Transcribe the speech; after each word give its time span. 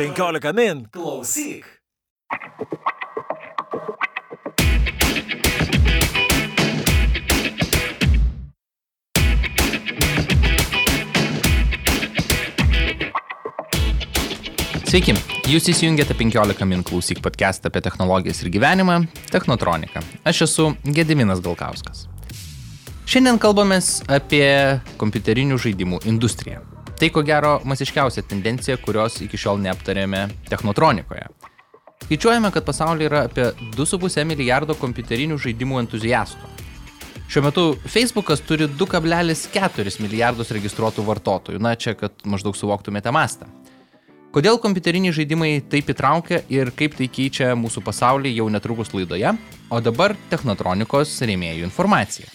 15 0.00 0.52
min. 0.56 0.86
Klausyk. 0.88 1.66
Sveiki, 14.88 15.12
jūs 15.44 15.68
įsijungėte 15.68 16.16
15 16.16 16.64
min 16.64 16.80
klausyk 16.80 17.20
podcast 17.20 17.68
apie 17.68 17.84
technologijas 17.84 18.40
ir 18.40 18.48
gyvenimą- 18.56 19.02
Technotronika. 19.34 20.00
Aš 20.24 20.46
esu 20.48 20.72
Gediminas 20.82 21.44
Galkauskas. 21.44 22.06
Šiandien 23.04 23.36
kalbamės 23.36 24.00
apie 24.08 24.80
kompiuterinių 24.96 25.60
žaidimų 25.60 26.06
industriją. 26.08 26.69
Tai 27.00 27.08
ko 27.08 27.22
gero 27.24 27.54
masiškiausia 27.64 28.26
tendencija, 28.28 28.74
kurios 28.76 29.14
iki 29.24 29.38
šiol 29.40 29.62
neaptarėme 29.64 30.26
Technotronikoje. 30.50 31.30
Skaičiuojame, 32.04 32.50
kad 32.52 32.66
pasaulyje 32.66 33.08
yra 33.08 33.22
apie 33.24 33.46
2,5 33.72 34.26
milijardo 34.28 34.76
kompiuterinių 34.76 35.38
žaidimų 35.40 35.78
entuziastų. 35.80 36.50
Šiuo 37.30 37.44
metu 37.46 37.64
Facebookas 37.86 38.42
turi 38.44 38.68
2,4 38.68 39.94
milijardus 40.04 40.52
registruotų 40.52 41.06
vartotojų. 41.06 41.62
Na, 41.62 41.72
čia, 41.72 41.94
kad 41.96 42.20
maždaug 42.28 42.58
suvoktumėte 42.58 43.14
mastą. 43.16 43.48
Kodėl 44.36 44.60
kompiuteriniai 44.60 45.14
žaidimai 45.16 45.54
taip 45.72 45.88
įtraukia 45.94 46.42
ir 46.52 46.68
kaip 46.76 47.00
tai 47.00 47.08
keičia 47.08 47.54
mūsų 47.56 47.80
pasaulį 47.86 48.34
jau 48.36 48.50
netrukus 48.52 48.92
laidoje, 48.92 49.32
o 49.72 49.80
dabar 49.80 50.18
Technotronikos 50.28 51.16
rėmėjų 51.24 51.64
informacija. 51.70 52.28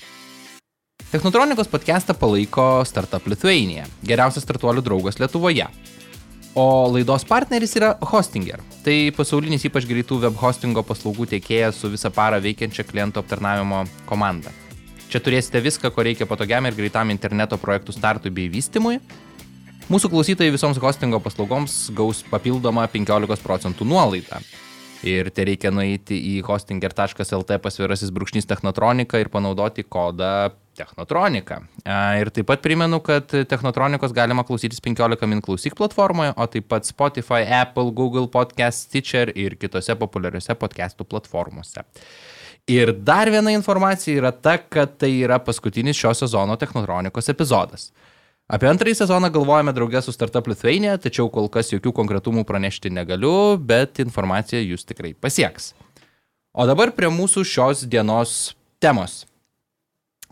Technotronikos 1.16 1.68
podcastą 1.68 2.14
palaiko 2.14 2.84
Startup 2.84 3.28
Lithuania, 3.32 3.86
geriausias 4.04 4.44
startuolių 4.44 4.82
draugas 4.84 5.16
Lietuvoje. 5.16 5.64
O 6.60 6.66
laidos 6.92 7.24
partneris 7.24 7.78
yra 7.80 7.94
Hostinger. 8.12 8.60
Tai 8.84 8.96
pasaulinis 9.16 9.64
ypač 9.70 9.88
greitų 9.88 10.18
web 10.26 10.36
hostingo 10.42 10.84
paslaugų 10.84 11.30
tiekėjas 11.32 11.80
su 11.80 11.92
visą 11.94 12.12
parą 12.12 12.42
veikiančia 12.44 12.84
klientų 12.90 13.22
aptarnavimo 13.22 13.86
komanda. 14.10 14.52
Čia 15.08 15.22
turėsite 15.24 15.62
viską, 15.64 15.94
ko 15.96 16.04
reikia 16.04 16.28
patogiam 16.28 16.68
ir 16.68 16.76
greitam 16.76 17.16
interneto 17.16 17.56
projektų 17.64 17.96
startui 17.96 18.34
bei 18.36 18.52
vystimui, 18.52 19.00
Mūsų 19.86 20.10
klausytojai 20.12 20.52
visoms 20.52 20.82
hostingo 20.84 21.22
paslaugoms 21.24 21.94
gaus 21.96 22.26
papildomą 22.28 22.90
15 22.92 23.40
procentų 23.46 23.88
nuolaidą. 23.88 24.44
Ir 25.06 25.30
tai 25.32 25.48
reikia 25.54 25.72
nueiti 25.72 26.18
į 26.34 26.40
hostinger.lt 26.44 27.62
pasvirasis 27.62 28.12
brūkšnys 28.12 28.50
technotronika 28.50 29.22
ir 29.22 29.30
panaudoti 29.30 29.86
kodą 29.86 30.50
technotronika. 30.78 31.62
Ir 32.20 32.32
taip 32.36 32.50
pat 32.52 32.64
primenu, 32.64 33.00
kad 33.04 33.32
technotronikos 33.50 34.14
galima 34.16 34.46
klausytis 34.48 34.82
15 34.84 35.28
min 35.32 35.42
klausyk 35.46 35.78
platformoje, 35.80 36.34
o 36.36 36.48
taip 36.52 36.70
pat 36.72 36.88
Spotify, 36.88 37.44
Apple, 37.62 37.92
Google 37.96 38.28
Podcast, 38.32 38.90
Stitcher 38.90 39.32
ir 39.36 39.58
kitose 39.62 39.96
populiariose 40.00 40.58
podcastų 40.60 41.08
platformose. 41.10 41.86
Ir 42.72 42.96
dar 43.06 43.30
viena 43.30 43.54
informacija 43.54 44.18
yra 44.18 44.32
ta, 44.34 44.58
kad 44.58 44.98
tai 44.98 45.12
yra 45.22 45.38
paskutinis 45.44 46.00
šio 46.00 46.16
sezono 46.18 46.58
technotronikos 46.58 47.30
epizodas. 47.30 47.92
Apie 48.46 48.70
antrąjį 48.70 49.00
sezoną 49.00 49.32
galvojame 49.34 49.74
draugę 49.74 50.02
su 50.06 50.14
Startup 50.14 50.46
Lithuania, 50.46 51.00
tačiau 51.02 51.32
kol 51.34 51.48
kas 51.50 51.72
jokių 51.74 51.94
konkretumų 51.98 52.44
pranešti 52.46 52.92
negaliu, 52.94 53.58
bet 53.58 54.02
informacija 54.04 54.62
jūs 54.62 54.86
tikrai 54.86 55.16
pasieks. 55.18 55.72
O 56.54 56.68
dabar 56.70 56.94
prie 56.94 57.10
mūsų 57.10 57.42
šios 57.42 57.82
dienos 57.90 58.54
temos. 58.80 59.24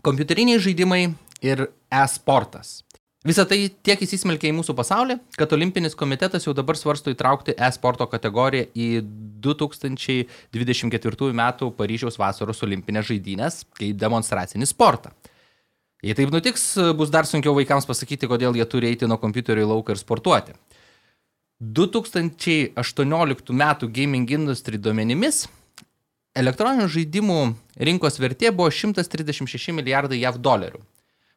Kompiuteriniai 0.04 0.60
žaidimai 0.60 1.02
ir 1.40 1.70
e-sportas. 1.88 2.82
Visą 3.24 3.46
tai 3.48 3.70
tiek 3.80 4.02
įsismelkia 4.04 4.50
į 4.50 4.56
mūsų 4.58 4.74
pasaulį, 4.76 5.14
kad 5.40 5.52
Olimpinis 5.56 5.96
komitetas 5.96 6.44
jau 6.44 6.52
dabar 6.52 6.76
svarsto 6.76 7.08
įtraukti 7.08 7.54
e-sporto 7.56 8.04
kategoriją 8.12 8.66
į 8.76 9.00
2024 9.46 11.30
m. 11.32 11.42
Paryžiaus 11.78 12.20
vasaros 12.20 12.60
olimpinės 12.66 13.08
žaidynės 13.08 13.64
kaip 13.80 13.96
demonstracinį 14.02 14.68
sportą. 14.68 15.16
Jei 16.04 16.12
taip 16.18 16.28
nutiks, 16.36 16.76
bus 17.00 17.08
dar 17.08 17.24
sunkiau 17.24 17.56
vaikams 17.56 17.88
pasakyti, 17.88 18.28
kodėl 18.28 18.52
jie 18.60 18.66
turi 18.68 18.92
eiti 18.92 19.08
nuo 19.08 19.16
kompiuterio 19.16 19.64
į 19.64 19.72
lauką 19.72 19.96
ir 19.96 20.04
sportuoti. 20.04 20.52
2018 21.64 22.76
m. 23.56 23.64
Gaming 23.88 24.28
Industry 24.36 24.76
duomenimis 24.76 25.46
elektroninių 26.34 26.88
žaidimų 26.90 27.40
rinkos 27.88 28.18
vertė 28.18 28.50
buvo 28.54 28.70
136 28.74 29.74
milijardai 29.74 30.18
JAV 30.20 30.40
dolerių. 30.42 30.80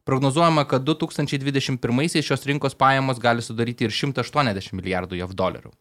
Prognozuojama, 0.07 0.63
kad 0.69 0.85
2021 0.87 2.23
šios 2.23 2.45
rinkos 2.47 2.77
pajamos 2.79 3.19
gali 3.19 3.43
sudaryti 3.43 3.85
ir 3.87 3.91
180 3.93 4.73
milijardų 4.73 5.19
JAV 5.19 5.35
dolerių. 5.35 5.73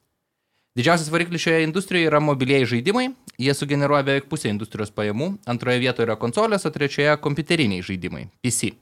Didžiausias 0.77 1.09
variklis 1.09 1.41
šioje 1.41 1.65
industrijoje 1.65 2.11
yra 2.11 2.21
mobilieji 2.21 2.67
žaidimai, 2.75 3.07
jie 3.41 3.55
sugeneruoja 3.57 4.05
beveik 4.05 4.27
pusę 4.29 4.51
industrijos 4.53 4.91
pajamų, 4.93 5.31
antroje 5.49 5.81
vietoje 5.81 6.05
yra 6.05 6.19
konsolės, 6.21 6.67
o 6.69 6.73
trečioje 6.75 7.15
kompiuteriniai 7.25 7.87
žaidimai- 7.87 8.27
PC. 8.45 8.75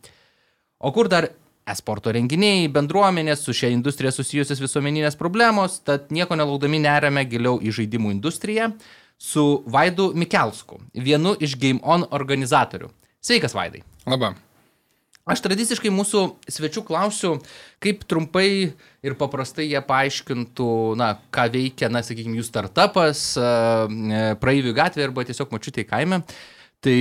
O 0.81 0.91
kur 0.91 1.09
dar 1.09 1.29
esporto 1.65 2.11
renginiai, 2.11 2.67
bendruomenės 2.69 3.45
su 3.47 3.53
šia 3.53 3.71
industrija 3.71 4.11
susijusios 4.11 4.59
visuomeninės 4.59 5.17
problemos, 5.17 5.79
tad 5.85 6.11
nieko 6.11 6.35
nelaukdami 6.35 6.81
nerame 6.81 7.25
giliau 7.25 7.61
į 7.61 7.71
žaidimų 7.79 8.11
industriją 8.11 8.73
su 9.19 9.63
Vaidu 9.67 10.13
Mikelsku, 10.15 10.81
vienu 10.95 11.37
iš 11.41 11.59
Game 11.61 11.81
On 11.83 12.05
organizatorių. 12.11 12.91
Sveikas, 13.25 13.55
Vaidai. 13.57 13.85
Labą. 14.07 14.35
Aš 15.25 15.41
tradiciškai 15.41 15.89
mūsų 15.89 16.21
svečių 16.53 16.83
klausiu, 16.85 17.31
kaip 17.81 18.03
trumpai 18.05 18.75
ir 19.01 19.15
paprastai 19.17 19.71
jie 19.71 19.81
paaiškintų, 19.81 20.69
na, 21.01 21.15
ką 21.33 21.47
veikia, 21.55 21.89
na, 21.89 22.03
sakykime, 22.05 22.37
jų 22.37 22.45
startupas, 22.45 23.23
praeivių 24.43 24.75
gatvė 24.77 25.07
arba 25.07 25.25
tiesiog 25.25 25.55
mačiutė 25.57 25.87
kaime. 25.89 26.21
Tai 26.85 26.99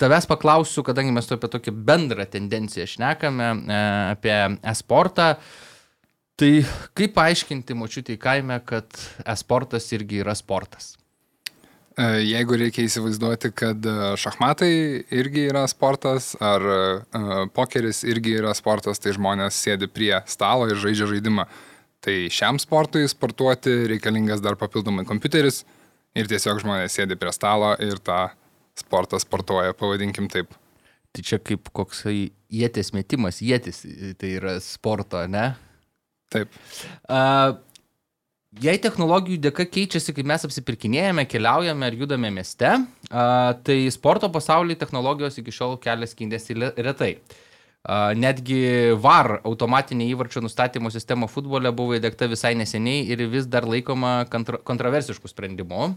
tavęs 0.00 0.28
paklausiu, 0.28 0.84
kadangi 0.84 1.16
mes 1.16 1.32
apie 1.32 1.48
tokią 1.56 1.72
bendrą 1.88 2.28
tendenciją 2.28 2.84
šnekame, 2.98 3.50
apie 4.12 4.36
e-sportą. 4.60 5.32
Tai 6.40 6.54
kaip 6.96 7.16
paaiškinti 7.16 7.76
močiutį 7.76 8.20
kaime, 8.20 8.60
kad 8.68 9.00
e-sportas 9.24 9.88
irgi 9.96 10.20
yra 10.20 10.36
sportas? 10.36 10.98
E, 12.00 12.04
jeigu 12.24 12.56
reikia 12.56 12.86
įsivaizduoti, 12.86 13.50
kad 13.56 13.84
e, 13.84 13.94
šachmatai 14.20 14.70
irgi 15.20 15.44
yra 15.50 15.66
sportas, 15.68 16.32
ar 16.40 16.64
uh, 16.64 17.42
pokeris 17.52 18.00
irgi 18.08 18.38
yra 18.38 18.54
sportas, 18.56 19.02
tai 19.02 19.12
žmonės 19.16 19.58
sėdi 19.66 19.88
prie 19.90 20.14
stalo 20.30 20.68
ir 20.70 20.80
žaidžia 20.80 21.10
žaidimą. 21.10 21.44
Tai 22.00 22.16
šiam 22.32 22.56
sportui 22.62 23.04
sportuoti 23.10 23.74
reikalingas 23.90 24.40
dar 24.40 24.56
papildomai 24.56 25.04
kompiuteris 25.08 25.64
ir 26.16 26.30
tiesiog 26.30 26.62
žmonės 26.62 26.96
sėdi 26.96 27.18
prie 27.20 27.34
stalo 27.36 27.74
ir 27.84 28.00
tą 28.00 28.30
sportą 28.80 29.20
sportuoja, 29.20 29.76
pavadinkim 29.76 30.30
taip. 30.32 30.54
Tai 31.12 31.26
čia 31.26 31.40
kaip 31.42 31.68
koksai 31.76 32.30
jėtis 32.54 32.94
metimas, 32.96 33.42
jėtis, 33.44 33.82
tai 34.16 34.36
yra 34.38 34.56
sporto, 34.64 35.20
ne? 35.28 35.50
Taip. 36.32 36.54
Uh, 37.10 37.58
Jei 38.58 38.80
technologijų 38.82 39.38
dėka 39.44 39.62
keičiasi, 39.70 40.10
kaip 40.10 40.26
mes 40.26 40.42
apsipirkinėjame, 40.42 41.22
keliaujame 41.30 41.86
ar 41.86 41.94
judame 41.94 42.32
mieste, 42.34 42.72
tai 43.06 43.76
sporto 43.94 44.26
pasaulyje 44.34 44.80
technologijos 44.80 45.38
iki 45.38 45.54
šiol 45.54 45.76
kelias 45.78 46.16
skindėsi 46.16 46.56
retai. 46.58 47.12
Netgi 48.18 48.58
VAR 49.00 49.36
automatinė 49.46 50.10
įvarčio 50.10 50.42
nustatymo 50.42 50.90
sistema 50.90 51.30
futbole 51.30 51.70
buvo 51.70 51.94
įdėkta 51.94 52.26
visai 52.28 52.56
neseniai 52.58 53.06
ir 53.14 53.22
vis 53.30 53.46
dar 53.46 53.70
laikoma 53.70 54.26
kontra 54.32 54.58
kontroversiškų 54.58 55.30
sprendimų. 55.30 55.94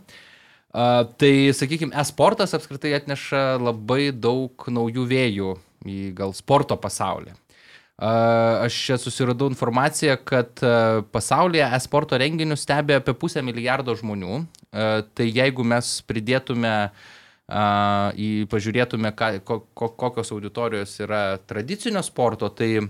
Tai, 0.74 1.34
sakykime, 1.58 1.97
e-sportas 1.97 2.53
apskritai 2.53 2.94
atneša 3.00 3.58
labai 3.62 4.12
daug 4.13 4.69
naujų 4.69 5.09
vėjų 5.09 5.56
į 5.90 6.00
gal 6.22 6.38
sporto 6.38 6.78
pasaulį. 6.78 7.34
Aš 8.02 8.74
čia 8.74 8.98
susiradau 8.98 9.52
informaciją, 9.52 10.18
kad 10.26 10.58
pasaulyje 11.14 11.68
e-sporto 11.78 12.18
renginius 12.18 12.66
stebi 12.66 12.95
apie 12.98 13.13
pusę 13.13 13.44
milijardo 13.45 13.94
žmonių. 13.95 14.40
Tai 15.13 15.28
jeigu 15.30 15.63
mes 15.63 16.00
pridėtume 16.10 16.74
į 18.18 18.30
pažiūrėtume, 18.50 19.13
kokios 19.13 20.34
auditorijos 20.34 20.98
yra 21.06 21.38
tradicinio 21.45 22.01
sporto, 22.01 22.50
tai 22.50 22.81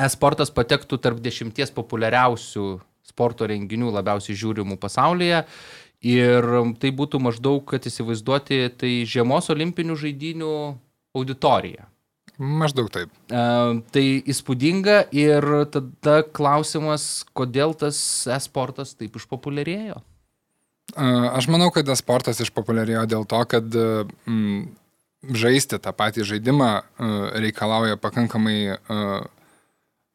e-sportas 0.00 0.50
patektų 0.54 0.96
tarp 0.96 1.20
dešimties 1.20 1.74
populiariausių 1.76 2.66
sporto 3.04 3.44
renginių 3.44 3.92
labiausiai 3.92 4.38
žiūrimų 4.38 4.80
pasaulyje. 4.80 5.44
Ir 6.02 6.48
tai 6.80 6.90
būtų 6.96 7.20
maždaug, 7.22 7.60
kad 7.68 7.84
įsivaizduoti, 7.86 8.64
tai 8.74 9.04
žiemos 9.04 9.52
olimpinių 9.52 10.00
žaidinių 10.00 10.54
auditorija. 11.14 11.91
Maždaug 12.40 12.88
taip. 12.92 13.10
Uh, 13.28 13.82
tai 13.92 14.22
įspūdinga 14.24 15.02
ir 15.14 15.44
tada 15.72 16.22
klausimas, 16.24 17.26
kodėl 17.36 17.74
tas 17.78 17.98
e-sportas 18.30 18.94
taip 18.96 19.18
išpopuliarėjo? 19.20 19.98
Uh, 20.96 21.28
aš 21.36 21.48
manau, 21.52 21.68
kad 21.74 21.88
e-sportas 21.92 22.40
išpopuliarėjo 22.42 23.04
dėl 23.10 23.26
to, 23.28 23.42
kad 23.52 23.76
mm, 23.76 24.64
žaisti 25.36 25.78
tą 25.82 25.92
patį 25.96 26.24
žaidimą 26.32 26.70
uh, 26.80 27.12
reikalauja 27.36 28.00
pakankamai 28.00 28.78
uh, 28.80 29.28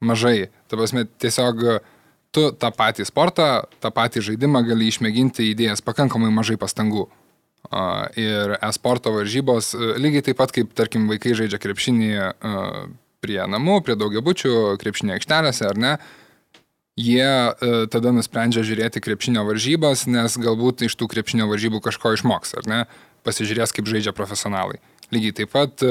mažai. 0.02 0.50
Ta 0.68 0.82
prasme, 0.82 1.06
tiesiog 1.22 1.64
tu 2.36 2.50
tą 2.52 2.74
patį 2.76 3.06
sportą, 3.08 3.48
tą 3.82 3.94
patį 3.94 4.26
žaidimą 4.32 4.66
gali 4.68 4.90
išmėginti 4.92 5.52
įdėjęs 5.54 5.86
pakankamai 5.86 6.34
mažai 6.34 6.58
pastangų. 6.60 7.08
Ir 7.68 8.54
e-sporto 8.64 9.12
varžybos, 9.12 9.74
lygiai 10.00 10.24
taip 10.30 10.38
pat 10.40 10.54
kaip, 10.56 10.72
tarkim, 10.78 11.10
vaikai 11.12 11.36
žaidžia 11.36 11.60
krepšinį 11.60 12.12
prie 13.24 13.42
namų, 13.44 13.82
prie 13.84 13.98
daugiabučių, 14.00 14.54
krepšinio 14.80 15.18
aikštelėse 15.18 15.68
ar 15.68 15.82
ne, 15.82 15.94
jie 16.98 17.28
tada 17.92 18.14
nusprendžia 18.16 18.64
žiūrėti 18.66 19.04
krepšinio 19.04 19.44
varžybas, 19.48 20.06
nes 20.08 20.38
galbūt 20.40 20.86
iš 20.88 20.96
tų 20.96 21.10
krepšinio 21.12 21.50
varžybų 21.52 21.84
kažko 21.90 22.16
išmoks, 22.16 22.56
ar 22.62 22.70
ne, 22.72 22.80
pasižiūrės, 23.28 23.76
kaip 23.76 23.90
žaidžia 23.92 24.16
profesionalai. 24.16 24.80
Lygiai 25.12 25.36
taip 25.36 25.52
pat 25.54 25.84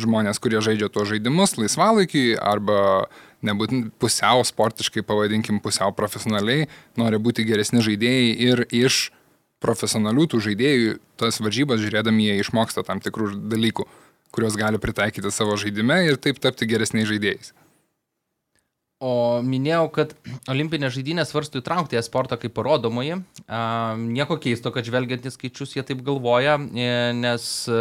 žmonės, 0.00 0.40
kurie 0.40 0.60
žaidžia 0.64 0.88
tuos 0.92 1.10
žaidimus 1.10 1.56
laisvalaikiui 1.60 2.36
arba 2.40 3.08
nebūtent 3.44 3.90
pusiau 4.00 4.44
sportiškai, 4.46 5.02
pavadinkim, 5.04 5.58
pusiau 5.64 5.92
profesionaliai, 5.96 6.68
nori 7.00 7.18
būti 7.20 7.44
geresni 7.48 7.82
žaidėjai 7.84 8.30
ir 8.46 8.64
iš 8.68 9.08
profesionalių 9.62 10.28
tų 10.32 10.42
žaidėjų 10.48 10.96
tas 11.20 11.40
varžybas 11.42 11.82
žiūrėdami 11.82 12.28
jie 12.28 12.38
išmoksta 12.42 12.84
tam 12.86 13.00
tikrų 13.02 13.32
dalykų, 13.52 13.86
kuriuos 14.34 14.58
gali 14.58 14.80
pritaikyti 14.82 15.32
savo 15.34 15.56
žaidime 15.60 16.02
ir 16.08 16.20
taip 16.20 16.42
tapti 16.42 16.68
geresniais 16.70 17.08
žaidėjais. 17.10 17.52
O 19.02 19.42
minėjau, 19.42 19.88
kad 19.90 20.12
olimpinės 20.52 20.94
žaidynės 20.94 21.32
svarstų 21.32 21.58
įtraukti 21.58 21.98
į 21.98 22.04
sportą 22.06 22.36
kaip 22.38 22.52
parodomąjį. 22.54 23.16
Nieko 23.98 24.36
keisto, 24.38 24.70
kad 24.70 24.86
žvelgiant 24.86 25.26
į 25.26 25.32
skaičius 25.34 25.74
jie 25.74 25.82
taip 25.86 26.04
galvoja, 26.06 26.54
e, 26.54 26.92
nes 27.18 27.46
e, 27.66 27.80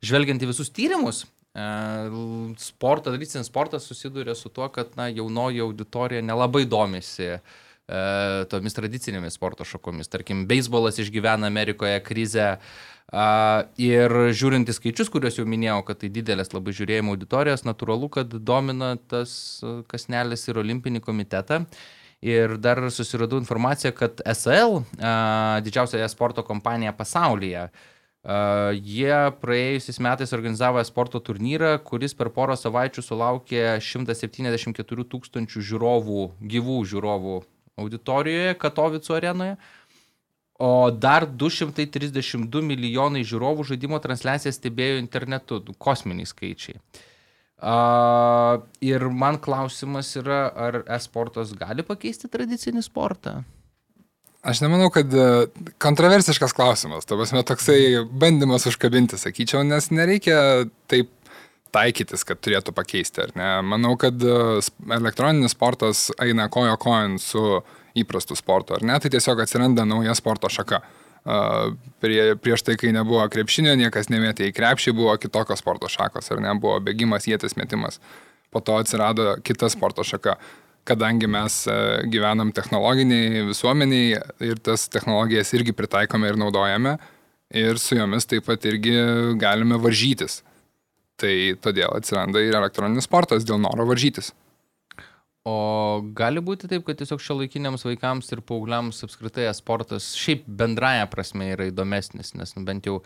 žvelgiant 0.00 0.40
į 0.40 0.48
visus 0.54 0.72
tyrimus, 0.72 1.26
sportas, 2.60 3.12
tradicinis 3.12 3.48
sportas 3.48 3.86
susiduria 3.88 4.34
su 4.34 4.48
tuo, 4.48 4.68
kad 4.68 4.96
na, 4.96 5.08
jaunoji 5.08 5.60
auditorija 5.60 6.24
nelabai 6.24 6.64
domisi 6.68 7.30
e, 7.36 7.38
tomis 8.50 8.74
tradicinėmis 8.74 9.36
sporto 9.38 9.64
šakomis. 9.64 10.10
Tarkim, 10.10 10.46
beisbolas 10.50 10.98
išgyvena 10.98 11.46
Amerikoje 11.46 12.00
krizę. 12.02 12.56
Ir 13.78 14.14
žiūrint 14.34 14.66
į 14.66 14.74
skaičius, 14.74 15.10
kuriuos 15.14 15.38
jau 15.38 15.46
minėjau, 15.46 15.78
kad 15.86 16.00
tai 16.00 16.10
didelės 16.10 16.50
labai 16.50 16.74
žiūrėjimo 16.74 17.14
auditorijos, 17.14 17.62
natūralu, 17.62 18.10
kad 18.10 18.34
domina 18.42 18.96
tas 18.98 19.62
kasnelis 19.86 20.48
ir 20.50 20.58
olimpinį 20.58 21.04
komitetą. 21.06 21.62
Ir 22.26 22.56
dar 22.58 22.80
susiradau 22.90 23.38
informaciją, 23.38 23.92
kad 23.94 24.24
SL, 24.26 24.80
didžiausia 25.62 26.08
sporto 26.10 26.42
kompanija 26.46 26.96
pasaulyje, 26.96 27.68
Uh, 28.26 28.72
jie 28.82 29.14
praėjusiais 29.38 30.00
metais 30.02 30.32
organizavo 30.34 30.82
sporto 30.82 31.20
turnyrą, 31.22 31.76
kuris 31.86 32.10
per 32.10 32.32
porą 32.34 32.56
savaičių 32.58 33.04
sulaukė 33.06 33.76
174 33.78 35.04
tūkstančių 35.12 35.62
žiūrovų, 35.68 36.24
gyvų 36.42 36.80
žiūrovų 36.90 37.36
auditorijoje 37.76 38.54
Katovico 38.58 39.16
arenoje, 39.16 39.56
o 40.58 40.90
dar 40.90 41.26
232 41.28 42.62
milijonai 42.64 43.24
žiūrovų 43.28 43.66
žaidimo 43.72 44.00
transliaciją 44.00 44.54
stebėjo 44.56 45.02
internetu, 45.02 45.60
kosminiai 45.78 46.28
skaičiai. 46.28 46.80
Uh, 47.56 48.60
ir 48.84 49.06
man 49.08 49.38
klausimas 49.40 50.10
yra, 50.20 50.46
ar 50.52 50.82
e-sportas 50.92 51.54
gali 51.56 51.84
pakeisti 51.84 52.28
tradicinį 52.28 52.84
sportą? 52.84 53.38
Aš 54.46 54.60
nemanau, 54.62 54.90
kad 54.94 55.10
e, 55.10 55.22
kontroversiškas 55.82 56.52
klausimas, 56.54 57.08
to 57.08 57.16
prasme 57.18 57.40
toksai 57.42 58.04
bandymas 58.06 58.68
užkabinti, 58.70 59.18
sakyčiau, 59.18 59.64
nes 59.66 59.88
nereikia 59.90 60.68
taip 60.86 61.10
taikytis, 61.76 62.24
kad 62.26 62.40
turėtų 62.42 62.74
pakeisti, 62.76 63.26
ar 63.26 63.34
ne? 63.38 63.48
Manau, 63.74 63.94
kad 64.00 64.20
e, 64.20 64.36
elektroninis 64.96 65.54
sportas 65.54 66.08
eina 66.22 66.48
kojo 66.52 66.76
kojon 66.82 67.18
su 67.22 67.44
įprastu 67.96 68.36
sportu, 68.38 68.76
ar 68.76 68.86
ne? 68.86 68.98
Tai 69.00 69.12
tiesiog 69.12 69.44
atsiranda 69.44 69.86
nauja 69.88 70.16
sporto 70.18 70.50
šaka. 70.52 70.82
Uh, 71.26 71.72
prie, 71.98 72.36
prieš 72.38 72.62
tai, 72.62 72.76
kai 72.78 72.92
nebuvo 72.94 73.24
krepšinio, 73.26 73.72
niekas 73.74 74.06
nemėtė 74.12 74.46
į 74.46 74.52
krepšį, 74.54 74.92
buvo 74.94 75.16
kitokios 75.18 75.58
sporto 75.58 75.88
šakos, 75.90 76.30
ar 76.30 76.38
ne? 76.44 76.52
Buvo 76.62 76.76
bėgimas, 76.86 77.26
jėtis 77.26 77.56
metimas. 77.58 77.98
Po 78.54 78.62
to 78.62 78.76
atsirado 78.78 79.32
kita 79.42 79.66
sporto 79.72 80.06
šaka 80.06 80.36
kadangi 80.86 81.26
mes 81.26 81.64
e, 81.66 81.76
gyvenam 82.12 82.52
technologiniai 82.54 83.42
visuomeniai 83.48 84.20
ir 84.46 84.60
tas 84.62 84.86
technologijas 84.92 85.52
irgi 85.58 85.74
pritaikome 85.76 86.30
ir 86.30 86.38
naudojame 86.38 86.96
ir 87.50 87.80
su 87.82 87.98
jomis 87.98 88.26
taip 88.30 88.46
pat 88.46 88.64
irgi 88.70 88.94
galime 89.40 89.78
varžytis. 89.82 90.42
Tai 91.20 91.34
todėl 91.64 91.94
atsiranda 91.96 92.42
ir 92.44 92.56
elektroninis 92.58 93.06
sportas 93.08 93.46
dėl 93.48 93.60
noro 93.62 93.86
varžytis. 93.88 94.34
O 95.46 96.02
gali 96.18 96.42
būti 96.42 96.66
taip, 96.66 96.82
kad 96.88 96.98
tiesiog 96.98 97.22
šio 97.22 97.38
laikiniams 97.38 97.86
vaikams 97.86 98.32
ir 98.34 98.42
paaugliams 98.42 99.04
apskritai 99.06 99.46
sportas 99.54 100.10
šiaip 100.18 100.42
bendraja 100.58 101.06
prasme 101.08 101.52
yra 101.52 101.68
įdomesnis, 101.70 102.34
nes 102.34 102.56
nu, 102.56 102.64
bent 102.66 102.88
jau 102.88 102.98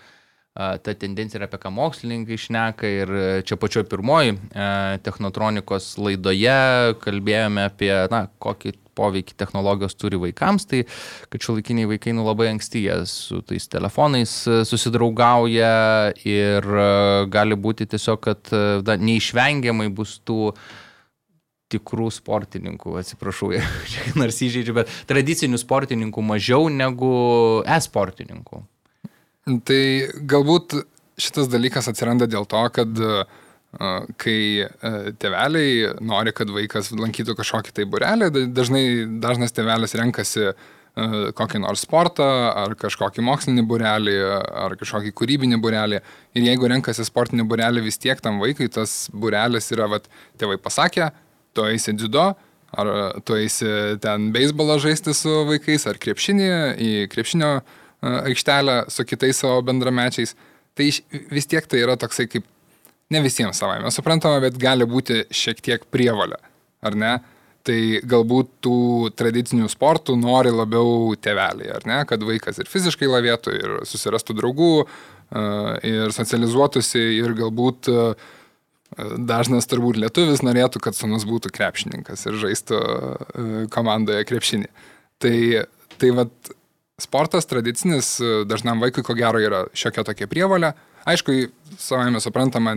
ta 0.57 0.95
tendencija 0.99 1.39
yra 1.39 1.47
apie 1.47 1.61
ką 1.63 1.71
mokslininkai 1.77 2.39
šneka 2.41 2.89
ir 2.91 3.13
čia 3.47 3.59
pačioj 3.61 3.85
pirmoji 3.93 4.35
technotronikos 5.05 5.93
laidoje 6.01 6.97
kalbėjome 7.05 7.69
apie, 7.69 7.93
na, 8.11 8.25
kokį 8.43 8.73
poveikį 9.01 9.39
technologijos 9.41 9.97
turi 9.99 10.21
vaikams, 10.21 10.69
tai 10.71 10.85
kad 11.33 11.41
šiuolaikiniai 11.41 11.89
vaikai 11.95 12.15
nu 12.17 12.27
labai 12.29 12.51
anksti 12.53 12.85
jie 12.85 13.01
su 13.09 13.41
tais 13.49 13.67
telefonais 13.73 14.37
e, 14.47 14.61
susidraugauja 14.69 15.73
ir 16.29 16.71
gali 17.33 17.59
būti 17.59 17.89
tiesiog, 17.91 18.23
kad 18.29 18.55
da, 18.85 19.01
neišvengiamai 19.01 19.89
bus 19.95 20.19
tų 20.29 20.53
tikrų 21.71 22.09
sportininkų, 22.13 22.97
atsiprašau, 23.01 23.53
nors 24.21 24.41
įžeidžiu, 24.43 24.75
bet 24.81 24.91
tradicinių 25.11 25.61
sportininkų 25.61 26.25
mažiau 26.27 26.71
negu 26.73 27.13
e-sportininkų. 27.63 28.65
Tai 29.67 29.83
galbūt 30.31 30.81
šitas 31.21 31.51
dalykas 31.51 31.89
atsiranda 31.91 32.29
dėl 32.31 32.47
to, 32.49 32.63
kad 32.75 33.01
kai 33.71 34.67
tėveliai 35.23 35.95
nori, 36.03 36.35
kad 36.35 36.51
vaikas 36.51 36.91
lankytų 36.97 37.37
kažkokį 37.39 37.75
tai 37.77 37.87
burelį, 37.87 38.31
dažnai 38.51 38.85
dažnas 39.23 39.55
tėvelis 39.55 39.95
renkasi 39.99 40.51
kokį 41.39 41.61
nors 41.63 41.85
sportą, 41.87 42.27
ar 42.51 42.75
kažkokį 42.77 43.23
mokslinį 43.23 43.63
burelį, 43.71 44.17
ar 44.65 44.75
kažkokį 44.81 45.13
kūrybinį 45.17 45.61
burelį. 45.63 46.01
Ir 46.35 46.49
jeigu 46.49 46.71
renkasi 46.73 47.07
sportinį 47.07 47.47
burelį, 47.49 47.85
vis 47.87 48.01
tiek 48.03 48.19
tam 48.21 48.43
vaikui 48.43 48.67
tas 48.75 49.07
burelis 49.15 49.71
yra, 49.71 49.87
vad, 49.93 50.11
tėvai 50.43 50.59
pasakė, 50.61 51.13
tu 51.55 51.65
eisi 51.71 51.95
dziudo, 51.95 52.33
ar 52.75 52.91
tu 53.23 53.39
eisi 53.39 53.71
ten 54.03 54.33
beisbolą 54.35 54.81
žaisti 54.83 55.15
su 55.15 55.45
vaikais, 55.47 55.87
ar 55.87 56.03
krepšinį, 56.03 56.51
į 56.75 56.91
krepšinio 57.15 57.53
uh, 57.61 57.79
aikštelę 58.03 58.85
su 58.89 59.05
kitais 59.05 59.37
savo 59.37 59.61
bendramečiais, 59.63 60.35
tai 60.75 60.91
vis 61.31 61.47
tiek 61.47 61.67
tai 61.67 61.83
yra 61.85 61.97
toksai 62.01 62.27
kaip 62.31 62.47
ne 63.11 63.21
visiems 63.25 63.61
savai. 63.61 63.81
Mes 63.83 63.97
suprantame, 63.97 64.41
bet 64.45 64.59
gali 64.61 64.87
būti 64.89 65.25
šiek 65.35 65.63
tiek 65.65 65.87
prievalė, 65.93 66.41
ar 66.85 66.99
ne? 66.99 67.13
Tai 67.67 67.79
galbūt 68.09 68.53
tų 68.65 68.77
tradicinių 69.21 69.69
sportų 69.69 70.17
nori 70.17 70.53
labiau 70.55 71.13
teveliai, 71.21 71.75
ar 71.77 71.87
ne? 71.89 71.99
Kad 72.09 72.25
vaikas 72.25 72.61
ir 72.63 72.71
fiziškai 72.71 73.09
lavėtų, 73.11 73.57
ir 73.59 73.75
susirastų 73.89 74.37
draugų, 74.39 74.75
ir 75.87 76.15
socializuotųsi, 76.17 77.03
ir 77.19 77.37
galbūt 77.39 77.91
dažnas 79.29 79.69
turbūt 79.71 80.01
lietuvis 80.01 80.41
norėtų, 80.43 80.81
kad 80.83 80.97
sunus 80.97 81.27
būtų 81.29 81.53
krepšininkas 81.55 82.25
ir 82.27 82.41
žaistų 82.41 82.81
komandoje 83.75 84.25
krepšinį. 84.27 84.73
Tai, 85.21 85.37
tai 86.01 86.11
vad 86.17 86.33
sportas 87.01 87.49
tradicinis 87.49 88.21
e, 88.21 88.45
dažnam 88.49 88.81
vaikui 88.81 89.05
ko 89.07 89.17
gero 89.19 89.41
yra 89.43 89.65
šiokia 89.77 90.05
tokia 90.07 90.29
prievalė. 90.31 90.75
Aišku, 91.09 91.33
savame 91.81 92.21
suprantama, 92.21 92.75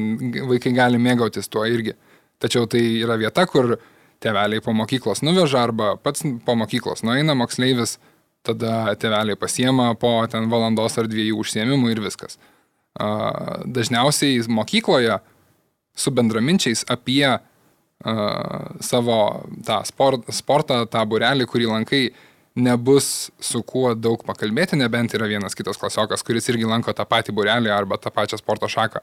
vaikai 0.48 0.72
gali 0.76 1.02
mėgautis 1.02 1.50
tuo 1.52 1.66
irgi. 1.68 1.96
Tačiau 2.44 2.68
tai 2.68 2.82
yra 3.04 3.18
vieta, 3.20 3.46
kur 3.48 3.76
tėveliai 4.24 4.64
po 4.64 4.74
mokyklos 4.76 5.24
nuveža 5.24 5.64
arba 5.68 5.94
pats 6.00 6.24
po 6.46 6.56
mokyklos 6.60 7.04
nueina 7.04 7.36
moksleivis, 7.36 7.98
tada 8.44 8.94
tėveliai 9.00 9.40
pasiema 9.40 9.92
po 10.00 10.16
ten 10.32 10.50
valandos 10.52 10.98
ar 11.00 11.08
dviejų 11.12 11.40
užsiemimų 11.44 11.92
ir 11.94 12.04
viskas. 12.04 12.40
Dažniausiai 13.00 14.44
mokykloje 14.48 15.20
su 15.96 16.12
bendraminčiais 16.16 16.86
apie 16.92 17.26
savo 18.84 19.18
tą 19.64 19.80
sport, 19.88 20.28
sportą, 20.36 20.84
tą 20.92 21.04
burelį, 21.08 21.48
kurį 21.48 21.70
lankai, 21.72 22.04
nebus 22.56 23.32
su 23.42 23.64
kuo 23.66 23.94
daug 23.98 24.22
pakalbėti, 24.26 24.78
nebent 24.78 25.14
yra 25.18 25.28
vienas 25.30 25.58
kitas 25.58 25.80
klasiokas, 25.82 26.22
kuris 26.26 26.50
irgi 26.52 26.70
lanko 26.70 26.94
tą 26.94 27.06
patį 27.10 27.34
burelį 27.34 27.72
arba 27.74 27.98
tą 27.98 28.14
pačią 28.14 28.38
sporto 28.38 28.70
šaką. 28.70 29.02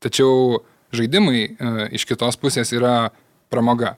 Tačiau 0.00 0.62
žaidimai 0.94 1.42
e, 1.44 1.72
iš 1.98 2.06
kitos 2.08 2.38
pusės 2.40 2.72
yra 2.72 3.10
pramoga. 3.52 3.96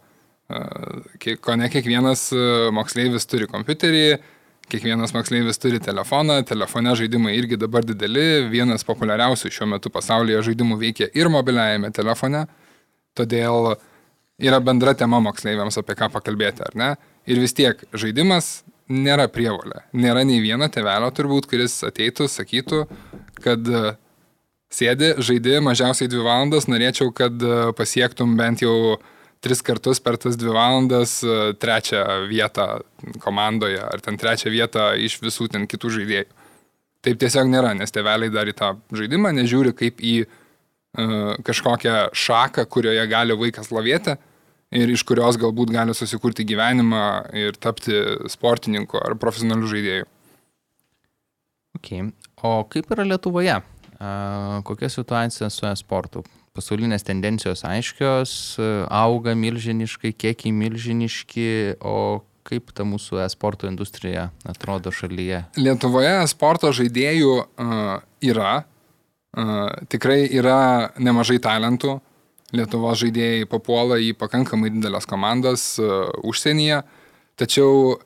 E, 0.50 1.36
ko 1.38 1.54
ne 1.58 1.70
kiekvienas 1.70 2.30
e, 2.34 2.44
moksleivis 2.74 3.28
turi 3.30 3.46
kompiuterį, 3.50 4.04
kiekvienas 4.70 5.14
moksleivis 5.14 5.62
turi 5.62 5.78
telefoną, 5.82 6.40
telefone 6.46 6.94
žaidimai 6.98 7.36
irgi 7.38 7.58
dabar 7.60 7.86
dideli, 7.86 8.48
vienas 8.50 8.86
populiariausių 8.86 9.52
šiuo 9.54 9.70
metu 9.70 9.92
pasaulyje 9.94 10.42
žaidimų 10.50 10.80
veikia 10.82 11.10
ir 11.14 11.30
mobiliajame 11.30 11.92
telefone, 11.94 12.44
todėl 13.18 13.76
yra 14.40 14.58
bendra 14.64 14.96
tema 14.98 15.20
moksleiviams 15.22 15.78
apie 15.78 15.94
ką 15.98 16.10
pakalbėti, 16.14 16.64
ar 16.66 16.76
ne? 16.78 16.90
Ir 17.30 17.42
vis 17.42 17.54
tiek 17.54 17.82
žaidimas 17.92 18.60
nėra 18.90 19.28
prievolė. 19.32 19.84
Nėra 19.96 20.24
nei 20.26 20.40
vieno 20.42 20.68
tevelio 20.72 21.10
turbūt, 21.14 21.48
kuris 21.50 21.78
ateitų, 21.86 22.26
sakytų, 22.30 22.82
kad 23.44 23.70
e, 23.70 23.94
sėdi, 24.74 25.14
žaidi 25.22 25.60
mažiausiai 25.64 26.10
dvi 26.10 26.24
valandas, 26.26 26.68
norėčiau, 26.70 27.14
kad 27.14 27.38
e, 27.38 27.70
pasiektum 27.78 28.36
bent 28.38 28.64
jau 28.66 28.98
tris 29.40 29.62
kartus 29.64 30.02
per 30.04 30.18
tas 30.20 30.36
dvi 30.36 30.52
valandas 30.52 31.20
e, 31.24 31.38
trečią 31.60 32.04
vietą 32.30 32.68
komandoje, 33.22 33.80
ar 33.80 34.04
ten 34.04 34.20
trečią 34.20 34.52
vietą 34.52 34.90
iš 34.98 35.20
visų 35.22 35.48
ten 35.54 35.70
kitų 35.70 35.96
žaidėjų. 36.00 36.28
Taip 37.00 37.16
tiesiog 37.22 37.48
nėra, 37.48 37.72
nes 37.78 37.94
teveliai 37.94 38.28
dar 38.28 38.50
į 38.50 38.58
tą 38.58 38.74
žaidimą 38.92 39.30
nežiūri 39.32 39.70
kaip 39.72 40.02
į 40.04 40.18
uh, 40.26 40.34
kažkokią 41.46 42.10
šaką, 42.12 42.66
kurioje 42.68 43.06
gali 43.08 43.36
vaikas 43.38 43.70
lavėti, 43.70 44.16
ir 44.74 44.92
iš 44.94 45.04
kurios 45.06 45.38
galbūt 45.40 45.72
gali 45.74 45.94
susikurti 45.96 46.46
gyvenimą 46.46 47.04
ir 47.36 47.58
tapti 47.58 47.96
sportininku 48.30 49.00
ar 49.02 49.16
profesionaliu 49.18 49.70
žaidėju. 49.70 50.08
Okay. 51.80 52.10
O 52.42 52.62
kaip 52.70 52.90
yra 52.94 53.06
Lietuvoje? 53.06 53.60
Kokia 54.64 54.88
situacija 54.92 55.50
su 55.52 55.66
e-sportu? 55.68 56.24
Pasaulinės 56.56 57.04
tendencijos 57.06 57.62
aiškios, 57.68 58.32
auga 58.90 59.36
milžiniškai, 59.38 60.10
kiekiai 60.18 60.52
milžiniški, 60.56 61.46
o 61.78 62.24
kaip 62.48 62.72
ta 62.74 62.86
mūsų 62.88 63.20
e-sporto 63.22 63.68
industrija 63.70 64.30
atrodo 64.48 64.90
šalyje? 64.94 65.44
Lietuvoje 65.60 66.16
sporto 66.32 66.72
žaidėjų 66.74 67.34
uh, 67.38 68.00
yra, 68.24 68.54
uh, 68.64 69.66
tikrai 69.92 70.24
yra 70.26 70.90
nemažai 70.98 71.38
talentų, 71.44 72.00
Lietuvos 72.56 72.98
žaidėjai 73.02 73.46
papuola 73.50 74.00
į 74.02 74.12
pakankamai 74.18 74.72
didelės 74.74 75.06
komandas 75.10 75.64
uh, 75.82 76.08
užsienyje, 76.26 76.80
tačiau 77.38 77.98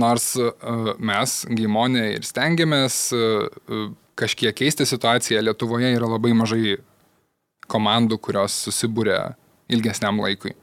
nors 0.00 0.32
uh, 0.40 0.94
mes, 0.98 1.36
Gimonė, 1.52 2.06
ir 2.16 2.26
stengiamės 2.26 2.98
uh, 3.14 3.90
kažkiek 4.18 4.56
keisti 4.56 4.86
situaciją, 4.88 5.42
Lietuvoje 5.44 5.92
yra 5.94 6.08
labai 6.08 6.32
mažai 6.36 6.78
komandų, 7.70 8.18
kurios 8.22 8.56
susibūrė 8.66 9.18
ilgesniam 9.72 10.20
laikui. 10.22 10.54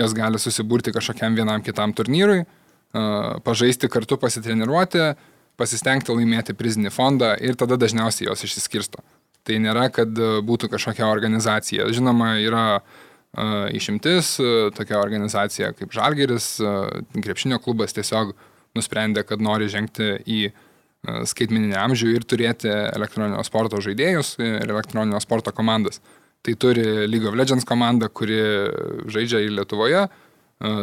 Jos 0.00 0.14
gali 0.16 0.40
susiburti 0.40 0.92
kažkokiam 0.94 1.36
vienam 1.36 1.62
kitam 1.64 1.92
turnyrui, 1.96 2.44
pažaisti 3.44 3.88
kartu, 3.92 4.16
pasitreniruoti, 4.20 5.10
pasistengti 5.60 6.14
laimėti 6.14 6.56
prizinį 6.56 6.92
fondą 6.94 7.34
ir 7.40 7.58
tada 7.60 7.76
dažniausiai 7.80 8.30
jos 8.30 8.44
išsiskirsto. 8.46 9.02
Tai 9.48 9.56
nėra, 9.62 9.88
kad 9.94 10.16
e, 10.20 10.32
būtų 10.46 10.68
kažkokia 10.72 11.08
organizacija. 11.08 11.86
Žinoma, 11.94 12.34
yra 12.44 12.64
uh, 12.80 13.68
išimtis, 13.72 14.34
uh, 14.42 14.68
tokia 14.76 14.98
organizacija 15.00 15.72
kaip 15.78 15.94
Žalgeris, 15.96 16.52
krepšinio 17.16 17.60
klubas 17.64 17.96
tiesiog 17.96 18.34
nusprendė, 18.76 19.24
kad 19.26 19.42
nori 19.42 19.70
žengti 19.72 20.12
į 20.28 20.40
skaitmininį 21.00 21.76
amžių 21.80 22.10
ir 22.12 22.26
turėti 22.28 22.68
elektroninio 22.68 23.40
sporto 23.46 23.80
žaidėjus 23.80 24.34
ir 24.42 24.68
elektroninio 24.68 25.20
sporto 25.24 25.52
komandas. 25.56 26.02
Tai 26.44 26.54
turi 26.60 27.06
League 27.08 27.28
of 27.28 27.36
Legends 27.36 27.64
komanda, 27.68 28.10
kuri 28.12 28.36
žaidžia 29.08 29.40
į 29.46 29.54
Lietuvoje, 29.56 30.04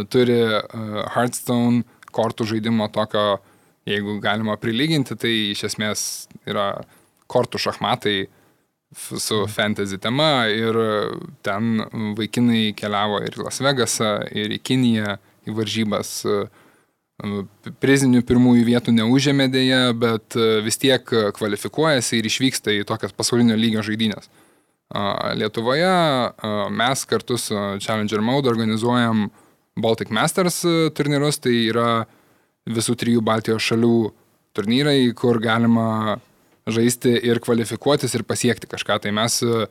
turi 0.09 0.39
Hearthstone 1.13 1.83
kortų 2.13 2.47
žaidimo 2.49 2.89
tokio, 2.93 3.37
jeigu 3.87 4.17
galima 4.23 4.57
prilyginti, 4.59 5.15
tai 5.19 5.33
iš 5.53 5.63
esmės 5.69 6.01
yra 6.49 6.71
kortų 7.31 7.61
šachmatai 7.61 8.17
su 8.95 9.47
fantasy 9.47 9.97
tema 9.99 10.47
ir 10.47 10.77
ten 11.43 11.81
vaikinai 12.15 12.71
keliavo 12.77 13.19
ir 13.25 13.35
į 13.35 13.43
Las 13.43 13.59
Vegasą, 13.63 14.13
ir 14.31 14.53
į 14.55 14.61
Kiniją, 14.63 15.17
į 15.47 15.55
varžybas. 15.57 16.13
Prizinių 17.81 18.21
pirmųjų 18.29 18.63
vietų 18.67 18.93
neužėmė 18.93 19.47
dėja, 19.49 19.81
bet 19.97 20.37
vis 20.63 20.77
tiek 20.77 21.01
kvalifikuojasi 21.03 22.19
ir 22.19 22.29
išvyksta 22.29 22.75
į 22.75 22.85
tokias 22.87 23.15
pasaulinio 23.17 23.57
lygio 23.57 23.81
žaidynės. 23.83 24.29
Lietuvoje 25.35 25.89
mes 26.71 27.03
kartu 27.09 27.39
su 27.41 27.57
Challenger 27.83 28.21
Mode 28.23 28.47
organizuojam 28.53 29.27
Baltic 29.75 30.13
Masters 30.13 30.61
turnyrus, 30.95 31.41
tai 31.43 31.57
yra 31.67 32.05
visų 32.69 32.95
trijų 33.01 33.25
Baltijos 33.25 33.65
šalių 33.65 33.97
turnyrai, 34.55 35.11
kur 35.17 35.41
galima 35.43 36.19
žaisti 36.73 37.13
ir 37.29 37.41
kvalifikuotis 37.43 38.15
ir 38.17 38.25
pasiekti 38.27 38.69
kažką. 38.69 38.99
Tai 39.03 39.13
mes, 39.15 39.39
e, 39.43 39.67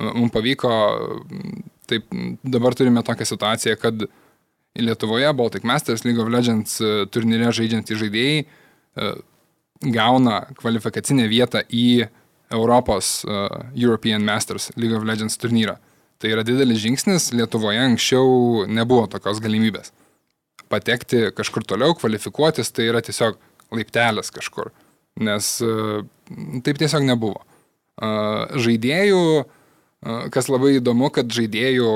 mums 0.00 0.32
pavyko, 0.34 0.72
taip, 1.90 2.08
dabar 2.42 2.76
turime 2.76 3.04
tokią 3.06 3.28
situaciją, 3.32 3.78
kad 3.80 4.06
Lietuvoje 4.74 5.30
Baltic 5.38 5.62
Masters 5.62 6.04
League 6.04 6.22
of 6.22 6.32
Legends 6.32 6.80
e, 6.82 7.06
turnyre 7.06 7.52
žaidžiantys 7.54 8.00
žaidėjai 8.02 8.44
e, 8.44 9.14
gauna 9.94 10.44
kvalifikacinę 10.58 11.28
vietą 11.30 11.64
į 11.68 12.06
Europos 12.54 13.24
European 13.74 14.22
Masters 14.22 14.68
League 14.76 14.94
of 14.94 15.04
Legends 15.04 15.36
turnyrą. 15.40 15.74
Tai 16.20 16.30
yra 16.30 16.44
didelis 16.46 16.78
žingsnis, 16.78 17.32
Lietuvoje 17.34 17.80
anksčiau 17.82 18.64
nebuvo 18.70 19.08
tokios 19.10 19.40
galimybės. 19.42 19.90
Patekti 20.70 21.32
kažkur 21.34 21.66
toliau, 21.66 21.96
kvalifikuotis, 21.98 22.70
tai 22.72 22.86
yra 22.92 23.02
tiesiog 23.04 23.40
laiptelis 23.74 24.30
kažkur 24.32 24.70
nes 25.20 25.46
taip 26.64 26.80
tiesiog 26.80 27.04
nebuvo. 27.06 27.42
Žaidėjų, 28.64 29.22
kas 30.34 30.50
labai 30.50 30.76
įdomu, 30.78 31.10
kad 31.14 31.30
žaidėjų 31.32 31.90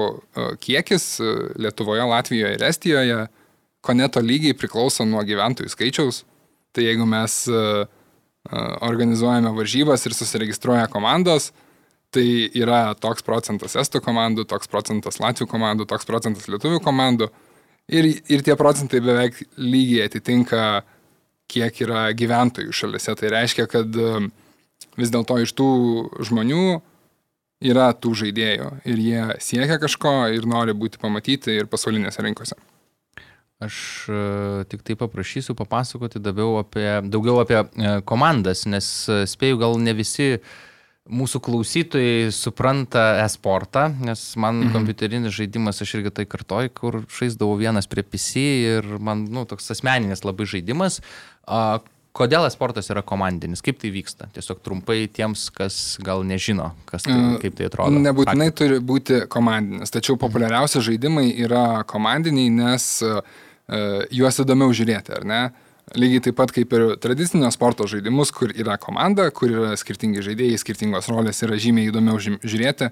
kiekis 0.62 1.06
Lietuvoje, 1.58 2.06
Latvijoje 2.08 2.56
ir 2.56 2.66
Estijoje 2.68 3.20
koneto 3.84 4.22
lygiai 4.22 4.56
priklauso 4.58 5.06
nuo 5.08 5.22
gyventojų 5.26 5.72
skaičiaus. 5.72 6.24
Tai 6.74 6.84
jeigu 6.84 7.06
mes 7.08 7.40
organizuojame 8.48 9.52
varžybas 9.56 10.06
ir 10.06 10.14
susiregistruoja 10.16 10.86
komandos, 10.92 11.50
tai 12.14 12.48
yra 12.56 12.94
toks 12.96 13.24
procentas 13.26 13.74
estų 13.76 14.00
komandų, 14.04 14.46
toks 14.48 14.70
procentas 14.70 15.18
latvių 15.20 15.48
komandų, 15.50 15.88
toks 15.90 16.08
procentas 16.08 16.48
lietuvių 16.48 16.80
komandų. 16.84 17.28
Ir, 17.88 18.06
ir 18.28 18.44
tie 18.44 18.54
procentai 18.56 19.00
beveik 19.04 19.36
lygiai 19.56 20.06
atitinka 20.08 20.62
uh, 20.78 20.94
kiek 21.48 21.82
yra 21.84 22.08
gyventojų 22.16 22.74
šalise. 22.76 23.14
Tai 23.18 23.32
reiškia, 23.32 23.66
kad 23.70 23.98
um, 23.98 24.30
vis 25.00 25.12
dėlto 25.14 25.40
iš 25.42 25.54
tų 25.58 25.68
žmonių 26.28 26.80
yra 27.68 27.90
tų 27.96 28.14
žaidėjų 28.22 28.72
ir 28.86 29.02
jie 29.02 29.22
siekia 29.42 29.78
kažko 29.82 30.14
ir 30.34 30.46
nori 30.46 30.74
būti 30.78 31.00
pamatyti 31.02 31.58
ir 31.58 31.70
pasaulinėse 31.70 32.22
rinkose. 32.22 32.58
Aš 33.58 34.06
e, 34.06 34.18
tik 34.70 34.84
tai 34.86 34.94
paprašysiu 34.94 35.56
papasakoti 35.58 36.20
daugiau 36.22 36.60
apie, 36.60 36.86
daugiau 37.10 37.40
apie 37.42 37.58
e, 37.58 37.94
komandas, 38.06 38.62
nes 38.70 38.86
e, 39.10 39.24
spėju 39.26 39.58
gal 39.58 39.74
ne 39.82 39.96
visi 39.98 40.36
mūsų 41.08 41.40
klausytojai 41.44 42.30
supranta 42.34 43.04
e-sportą, 43.24 43.88
nes 44.04 44.22
man 44.40 44.62
mhm. 44.62 44.72
kompiuterinis 44.76 45.34
žaidimas, 45.34 45.82
aš 45.84 45.98
irgi 45.98 46.14
tai 46.20 46.26
kartoju, 46.28 46.72
kur 46.76 47.02
žaisdavau 47.18 47.58
vienas 47.60 47.88
prie 47.90 48.04
PC 48.04 48.44
ir 48.74 48.90
man, 49.02 49.26
nu, 49.32 49.46
toks 49.48 49.72
asmeninis 49.74 50.24
labai 50.26 50.48
žaidimas. 50.48 51.00
A, 51.48 51.80
kodėl 52.18 52.46
esportas 52.48 52.90
yra 52.92 53.02
komandinis? 53.06 53.62
Kaip 53.64 53.78
tai 53.80 53.92
vyksta? 53.94 54.28
Tiesiog 54.34 54.60
trumpai 54.64 55.04
tiems, 55.14 55.48
kas 55.54 55.98
gal 56.04 56.24
nežino, 56.26 56.72
kas 56.88 57.06
tai, 57.06 57.14
mm, 57.14 57.38
kaip 57.44 57.58
tai 57.58 57.68
atrodo. 57.70 58.02
Nebūtinai 58.08 58.50
Faktai. 58.50 58.58
turi 58.60 58.80
būti 58.84 59.20
komandinis, 59.30 59.94
tačiau 59.94 60.16
mhm. 60.16 60.24
populiariausi 60.26 60.84
žaidimai 60.90 61.30
yra 61.46 61.84
komandiniai, 61.88 62.52
nes 62.52 62.90
uh, 63.06 63.22
juos 64.14 64.44
įdomiau 64.44 64.74
žiūrėti, 64.74 65.16
ar 65.20 65.28
ne? 65.28 65.42
Lygiai 65.96 66.20
taip 66.26 66.36
pat 66.36 66.52
kaip 66.52 66.72
ir 66.76 66.86
tradicinio 67.00 67.48
sporto 67.54 67.86
žaidimus, 67.88 68.32
kur 68.34 68.52
yra 68.52 68.76
komanda, 68.80 69.30
kur 69.32 69.52
yra 69.54 69.76
skirtingi 69.78 70.24
žaidėjai, 70.26 70.58
skirtingos 70.60 71.08
rolės 71.08 71.40
yra 71.46 71.56
žymiai 71.56 71.88
įdomiau 71.88 72.20
žiūrėti, 72.20 72.90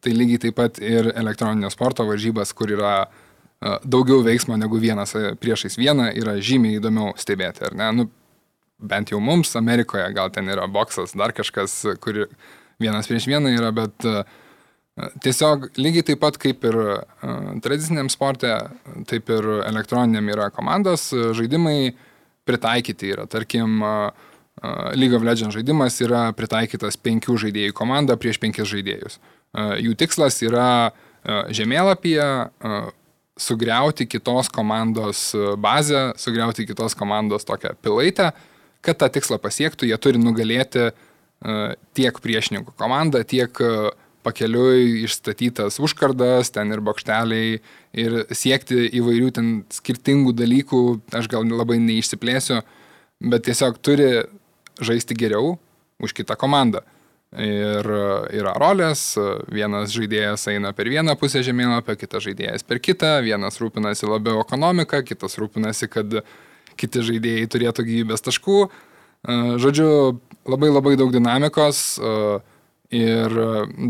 tai 0.00 0.14
lygiai 0.14 0.46
taip 0.46 0.56
pat 0.56 0.78
ir 0.80 1.10
elektroninio 1.12 1.68
sporto 1.74 2.06
varžybas, 2.08 2.54
kur 2.56 2.72
yra 2.72 2.94
uh, 3.04 3.24
daugiau 3.84 4.22
veiksmo 4.22 4.56
negu 4.56 4.78
vienas 4.78 5.14
priešais 5.40 5.78
vieną 5.78 6.12
yra 6.18 6.36
žymiai 6.38 6.78
įdomiau 6.78 7.14
stebėti, 7.18 7.64
ar 7.66 7.74
ne? 7.74 7.88
Nu, 7.92 8.08
bent 8.78 9.10
jau 9.10 9.20
mums 9.20 9.56
Amerikoje 9.58 10.06
gal 10.14 10.30
ten 10.30 10.48
yra 10.48 10.68
boksas, 10.70 11.16
dar 11.18 11.34
kažkas, 11.34 11.74
kur 12.02 12.26
vienas 12.78 13.10
prieš 13.10 13.26
vieną 13.26 13.50
yra, 13.56 13.72
bet 13.74 14.06
tiesiog 15.24 15.72
lygiai 15.78 16.06
taip 16.06 16.22
pat 16.22 16.38
kaip 16.38 16.62
ir 16.70 16.78
tradiciniam 17.64 18.10
sportė, 18.10 18.54
taip 19.10 19.30
ir 19.34 19.50
elektroniniam 19.66 20.30
yra 20.30 20.50
komandos, 20.54 21.10
žaidimai 21.10 21.96
pritaikyti 22.48 23.12
yra, 23.14 23.28
tarkim, 23.30 23.82
League 24.98 25.14
of 25.14 25.22
Legends 25.22 25.54
žaidimas 25.54 26.00
yra 26.02 26.28
pritaikytas 26.34 26.98
penkių 26.98 27.36
žaidėjų 27.44 27.74
komanda 27.78 28.16
prieš 28.18 28.40
penkis 28.42 28.66
žaidėjus. 28.72 29.18
Jų 29.84 29.94
tikslas 29.98 30.40
yra 30.42 30.90
žemėlapyje 31.54 32.26
sugriauti 33.38 34.08
kitos 34.10 34.50
komandos 34.50 35.30
bazę, 35.62 36.12
sugriauti 36.18 36.66
kitos 36.66 36.96
komandos 36.98 37.46
tokią 37.46 37.76
pilaitę, 37.82 38.32
kad 38.82 38.98
tą 38.98 39.08
tikslą 39.14 39.38
pasiektų, 39.42 39.86
jie 39.86 39.98
turi 40.02 40.18
nugalėti 40.18 40.90
tiek 41.94 42.18
priešininkų 42.18 42.74
komandą, 42.78 43.22
tiek 43.22 43.60
e, 43.62 43.90
pakeliui 44.28 45.06
išstatytas 45.08 45.80
užkardas, 45.80 46.52
ten 46.52 46.76
ir 46.76 46.84
bokšteliai, 46.84 47.62
ir 47.96 48.18
siekti 48.28 48.84
įvairių 49.00 49.32
ten 49.40 49.48
skirtingų 49.72 50.36
dalykų, 50.36 50.82
aš 51.16 51.30
gal 51.32 51.48
labai 51.48 51.80
neišsiplėsiu, 51.80 52.60
bet 53.24 53.48
tiesiog 53.48 53.80
turi 53.80 54.12
žaisti 54.84 55.16
geriau 55.18 55.56
už 55.98 56.14
kitą 56.14 56.36
komandą. 56.38 56.84
Ir 57.36 57.84
yra 58.32 58.54
rolės, 58.56 59.02
vienas 59.52 59.92
žaidėjas 59.92 60.46
eina 60.48 60.70
per 60.72 60.88
vieną 60.88 61.12
pusę 61.20 61.42
žemėlapio, 61.44 61.98
kitas 62.00 62.24
žaidėjas 62.24 62.64
per 62.64 62.80
kitą, 62.80 63.18
vienas 63.20 63.60
rūpinasi 63.60 64.08
labiau 64.08 64.40
ekonomiką, 64.40 65.02
kitas 65.04 65.36
rūpinasi, 65.36 65.90
kad 65.92 66.22
kiti 66.80 67.02
žaidėjai 67.04 67.50
turėtų 67.52 67.84
gyvybės 67.84 68.24
taškų. 68.24 68.62
Žodžiu, 69.60 69.90
labai 70.48 70.70
labai 70.72 70.94
daug 70.96 71.12
dinamikos 71.12 71.98
ir 72.94 73.34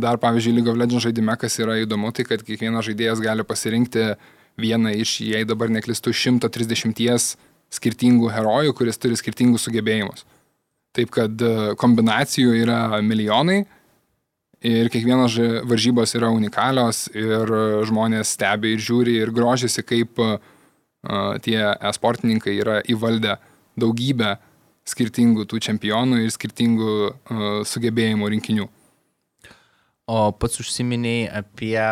dar, 0.03 0.19
pavyzdžiui, 0.19 0.57
League 0.57 0.73
of 0.73 0.79
Legends 0.79 1.05
žaidime, 1.07 1.37
kas 1.39 1.59
yra 1.63 1.77
įdomu, 1.83 2.11
tai 2.15 2.27
kad 2.27 2.43
kiekvienas 2.43 2.89
žaidėjas 2.89 3.23
gali 3.23 3.47
pasirinkti 3.47 4.11
vieną 4.59 4.95
iš, 4.99 5.21
jei 5.23 5.47
dabar 5.47 5.71
neklistų, 5.71 6.13
130 6.15 7.37
skirtingų 7.73 8.31
herojų, 8.33 8.75
kuris 8.77 8.99
turi 9.01 9.17
skirtingus 9.19 9.67
sugebėjimus. 9.69 10.25
Taip 10.97 11.13
kad 11.15 11.43
e, 11.45 11.75
kombinacijų 11.79 12.55
yra 12.63 13.01
milijonai 13.05 13.61
ir 14.65 14.89
kiekvienos 14.91 15.37
varžybos 15.69 16.17
yra 16.19 16.31
unikalios 16.35 17.07
ir 17.13 17.53
e, 17.53 17.61
žmonės 17.89 18.33
stebi 18.39 18.73
ir 18.75 18.83
žiūri 18.83 19.19
ir 19.21 19.33
grožisi, 19.37 19.85
kaip 19.87 20.19
e, 20.25 20.31
tie 21.45 21.61
e-sportininkai 21.77 22.57
yra 22.57 22.81
įvaldę 22.89 23.37
daugybę 23.79 24.39
skirtingų 24.89 25.45
tų 25.47 25.61
čempionų 25.69 26.23
ir 26.25 26.33
skirtingų 26.33 26.93
sugebėjimų 27.69 28.31
rinkinių. 28.33 28.65
O 30.09 30.31
pats 30.33 30.63
užsiminiai 30.63 31.27
apie 31.41 31.83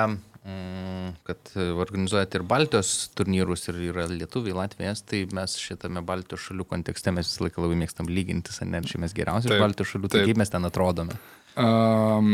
Mm, 0.47 1.09
kad 1.27 1.39
organizuojate 1.57 2.39
ir 2.39 2.43
Baltijos 2.47 2.91
turnyrus 3.19 3.67
ir 3.67 3.81
yra 3.89 4.05
Lietuvai, 4.07 4.53
Latvijas, 4.55 5.01
tai 5.03 5.25
mes 5.35 5.57
šitame 5.59 6.05
Baltijos 6.07 6.45
šalių 6.45 6.67
kontekste 6.71 7.11
mes 7.15 7.27
visą 7.27 7.49
laiką 7.49 7.65
labai 7.65 7.79
mėgstam 7.81 8.07
lygintis, 8.07 8.61
ne, 8.63 8.79
čia 8.87 9.01
mes 9.03 9.15
geriausi 9.17 9.51
iš 9.51 9.59
Baltijos 9.59 9.91
šalių, 9.91 10.11
tai 10.13 10.21
kaip 10.29 10.39
mes 10.39 10.53
ten 10.53 10.69
atrodome. 10.69 11.17
Um, 11.59 12.29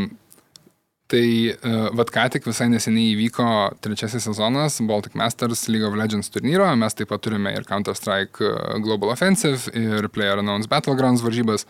tai 1.09 1.25
uh, 1.55 1.87
vad 1.97 2.13
ką 2.13 2.27
tik 2.35 2.51
visai 2.51 2.67
neseniai 2.75 3.15
įvyko 3.15 3.47
trečiasis 3.87 4.29
sezonas 4.29 4.77
Baltic 4.91 5.17
Masters 5.17 5.65
League 5.71 5.89
of 5.89 5.97
Legends 5.97 6.29
turnyro, 6.35 6.67
mes 6.77 6.99
taip 6.99 7.09
pat 7.15 7.25
turime 7.25 7.55
ir 7.57 7.65
Counter-Strike 7.69 8.45
e, 8.45 8.59
Global 8.85 9.15
Offensive 9.15 9.73
ir 9.73 10.11
Player 10.13 10.43
Unknowns 10.43 10.69
Battlegrounds 10.69 11.25
varžybas, 11.25 11.65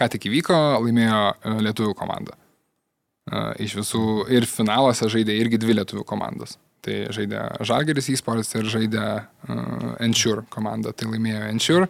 ką 0.00 0.08
tik 0.16 0.30
įvyko, 0.30 0.62
laimėjo 0.86 1.20
uh, 1.34 1.60
lietuvių 1.68 1.92
komanda. 2.00 2.38
Iš 3.32 3.78
visų 3.78 4.04
ir 4.36 4.44
finaluose 4.44 5.08
žaidė 5.08 5.36
irgi 5.40 5.56
dvi 5.60 5.78
lietuvių 5.78 6.04
komandos. 6.04 6.58
Tai 6.84 6.96
žaidė 7.16 7.40
Žalgeris 7.64 8.10
e-sports 8.12 8.52
ir 8.58 8.68
žaidė 8.68 9.04
uh, 9.04 9.94
Ensure 10.04 10.44
komanda. 10.52 10.92
Tai 10.92 11.08
laimėjo 11.08 11.46
Ensure. 11.48 11.88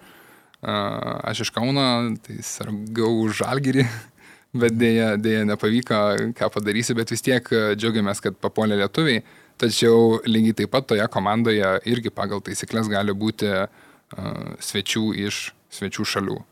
Uh, 0.62 1.18
aš 1.26 1.42
iš 1.44 1.50
Kauno, 1.56 1.86
tai 2.22 2.38
sargau 2.46 3.26
Žalgerį, 3.34 3.88
bet 4.62 4.78
dėja, 4.78 5.16
dėja 5.18 5.42
nepavyko, 5.50 6.00
ką 6.38 6.50
padarysi, 6.54 6.94
bet 6.94 7.10
vis 7.10 7.26
tiek 7.26 7.50
džiaugiamės, 7.50 8.22
kad 8.22 8.38
papolė 8.38 8.78
lietuviai. 8.84 9.26
Tačiau 9.58 10.22
lygiai 10.26 10.60
taip 10.62 10.70
pat 10.70 10.86
toje 10.90 11.04
komandoje 11.10 11.76
irgi 11.90 12.14
pagal 12.14 12.42
taisyklės 12.46 12.86
gali 12.90 13.14
būti 13.14 13.50
uh, 13.50 13.68
svečių 14.62 15.08
iš 15.26 15.48
svečių 15.74 16.12
šalių. 16.14 16.42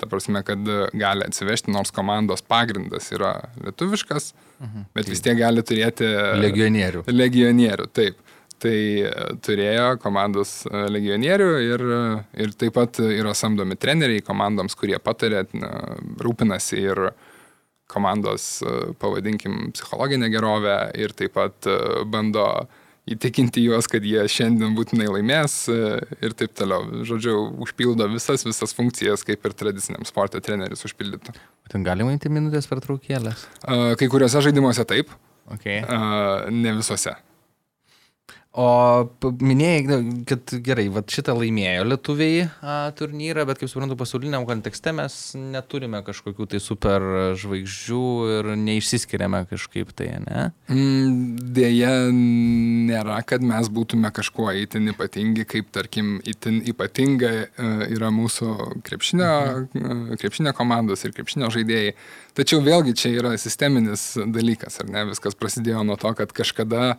Ta 0.00 0.08
prasme, 0.08 0.42
kad 0.46 0.64
gali 0.96 1.26
atsivežti, 1.26 1.72
nors 1.74 1.92
komandos 1.92 2.42
pagrindas 2.46 3.10
yra 3.12 3.34
lietuviškas, 3.60 4.32
mhm. 4.62 4.90
bet 4.96 5.10
vis 5.12 5.20
tiek 5.24 5.38
gali 5.38 5.64
turėti... 5.66 6.08
Legionierių. 6.40 7.04
Legionierių, 7.12 7.88
taip. 7.96 8.20
Tai 8.60 8.76
e, 8.76 9.10
turėjo 9.40 9.94
komandos 10.02 10.66
e, 10.68 10.82
legionierių 10.92 11.50
ir, 11.64 11.84
ir 12.44 12.50
taip 12.60 12.74
pat 12.76 13.00
yra 13.00 13.32
samdomi 13.36 13.78
treneriai 13.80 14.20
komandoms, 14.24 14.76
kurie 14.76 14.98
patarė, 15.00 15.46
rūpinasi 16.20 16.82
ir 16.82 17.06
komandos, 17.90 18.50
e, 18.60 18.74
pavadinkim, 19.00 19.70
psichologinę 19.72 20.28
gerovę 20.32 20.76
ir 21.00 21.16
taip 21.16 21.38
pat 21.38 21.70
bando 22.12 22.44
uh, 22.50 22.79
įtikinti 23.10 23.64
juos, 23.64 23.88
kad 23.90 24.04
jie 24.06 24.24
šiandien 24.30 24.74
būtinai 24.76 25.08
laimės 25.10 25.54
e, 25.72 25.78
ir 26.24 26.36
taip 26.38 26.52
toliau. 26.58 27.04
Žodžiu, 27.08 27.36
užpildo 27.64 28.10
visas, 28.12 28.44
visas 28.46 28.76
funkcijas, 28.76 29.24
kaip 29.26 29.46
ir 29.46 29.56
tradiciniam 29.56 30.04
sporto 30.08 30.42
treneris 30.44 30.84
užpildytų. 30.88 31.34
Ten 31.70 31.86
galima 31.86 32.14
įti 32.16 32.32
minutės 32.32 32.68
per 32.70 32.82
traukėlės? 32.84 33.46
Kai 33.62 34.10
kuriuose 34.10 34.42
žaidimuose 34.44 34.86
taip. 34.88 35.12
Okay. 35.50 35.82
Ne 36.54 36.76
visuose. 36.78 37.16
O 38.50 38.66
minėjai, 39.22 40.00
kad 40.26 40.52
gerai, 40.66 40.88
va 40.90 41.04
šitą 41.06 41.36
laimėjo 41.38 41.84
lietuviai 41.86 42.48
a, 42.58 42.78
turnyrą, 42.98 43.44
bet 43.46 43.60
kaip 43.60 43.70
suprantu, 43.70 43.94
pasauliniam 44.00 44.42
kontekste 44.48 44.90
mes 44.96 45.18
neturime 45.38 46.00
kažkokių 46.02 46.48
tai 46.50 46.58
super 46.58 47.06
žvaigždžių 47.38 48.00
ir 48.34 48.48
neišsiskiriame 48.58 49.44
kažkaip 49.52 49.92
tai, 49.94 50.08
ne? 50.24 50.48
Mm, 50.66 51.20
Deja, 51.54 51.92
nėra, 52.10 53.20
kad 53.22 53.44
mes 53.46 53.70
būtume 53.70 54.10
kažkuo 54.18 54.50
įtin 54.64 54.90
ypatingi, 54.96 55.46
kaip 55.46 55.70
tarkim, 55.70 56.16
įtin 56.26 56.58
ypatinga 56.74 57.30
e, 57.30 57.70
yra 57.94 58.10
mūsų 58.14 58.82
krepšinio, 58.82 59.30
mhm. 59.78 60.18
krepšinio 60.18 60.56
komandos 60.58 61.06
ir 61.06 61.14
krepšinio 61.14 61.52
žaidėjai. 61.54 61.94
Tačiau 62.34 62.66
vėlgi 62.66 62.98
čia 62.98 63.14
yra 63.14 63.36
sisteminis 63.38 64.10
dalykas, 64.26 64.82
ar 64.82 64.90
ne? 64.90 65.06
Viskas 65.14 65.38
prasidėjo 65.38 65.86
nuo 65.86 65.94
to, 66.02 66.10
kad 66.18 66.34
kažkada 66.34 66.96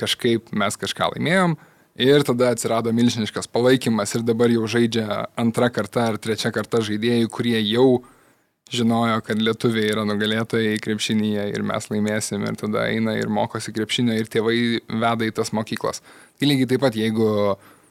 kažkaip 0.00 0.52
mes 0.56 0.78
kažką 0.80 1.12
laimėjom 1.14 1.56
ir 2.00 2.24
tada 2.26 2.52
atsirado 2.54 2.92
milžiniškas 2.96 3.50
palaikymas 3.52 4.14
ir 4.16 4.24
dabar 4.26 4.52
jau 4.52 4.68
žaidžia 4.70 5.26
antra 5.40 5.70
karta 5.74 6.10
ar 6.12 6.18
trečia 6.22 6.52
karta 6.54 6.80
žaidėjai, 6.86 7.28
kurie 7.32 7.58
jau 7.60 8.02
žinojo, 8.70 9.18
kad 9.26 9.40
lietuviai 9.42 9.90
yra 9.90 10.04
nugalėtojai 10.06 10.78
krepšinėje 10.82 11.48
ir 11.50 11.64
mes 11.66 11.90
laimėsim 11.90 12.46
ir 12.46 12.58
tada 12.60 12.86
eina 12.92 13.16
ir 13.18 13.32
mokosi 13.32 13.74
krepšinio 13.74 14.14
ir 14.14 14.30
tėvai 14.30 14.56
veda 14.86 15.26
į 15.26 15.34
tas 15.40 15.50
mokyklas. 15.56 16.04
Tai 16.38 16.50
lygiai 16.50 16.70
taip 16.70 16.84
pat, 16.84 16.98
jeigu 16.98 17.30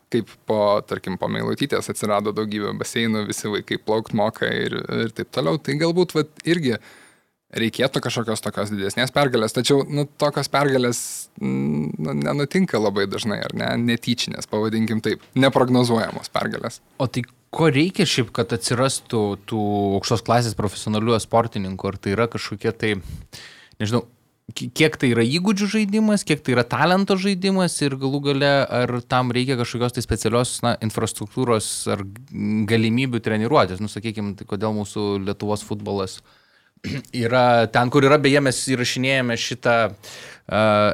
kaip 0.10 0.32
po, 0.50 0.80
tarkim, 0.90 1.20
po 1.22 1.30
meilutytės 1.30 1.92
atsirado 1.92 2.34
daugybė 2.34 2.74
baseinų, 2.80 3.28
visi 3.30 3.52
vaikai 3.52 3.78
plaukt 3.84 4.16
moka 4.18 4.48
ir, 4.50 4.80
ir 5.04 5.14
taip 5.14 5.30
toliau, 5.36 5.60
tai 5.62 5.76
galbūt 5.82 6.16
vat, 6.18 6.32
irgi 6.50 6.78
reikėtų 7.56 8.02
kažkokios 8.04 8.44
tokios 8.46 8.72
didesnės 8.74 9.14
pergalės, 9.14 9.56
tačiau 9.56 9.82
nu, 9.90 10.06
tokios 10.22 10.50
pergalės 10.54 11.02
nu, 11.42 12.14
nenutinka 12.14 12.82
labai 12.82 13.08
dažnai, 13.10 13.40
ar 13.46 13.56
ne, 13.58 13.72
netyčinės, 13.90 14.50
pavadinkim 14.50 15.02
taip, 15.06 15.24
neprognozuojamos 15.40 16.30
pergalės. 16.34 16.80
O 17.02 17.10
tai 17.10 17.26
ko 17.56 17.72
reikia 17.74 18.06
šiaip, 18.10 18.30
kad 18.36 18.54
atsirastų 18.54 19.24
tų 19.50 19.66
aukštos 19.98 20.24
klasės 20.26 20.58
profesionalių 20.58 21.18
sportininkų, 21.24 21.90
ar 21.90 21.98
tai 21.98 22.14
yra 22.14 22.30
kažkokie 22.30 22.74
tai, 22.78 22.96
nežinau, 23.82 24.06
kiek 24.54 24.98
tai 25.02 25.12
yra 25.16 25.26
įgūdžių 25.26 25.70
žaidimas, 25.74 26.26
kiek 26.26 26.42
tai 26.46 26.54
yra 26.54 26.66
talento 26.70 27.18
žaidimas 27.22 27.76
ir 27.82 27.98
galų 28.02 28.22
gale 28.30 28.52
ar 28.66 28.94
tam 29.10 29.34
reikia 29.34 29.58
kažkokios 29.58 29.98
tai 29.98 30.06
specialios 30.06 30.56
na, 30.66 30.76
infrastruktūros 30.86 31.70
ar 31.94 32.06
galimybių 32.70 33.22
treniruotis. 33.26 33.82
Nu, 33.82 33.90
sakykime, 33.90 34.36
tai 34.38 34.50
kodėl 34.50 34.74
mūsų 34.78 35.06
Lietuvos 35.28 35.66
futbolas 35.66 36.18
uh, 36.18 36.39
yra 37.26 37.68
ten, 37.72 37.92
kur 37.92 38.06
yra, 38.08 38.20
beje, 38.22 38.42
mes 38.44 38.60
įrašinėjame 38.74 39.38
šitą 39.40 39.76
uh, 39.90 40.20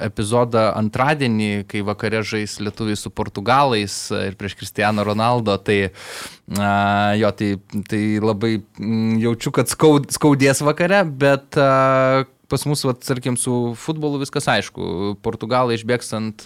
epizodą 0.06 0.68
antradienį, 0.78 1.66
kai 1.70 1.84
vakare 1.86 2.24
žais 2.26 2.58
lietuviai 2.64 3.00
su 3.00 3.12
portugalais 3.14 3.98
ir 4.18 4.38
prieš 4.40 4.58
Cristiano 4.60 5.06
Ronaldo, 5.08 5.58
tai 5.62 5.80
uh, 5.90 7.12
jo, 7.20 7.34
tai, 7.38 7.52
tai 7.90 8.04
labai 8.24 8.58
mm, 8.60 9.20
jaučiu, 9.26 9.54
kad 9.56 9.72
skaud, 9.72 10.10
skaudės 10.16 10.64
vakare, 10.66 11.04
bet 11.06 11.60
uh, 11.62 12.26
pas 12.50 12.66
mus, 12.70 12.84
vat, 12.86 13.02
tarkim, 13.02 13.38
su 13.40 13.74
futbolu 13.80 14.20
viskas 14.22 14.48
aišku. 14.52 15.16
Portugalai 15.26 15.78
išbėgs 15.80 16.12
ant 16.18 16.46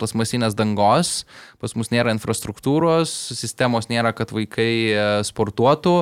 plasmasinės 0.00 0.56
dangos, 0.58 1.20
pas 1.60 1.72
mus 1.78 1.90
nėra 1.92 2.12
infrastruktūros, 2.14 3.12
sistemos 3.36 3.88
nėra, 3.90 4.12
kad 4.16 4.32
vaikai 4.34 4.70
e, 4.92 5.04
sportuotų, 5.26 5.94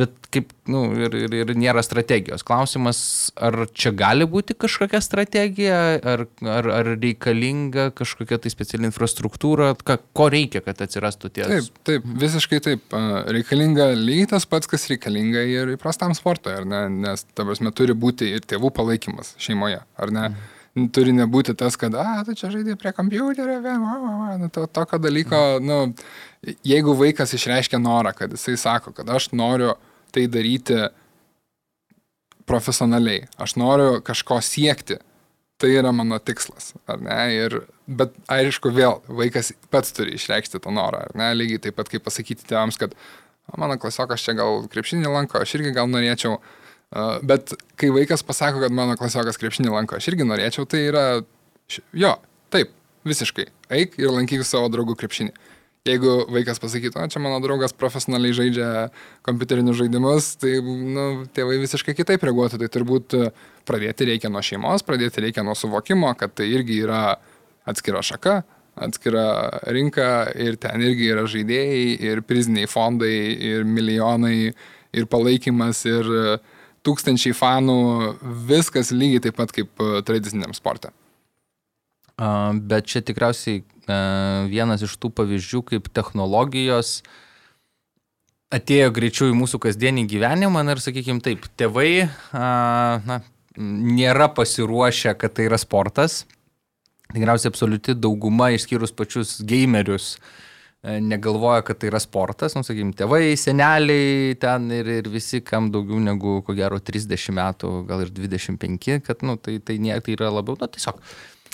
bet 0.00 0.14
kaip, 0.32 0.52
nu, 0.70 0.84
ir, 0.96 1.16
ir, 1.24 1.34
ir 1.42 1.52
nėra 1.58 1.82
strategijos. 1.84 2.44
Klausimas, 2.46 3.02
ar 3.36 3.64
čia 3.74 3.92
gali 3.96 4.26
būti 4.28 4.56
kažkokia 4.58 5.02
strategija, 5.04 5.80
ar, 6.14 6.24
ar, 6.46 6.70
ar 6.78 6.92
reikalinga 6.94 7.90
kažkokia 7.98 8.40
tai 8.42 8.52
speciali 8.54 8.88
infrastruktūra, 8.88 9.72
ką, 9.76 9.98
ko 10.16 10.30
reikia, 10.32 10.64
kad 10.64 10.80
atsirastų 10.86 11.32
tie. 11.34 11.46
Taip, 11.50 11.82
taip, 11.88 12.08
visiškai 12.24 12.62
taip. 12.64 12.96
Reikalinga 13.32 13.92
lygiai 13.98 14.32
tas 14.34 14.48
pats, 14.48 14.70
kas 14.70 14.88
reikalinga 14.92 15.44
ir 15.50 15.76
įprastam 15.76 16.16
sportui, 16.18 16.54
ne? 16.68 16.86
Nes, 17.02 17.26
ta 17.34 17.46
prasme, 17.48 17.74
turi 17.76 17.96
būti 17.98 18.32
ir 18.36 18.44
tėvų 18.46 18.72
palaikymas 18.76 19.36
šeimoje, 19.42 19.82
ar 19.82 20.14
ne? 20.14 20.28
Mhm. 20.32 20.51
Turi 20.72 21.12
nebūti 21.12 21.52
tas, 21.58 21.76
kad, 21.76 21.92
a, 22.00 22.22
tu 22.24 22.32
čia 22.38 22.48
žaidži 22.48 22.78
prie 22.80 22.94
kompiuterio, 22.96 23.58
va, 23.60 23.74
va, 23.76 24.12
va, 24.16 24.28
nu, 24.40 24.48
to, 24.48 24.64
tokio 24.72 24.96
dalyko, 25.04 25.40
nu, 25.60 25.82
jeigu 26.64 26.94
vaikas 26.96 27.34
išreiškia 27.36 27.80
norą, 27.82 28.14
kad 28.16 28.32
jisai 28.32 28.56
sako, 28.56 28.94
kad 28.96 29.10
aš 29.12 29.28
noriu 29.36 29.74
tai 30.16 30.24
daryti 30.32 30.78
profesionaliai, 32.48 33.26
aš 33.36 33.56
noriu 33.60 34.00
kažko 34.04 34.40
siekti. 34.44 34.98
Tai 35.62 35.68
yra 35.70 35.92
mano 35.94 36.16
tikslas, 36.18 36.72
ar 36.90 36.98
ne? 37.04 37.18
Ir, 37.36 37.52
bet 37.86 38.16
aišku, 38.32 38.72
vėl 38.74 38.96
vaikas 39.06 39.52
pats 39.70 39.94
turi 39.94 40.16
išreikšti 40.16 40.58
tą 40.58 40.72
norą, 40.74 41.04
ar 41.06 41.12
ne? 41.20 41.28
Lygiai 41.38 41.60
taip 41.62 41.76
pat 41.78 41.92
kaip 41.92 42.02
pasakyti 42.02 42.48
tėvams, 42.48 42.80
kad 42.80 42.96
mano 43.60 43.76
klasiokas 43.78 44.24
čia 44.24 44.34
gal 44.40 44.64
krepšinį 44.72 45.12
lanko, 45.12 45.38
aš 45.38 45.54
irgi 45.60 45.76
gal 45.76 45.86
norėčiau. 45.92 46.40
Bet 47.22 47.54
kai 47.80 47.88
vaikas 47.94 48.24
pasako, 48.26 48.60
kad 48.60 48.74
mano 48.74 48.98
klasiokas 49.00 49.40
krepšinį 49.40 49.72
lanko, 49.72 49.96
aš 49.96 50.10
irgi 50.12 50.26
norėčiau, 50.28 50.66
tai 50.68 50.84
yra, 50.90 51.06
jo, 51.96 52.12
taip, 52.52 52.74
visiškai, 53.08 53.46
eik 53.72 53.96
ir 54.00 54.12
lankyk 54.12 54.44
savo 54.44 54.68
draugų 54.72 54.98
krepšinį. 55.00 55.32
Jeigu 55.88 56.28
vaikas 56.30 56.60
pasakytų, 56.62 57.00
o 57.02 57.10
čia 57.10 57.18
mano 57.18 57.40
draugas 57.42 57.72
profesionaliai 57.74 58.36
žaidžia 58.38 58.66
kompiuterinius 59.26 59.80
žaidimus, 59.80 60.28
tai 60.38 60.60
nu, 60.62 61.06
tėvai 61.34 61.56
visiškai 61.64 61.96
kitaip 61.98 62.22
reaguotų. 62.22 62.60
Tai 62.60 62.68
turbūt 62.70 63.16
pradėti 63.66 64.06
reikia 64.12 64.30
nuo 64.30 64.44
šeimos, 64.46 64.84
pradėti 64.86 65.24
reikia 65.24 65.42
nuo 65.42 65.56
suvokimo, 65.58 66.12
kad 66.20 66.36
tai 66.38 66.46
irgi 66.54 66.78
yra 66.84 67.16
atskira 67.66 67.98
šaka, 68.06 68.36
atskira 68.86 69.26
rinka 69.74 70.28
ir 70.38 70.60
ten 70.62 70.86
irgi 70.86 71.10
yra 71.16 71.26
žaidėjai, 71.26 71.82
ir 72.12 72.22
priziniai 72.30 72.70
fondai, 72.70 73.16
ir 73.50 73.66
milijonai, 73.66 74.52
ir 74.94 75.10
palaikymas, 75.10 75.82
ir 75.90 76.14
tūkstančiai 76.86 77.34
fanų, 77.36 77.78
viskas 78.48 78.90
lygiai 78.94 79.22
taip 79.26 79.38
pat 79.38 79.54
kaip 79.54 79.84
tradiciniam 80.06 80.54
sportui. 80.56 80.90
Bet 82.18 82.88
čia 82.90 83.02
tikriausiai 83.02 83.62
vienas 84.52 84.82
iš 84.84 84.94
tų 85.00 85.10
pavyzdžių, 85.16 85.62
kaip 85.72 85.88
technologijos 85.94 87.00
atėjo 88.52 88.90
greičiau 88.92 89.30
į 89.32 89.38
mūsų 89.38 89.58
kasdienį 89.64 90.04
gyvenimą 90.10 90.62
ir, 90.68 90.82
sakykime, 90.84 91.22
taip, 91.24 91.46
tėvai 91.56 92.04
na, 92.34 93.22
nėra 93.56 94.28
pasiruošę, 94.36 95.16
kad 95.18 95.34
tai 95.38 95.48
yra 95.48 95.58
sportas. 95.60 96.22
Tikriausiai 97.12 97.50
absoliuti 97.52 97.96
dauguma, 97.96 98.50
išskyrus 98.52 98.92
pačius 98.96 99.38
gamerius, 99.44 100.18
negalvoja, 100.82 101.62
kad 101.62 101.78
tai 101.78 101.92
yra 101.92 102.00
sportas, 102.02 102.56
nu, 102.56 102.64
sakykime, 102.66 102.94
tėvai, 102.98 103.36
seneliai 103.38 104.34
ten 104.42 104.66
ir, 104.74 104.88
ir 104.98 105.10
visi, 105.12 105.38
kam 105.46 105.70
daugiau 105.70 106.00
negu, 106.02 106.40
ko 106.42 106.56
gero, 106.58 106.80
30 106.82 107.36
metų, 107.38 107.70
gal 107.86 108.02
ir 108.02 108.10
25, 108.10 108.98
kad, 109.06 109.22
nu, 109.26 109.36
tai, 109.38 109.60
tai, 109.62 109.78
ne, 109.82 109.94
tai 110.02 110.16
yra 110.16 110.32
labiau, 110.34 110.58
nu, 110.58 110.70
tiesiog 110.74 110.98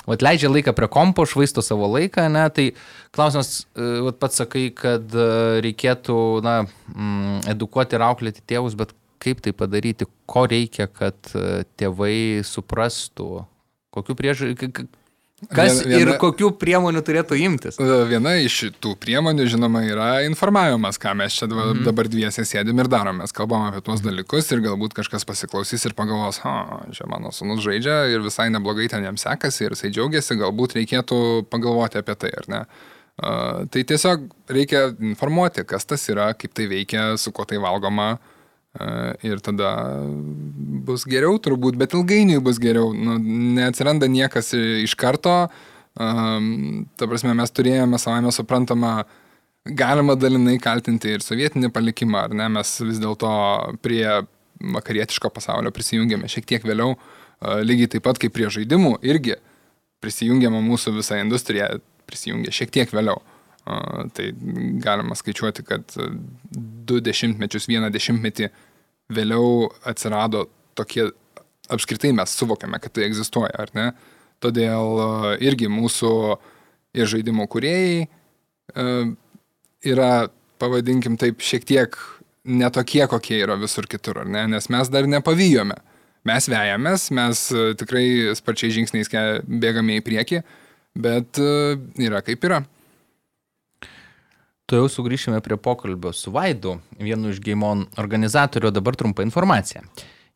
vat 0.08 0.24
leidžia 0.24 0.48
laiką 0.48 0.72
prie 0.76 0.88
kompo, 0.92 1.26
švaisto 1.28 1.60
savo 1.64 1.90
laiką, 1.92 2.24
ne, 2.32 2.46
tai 2.54 2.70
klausimas, 3.14 3.66
e, 3.76 3.88
vat 4.06 4.20
pats 4.22 4.40
sakai, 4.40 4.68
kad 4.76 5.12
e, 5.12 5.26
reikėtų, 5.66 6.16
na, 6.46 6.62
mm, 6.94 7.42
edukuoti 7.52 7.98
ir 7.98 8.06
auklėti 8.08 8.44
tėvus, 8.48 8.78
bet 8.78 8.94
kaip 9.22 9.42
tai 9.44 9.52
padaryti, 9.56 10.08
ko 10.30 10.46
reikia, 10.48 10.88
kad 10.88 11.34
e, 11.34 11.66
tėvai 11.80 12.40
suprastų, 12.46 13.42
kokiu 13.94 14.16
priežasčiu, 14.18 14.88
Kas 15.46 15.84
viena, 15.86 15.98
ir 16.02 16.10
kokių 16.18 16.48
priemonių 16.58 17.00
turėtų 17.06 17.36
imtis? 17.38 17.76
Viena 17.78 18.32
iš 18.42 18.56
tų 18.82 18.96
priemonių, 18.98 19.44
žinoma, 19.52 19.84
yra 19.86 20.08
informavimas, 20.26 20.98
ką 20.98 21.12
mes 21.20 21.36
čia 21.38 21.46
mhm. 21.46 21.84
dabar 21.86 22.10
dviesiai 22.10 22.48
sėdim 22.48 22.82
ir 22.82 22.90
darom. 22.90 23.20
Mes 23.22 23.34
kalbam 23.34 23.68
apie 23.68 23.82
tuos 23.86 24.02
dalykus 24.02 24.50
ir 24.50 24.64
galbūt 24.64 24.96
kažkas 24.98 25.26
pasiklausys 25.28 25.86
ir 25.86 25.94
pagalvos, 25.98 26.40
ha, 26.42 26.82
čia 26.90 27.06
mano 27.10 27.30
sunus 27.34 27.62
žaidžia 27.62 28.00
ir 28.10 28.24
visai 28.26 28.48
neblogai 28.50 28.88
ten 28.90 29.06
jam 29.06 29.20
sekasi 29.20 29.68
ir 29.68 29.76
jisai 29.76 29.92
džiaugiasi, 29.94 30.40
galbūt 30.42 30.74
reikėtų 30.80 31.20
pagalvoti 31.52 32.02
apie 32.02 32.18
tai, 32.18 32.32
ar 32.42 32.50
ne? 32.50 32.64
Uh, 33.18 33.62
tai 33.70 33.82
tiesiog 33.86 34.26
reikia 34.50 34.88
informuoti, 35.02 35.64
kas 35.66 35.86
tas 35.86 36.02
yra, 36.10 36.32
kaip 36.38 36.52
tai 36.54 36.68
veikia, 36.70 37.12
su 37.18 37.30
kuo 37.34 37.46
tai 37.46 37.58
valgoma. 37.62 38.12
Uh, 38.18 38.37
ir 39.24 39.40
tada 39.44 39.70
bus 40.86 41.06
geriau 41.08 41.38
turbūt, 41.42 41.78
bet 41.80 41.96
ilgainiui 41.96 42.42
bus 42.44 42.60
geriau. 42.62 42.92
Nu, 42.94 43.16
neatsiranda 43.56 44.08
niekas 44.10 44.52
iš 44.54 44.94
karto. 44.98 45.48
Um, 45.98 46.84
ta 46.94 47.08
prasme, 47.10 47.32
mes 47.34 47.50
turėjome 47.50 47.98
savame 47.98 48.30
suprantamą, 48.30 49.00
galima 49.66 50.14
dalinai 50.14 50.58
kaltinti 50.62 51.16
ir 51.16 51.24
sovietinį 51.24 51.72
palikimą, 51.74 52.28
ar 52.28 52.36
ne, 52.38 52.46
mes 52.54 52.74
vis 52.84 53.00
dėlto 53.02 53.30
prie 53.82 54.04
vakarietiško 54.76 55.32
pasaulio 55.34 55.72
prisijungėme 55.74 56.30
šiek 56.30 56.46
tiek 56.46 56.62
vėliau, 56.68 56.94
uh, 56.94 57.18
lygiai 57.66 57.90
taip 57.90 58.06
pat 58.06 58.18
kaip 58.22 58.34
prie 58.34 58.48
žaidimų 58.50 58.98
irgi 59.06 59.36
prisijungiama 60.02 60.60
mūsų 60.62 60.94
visa 60.98 61.18
industrija, 61.18 61.72
prisijungė 62.08 62.54
šiek 62.54 62.72
tiek 62.74 62.94
vėliau. 62.94 63.18
Tai 63.68 64.26
galima 64.80 65.16
skaičiuoti, 65.18 65.64
kad 65.68 65.96
du 66.88 67.00
dešimtmečius, 67.04 67.66
vieną 67.68 67.90
dešimtmetį 67.92 68.48
vėliau 69.12 69.66
atsirado 69.88 70.46
tokie, 70.78 71.10
apskritai 71.72 72.14
mes 72.16 72.32
suvokiame, 72.38 72.80
kad 72.80 72.94
tai 72.96 73.04
egzistuoja, 73.08 73.52
ar 73.60 73.72
ne? 73.76 73.90
Todėl 74.40 75.02
irgi 75.44 75.68
mūsų 75.72 76.12
ir 76.96 77.10
žaidimų 77.10 77.48
kuriejai 77.50 78.06
yra, 79.88 80.12
pavadinkim 80.62 81.18
taip, 81.20 81.42
šiek 81.44 81.66
tiek 81.68 81.98
netokie, 82.48 83.04
kokie 83.10 83.42
yra 83.42 83.58
visur 83.60 83.88
kitur, 83.90 84.22
ar 84.22 84.30
ne? 84.30 84.46
Nes 84.54 84.70
mes 84.72 84.94
dar 84.94 85.10
nepavyjome. 85.10 85.76
Mes 86.28 86.48
vejamės, 86.50 87.10
mes 87.14 87.44
tikrai 87.80 88.34
sparčiai 88.36 88.74
žingsniais 88.80 89.12
bėgame 89.44 89.98
į 89.98 90.06
priekį, 90.06 90.42
bet 90.98 91.40
yra 92.00 92.24
kaip 92.24 92.48
yra. 92.48 92.64
Tu 94.68 94.76
jau 94.76 94.88
sugrįšime 94.92 95.38
prie 95.40 95.56
pokalbio 95.56 96.10
su 96.12 96.28
Vaidu, 96.28 96.74
vienu 97.00 97.30
iš 97.32 97.38
Gaimon 97.40 97.86
organizatorių, 98.02 98.68
dabar 98.76 98.98
trumpa 99.00 99.24
informacija. 99.24 99.80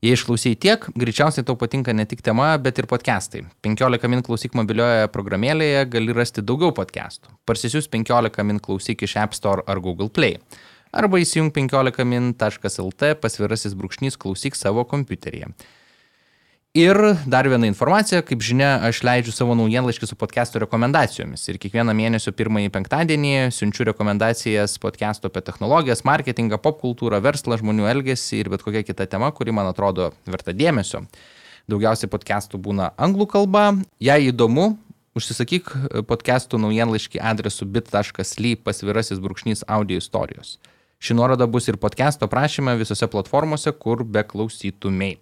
Jei 0.01 0.15
išklausai 0.17 0.55
tiek, 0.57 0.87
greičiausiai 0.97 1.45
tau 1.45 1.59
patinka 1.61 1.93
ne 1.93 2.07
tik 2.09 2.25
tema, 2.25 2.47
bet 2.57 2.81
ir 2.81 2.89
podcastai. 2.89 3.43
15 3.61 4.09
min 4.09 4.25
klausyk 4.25 4.57
mobilioje 4.57 5.11
programėlėje 5.13 5.85
gali 5.93 6.17
rasti 6.17 6.41
daugiau 6.49 6.73
podcastų. 6.73 7.29
Parsisius 7.45 7.91
15 7.93 8.49
min 8.49 8.63
klausyk 8.65 9.05
iš 9.05 9.19
App 9.21 9.37
Store 9.37 9.67
ar 9.69 9.85
Google 9.85 10.09
Play. 10.09 10.41
Arba 10.97 11.21
įsijung 11.21 11.53
15min.lt 11.53 13.13
pasvirasis 13.21 13.77
brūkšnys 13.77 14.17
klausyk 14.17 14.57
savo 14.57 14.89
kompiuteryje. 14.89 15.53
Ir 16.73 16.97
dar 17.29 17.45
viena 17.53 17.69
informacija, 17.69 18.23
kaip 18.25 18.41
žinia, 18.41 18.79
aš 18.89 19.03
leidžiu 19.05 19.35
savo 19.37 19.53
naujienlaiškį 19.59 20.07
su 20.09 20.17
podcast'o 20.17 20.63
rekomendacijomis. 20.63 21.43
Ir 21.53 21.59
kiekvieną 21.61 21.93
mėnesio 21.93 22.33
pirmąjį 22.33 22.71
penktadienį 22.73 23.33
siunčiu 23.53 23.85
rekomendacijas 23.91 24.79
podcast'o 24.81 25.29
apie 25.29 25.43
technologijas, 25.45 26.01
marketingą, 26.09 26.57
popkultūrą, 26.65 27.21
verslą, 27.29 27.59
žmonių 27.61 27.91
elgesį 27.91 28.41
ir 28.41 28.51
bet 28.55 28.65
kokia 28.65 28.81
kita 28.89 29.05
tema, 29.05 29.29
kuri 29.37 29.53
man 29.53 29.69
atrodo 29.69 30.15
verta 30.25 30.57
dėmesio. 30.57 31.03
Daugiausiai 31.69 32.09
podcast'ų 32.09 32.63
būna 32.65 32.89
anglų 32.97 33.29
kalba. 33.37 33.67
Jei 34.01 34.33
įdomu, 34.33 34.71
užsisakyk 35.13 35.77
podcast'ų 36.09 36.65
naujienlaiškį 36.65 37.21
adresu 37.21 37.69
bit.ly 37.69 38.57
pasvirasis 38.65 39.21
brūkšnys 39.21 39.69
audio 39.69 40.01
istorijos. 40.01 40.57
Ši 41.05 41.21
nuoroda 41.21 41.45
bus 41.45 41.69
ir 41.69 41.77
podcast'o 41.77 42.33
prašyme 42.33 42.81
visose 42.81 43.13
platformose, 43.13 43.77
kur 43.77 44.09
beklausytumėj. 44.09 45.19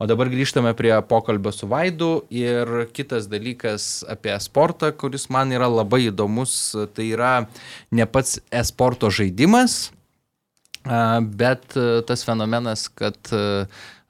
O 0.00 0.06
dabar 0.08 0.30
grįžtame 0.32 0.70
prie 0.72 0.94
pokalbio 1.04 1.50
su 1.52 1.66
Vaidu 1.68 2.22
ir 2.32 2.86
kitas 2.96 3.26
dalykas 3.28 4.00
apie 4.08 4.32
sportą, 4.40 4.94
kuris 4.96 5.26
man 5.28 5.52
yra 5.52 5.68
labai 5.68 6.06
įdomus, 6.06 6.54
tai 6.96 7.10
yra 7.12 7.32
ne 7.92 8.06
pats 8.08 8.38
e-sporto 8.48 9.10
žaidimas, 9.12 9.90
bet 11.36 11.76
tas 12.08 12.24
fenomenas, 12.24 12.86
kad 12.88 13.20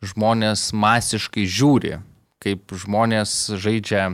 žmonės 0.06 0.68
masiškai 0.78 1.48
žiūri, 1.58 1.96
kaip 2.38 2.70
žmonės 2.70 3.34
žaidžia. 3.58 4.12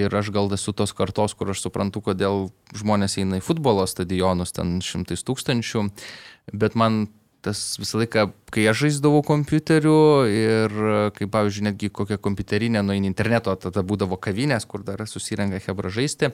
Ir 0.00 0.16
aš 0.16 0.32
gal 0.32 0.48
esu 0.56 0.72
tos 0.72 0.96
kartos, 0.96 1.36
kur 1.36 1.52
aš 1.52 1.60
suprantu, 1.66 2.00
kodėl 2.08 2.46
žmonės 2.72 3.20
eina 3.20 3.36
į 3.36 3.44
futbolo 3.44 3.84
stadionus, 3.84 4.56
ten 4.56 4.78
šimtais 4.80 5.28
tūkstančių, 5.28 5.90
bet 6.56 6.72
man 6.78 7.10
tas 7.44 7.60
visą 7.80 8.00
laiką, 8.00 8.26
kai 8.52 8.66
aš 8.70 8.84
žaisdavau 8.86 9.22
kompiuteriu 9.26 10.00
ir, 10.30 10.74
kaip 11.16 11.32
pavyzdžiui, 11.32 11.68
netgi 11.70 11.92
kokią 11.94 12.20
kompiuterinę 12.22 12.82
nueini 12.86 13.10
interneto, 13.10 13.54
tada 13.60 13.84
būdavo 13.86 14.18
kavinės, 14.20 14.68
kur 14.68 14.84
dar 14.86 15.02
susirenka 15.08 15.62
hebra 15.64 15.92
žaisti. 15.92 16.32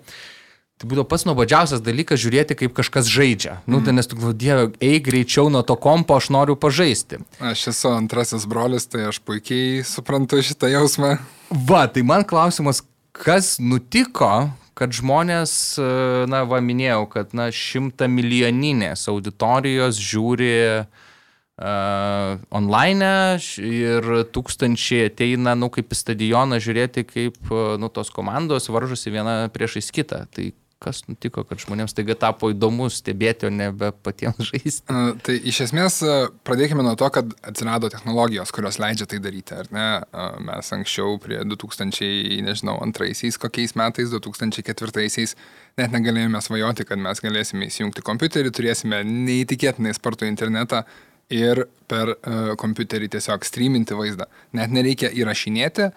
Tai 0.77 0.89
būdavo 0.91 1.07
pats 1.09 1.25
nuobodžiausias 1.25 1.81
dalykas 1.81 2.21
žiūrėti, 2.21 2.57
kaip 2.61 2.75
kažkas 2.77 3.09
žaidžia. 3.09 3.55
Nu, 3.65 3.81
tai 3.81 3.95
nes 3.97 4.11
tu 4.11 4.19
dieve, 4.37 4.75
eik 4.85 5.07
greičiau 5.07 5.49
nuo 5.49 5.63
to 5.65 5.73
kompo, 5.81 6.19
aš 6.21 6.29
noriu 6.35 6.59
pažaisti. 6.61 7.23
Aš 7.41 7.71
esu 7.73 7.95
antrasis 7.95 8.45
brolis, 8.45 8.85
tai 8.85 9.07
aš 9.09 9.23
puikiai 9.25 9.81
suprantu 9.89 10.43
šitą 10.45 10.69
jausmą. 10.75 11.15
Va, 11.49 11.87
tai 11.89 12.05
man 12.05 12.27
klausimas, 12.29 12.83
kas 13.17 13.55
nutiko, 13.57 14.51
kad 14.77 14.93
žmonės, 14.93 15.53
e, 15.81 15.89
na, 16.29 16.45
va 16.49 16.61
minėjau, 16.61 17.07
kad, 17.13 17.33
na, 17.37 17.49
šimta 17.55 18.09
milijoninės 18.13 19.07
auditorijos 19.13 20.01
žiūri 20.03 20.53
uh, 20.85 21.07
online 22.53 23.09
ir 23.65 24.11
tūkstančiai 24.37 25.09
ateina, 25.09 25.55
nu, 25.57 25.71
kaip 25.73 25.95
į 25.95 26.01
stadioną 26.03 26.61
žiūrėti, 26.61 27.07
kaip, 27.09 27.41
e, 27.49 27.65
nu, 27.81 27.89
tos 27.89 28.13
komandos 28.13 28.69
varžosi 28.69 29.15
viena 29.15 29.39
priešais 29.53 29.89
kitą. 29.97 30.27
Tai 30.29 30.51
kas 30.83 31.01
nutiko, 31.09 31.41
kad 31.49 31.61
žmonėms 31.63 31.95
taiga 31.97 32.15
tapo 32.21 32.51
įdomu 32.53 32.91
stebėti, 32.93 33.49
o 33.49 33.53
nebe 33.53 33.89
patiems 34.05 34.51
žaisti? 34.51 34.85
Uh, 34.93 35.15
tai 35.25 35.39
iš 35.49 35.63
esmės 35.67 35.99
uh, 36.05 36.29
pradėkime 36.47 36.85
nuo 36.85 36.93
to, 37.01 37.09
kad 37.15 37.33
atsirado 37.49 37.89
technologijos, 37.93 38.53
kurios 38.55 38.77
leidžia 38.83 39.09
tai 39.09 39.21
daryti, 39.25 39.57
ar 39.57 39.71
ne? 39.73 39.87
Uh, 40.13 40.37
mes 40.45 40.73
anksčiau 40.77 41.17
prie 41.23 41.41
2000, 41.49 42.11
nežinau, 42.45 42.77
antraisiais 42.85 43.41
kokiais 43.41 43.73
metais, 43.79 44.13
2004-aisiais 44.13 45.37
net 45.81 45.97
negalėjome 45.97 46.45
svajoti, 46.45 46.89
kad 46.89 47.01
mes 47.01 47.25
galėsime 47.25 47.71
įsijungti 47.71 48.05
kompiuterį, 48.05 48.53
turėsime 48.53 49.01
neįtikėtinai 49.09 49.97
spartų 49.97 50.29
internetą 50.29 50.85
ir 51.33 51.65
per 51.89 52.13
uh, 52.13 52.53
kompiuterį 52.61 53.15
tiesiog 53.17 53.49
streaminti 53.49 53.97
vaizdą. 53.97 54.29
Net 54.57 54.77
nereikia 54.77 55.09
įrašinėti 55.09 55.89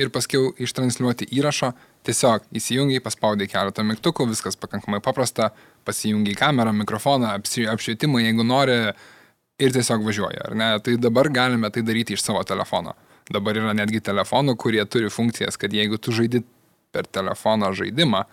ir 0.00 0.10
paskiau 0.14 0.52
ištransliuoti 0.62 1.28
įrašo, 1.36 1.74
tiesiog 2.06 2.46
įsijungiai, 2.56 3.02
paspaudai 3.04 3.48
keletą 3.50 3.84
mygtukų, 3.86 4.26
viskas 4.30 4.56
pakankamai 4.60 5.02
paprasta, 5.04 5.50
pasijungiai 5.88 6.36
kamerą, 6.38 6.72
mikrofoną, 6.80 7.34
apšvietimą, 7.36 8.22
jeigu 8.24 8.46
nori 8.46 8.78
ir 9.60 9.74
tiesiog 9.76 10.04
važiuoja, 10.06 10.48
ar 10.48 10.56
ne? 10.56 10.70
Tai 10.84 10.96
dabar 11.00 11.28
galime 11.32 11.70
tai 11.72 11.84
daryti 11.86 12.16
iš 12.16 12.24
savo 12.24 12.42
telefono. 12.48 12.96
Dabar 13.30 13.58
yra 13.60 13.74
netgi 13.76 14.00
telefonų, 14.02 14.56
kurie 14.58 14.82
turi 14.90 15.10
funkcijas, 15.12 15.58
kad 15.60 15.74
jeigu 15.76 16.00
tu 16.02 16.14
žaidi 16.16 16.42
per 16.90 17.06
telefono 17.06 17.70
žaidimą, 17.76 18.24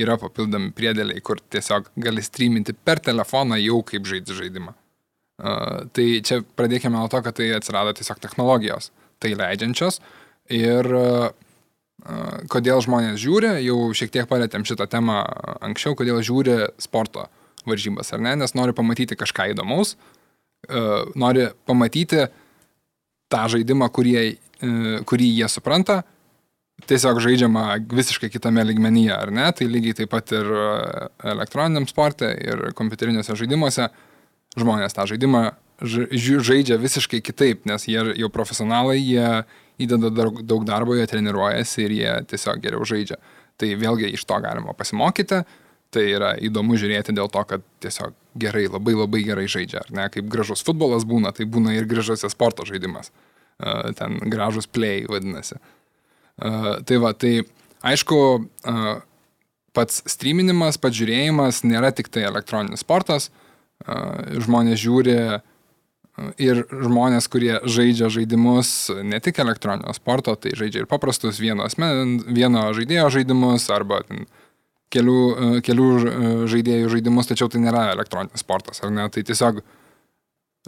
yra 0.00 0.16
papildomi 0.20 0.70
priedėliai, 0.76 1.22
kur 1.24 1.40
tiesiog 1.52 1.90
gali 1.98 2.22
streaminti 2.22 2.76
per 2.76 3.00
telefoną 3.02 3.58
jau 3.58 3.80
kaip 3.86 4.06
žaidži 4.06 4.36
žaidimą. 4.44 4.76
Uh, 5.40 5.88
tai 5.96 6.20
čia 6.26 6.42
pradėkime 6.44 6.98
nuo 6.98 7.08
to, 7.10 7.22
kad 7.24 7.38
tai 7.38 7.48
atsirado 7.56 7.94
tiesiog 7.96 8.20
technologijos, 8.20 8.90
tai 9.24 9.32
leidžiančios 9.32 9.98
ir 10.52 10.88
uh, 10.92 11.30
kodėl 12.50 12.80
žmonės 12.84 13.20
žiūri, 13.20 13.56
jau 13.64 13.90
šiek 13.96 14.12
tiek 14.14 14.28
palėtėm 14.30 14.64
šitą 14.68 14.86
temą 14.90 15.20
anksčiau, 15.60 15.96
kodėl 15.98 16.22
žiūri 16.24 16.72
sporto 16.80 17.26
varžybas, 17.68 18.12
ar 18.16 18.22
ne, 18.24 18.36
nes 18.40 18.54
nori 18.56 18.74
pamatyti 18.76 19.18
kažką 19.20 19.50
įdomaus, 19.52 19.96
uh, 19.96 21.10
nori 21.18 21.50
pamatyti 21.68 22.28
tą 23.30 23.42
žaidimą, 23.52 23.90
kurie, 23.92 24.22
uh, 24.32 25.02
kurį 25.08 25.28
jie 25.42 25.50
supranta, 25.52 26.00
tiesiog 26.88 27.20
žaidžiama 27.20 27.64
visiškai 27.92 28.30
kitame 28.32 28.64
ligmenyje, 28.64 29.12
ar 29.12 29.32
ne, 29.34 29.48
tai 29.52 29.68
lygiai 29.68 29.98
taip 30.00 30.12
pat 30.14 30.32
ir 30.32 30.48
elektroniniam 31.34 31.88
sportė, 31.90 32.30
ir 32.40 32.70
kompiuteriniuose 32.78 33.36
žaidimuose. 33.36 33.90
Žmonės 34.58 34.96
tą 34.96 35.04
žaidimą 35.06 35.42
žaidžia 35.80 36.80
visiškai 36.80 37.20
kitaip, 37.24 37.66
nes 37.68 37.86
jie 37.88 38.00
jau 38.18 38.30
profesionalai, 38.32 38.98
jie 38.98 39.44
įdeda 39.80 40.10
daug 40.42 40.64
darbo, 40.68 40.94
jie 40.98 41.06
treniruojasi 41.10 41.86
ir 41.86 41.96
jie 41.96 42.14
tiesiog 42.30 42.60
geriau 42.62 42.86
žaidžia. 42.88 43.18
Tai 43.60 43.68
vėlgi 43.80 44.12
iš 44.16 44.24
to 44.28 44.38
galima 44.40 44.72
pasimokyti, 44.76 45.42
tai 45.90 46.04
yra 46.06 46.30
įdomu 46.38 46.78
žiūrėti 46.80 47.14
dėl 47.16 47.28
to, 47.32 47.42
kad 47.50 47.64
tiesiog 47.82 48.14
gerai, 48.40 48.68
labai 48.70 48.94
labai 48.94 49.24
gerai 49.26 49.48
žaidžia. 49.50 49.82
Ar 49.82 49.90
ne, 49.96 50.06
kaip 50.12 50.28
gražus 50.30 50.62
futbolas 50.66 51.04
būna, 51.08 51.34
tai 51.36 51.48
būna 51.50 51.74
ir 51.76 51.88
gražusis 51.90 52.32
sporto 52.32 52.64
žaidimas. 52.68 53.10
Ten 53.98 54.20
gražus 54.32 54.70
play 54.70 55.04
vadinasi. 55.10 55.58
Tai 56.38 57.00
va, 57.02 57.12
tai 57.12 57.42
aišku, 57.84 58.18
pats 59.76 60.00
streaminimas, 60.08 60.78
pats 60.80 60.96
žiūrėjimas 60.96 61.64
nėra 61.68 61.90
tik 61.92 62.08
tai 62.12 62.24
elektroninis 62.30 62.86
sportas, 62.86 63.28
žmonės 63.84 64.80
žiūri 64.80 65.18
ir 66.40 66.62
žmonės, 66.68 67.28
kurie 67.32 67.56
žaidžia 67.64 68.10
žaidimus 68.12 68.90
ne 69.06 69.20
tik 69.22 69.40
elektroninio 69.42 69.94
sporto, 69.96 70.34
tai 70.36 70.52
žaidžia 70.58 70.84
ir 70.84 70.90
paprastus 70.90 71.40
vieno, 71.40 71.64
asmen, 71.68 72.18
vieno 72.28 72.68
žaidėjo 72.76 73.08
žaidimus 73.16 73.68
arba 73.72 74.02
kelių, 74.92 75.18
kelių 75.66 75.88
žaidėjų 76.50 76.92
žaidimus, 76.96 77.30
tačiau 77.30 77.50
tai 77.50 77.62
nėra 77.64 77.88
elektroninis 77.94 78.42
sportas, 78.44 78.82
ar 78.84 78.92
ne? 78.94 79.06
Tai 79.12 79.24
tiesiog 79.26 79.62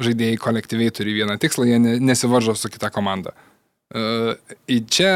žaidėjai 0.02 0.40
kolektyviai 0.40 0.94
turi 0.94 1.16
vieną 1.18 1.36
tikslą, 1.42 1.66
jie 1.68 1.78
nesivaržo 2.00 2.54
su 2.56 2.70
kita 2.72 2.88
komanda. 2.94 3.34
Į 3.92 4.78
čia, 4.88 5.12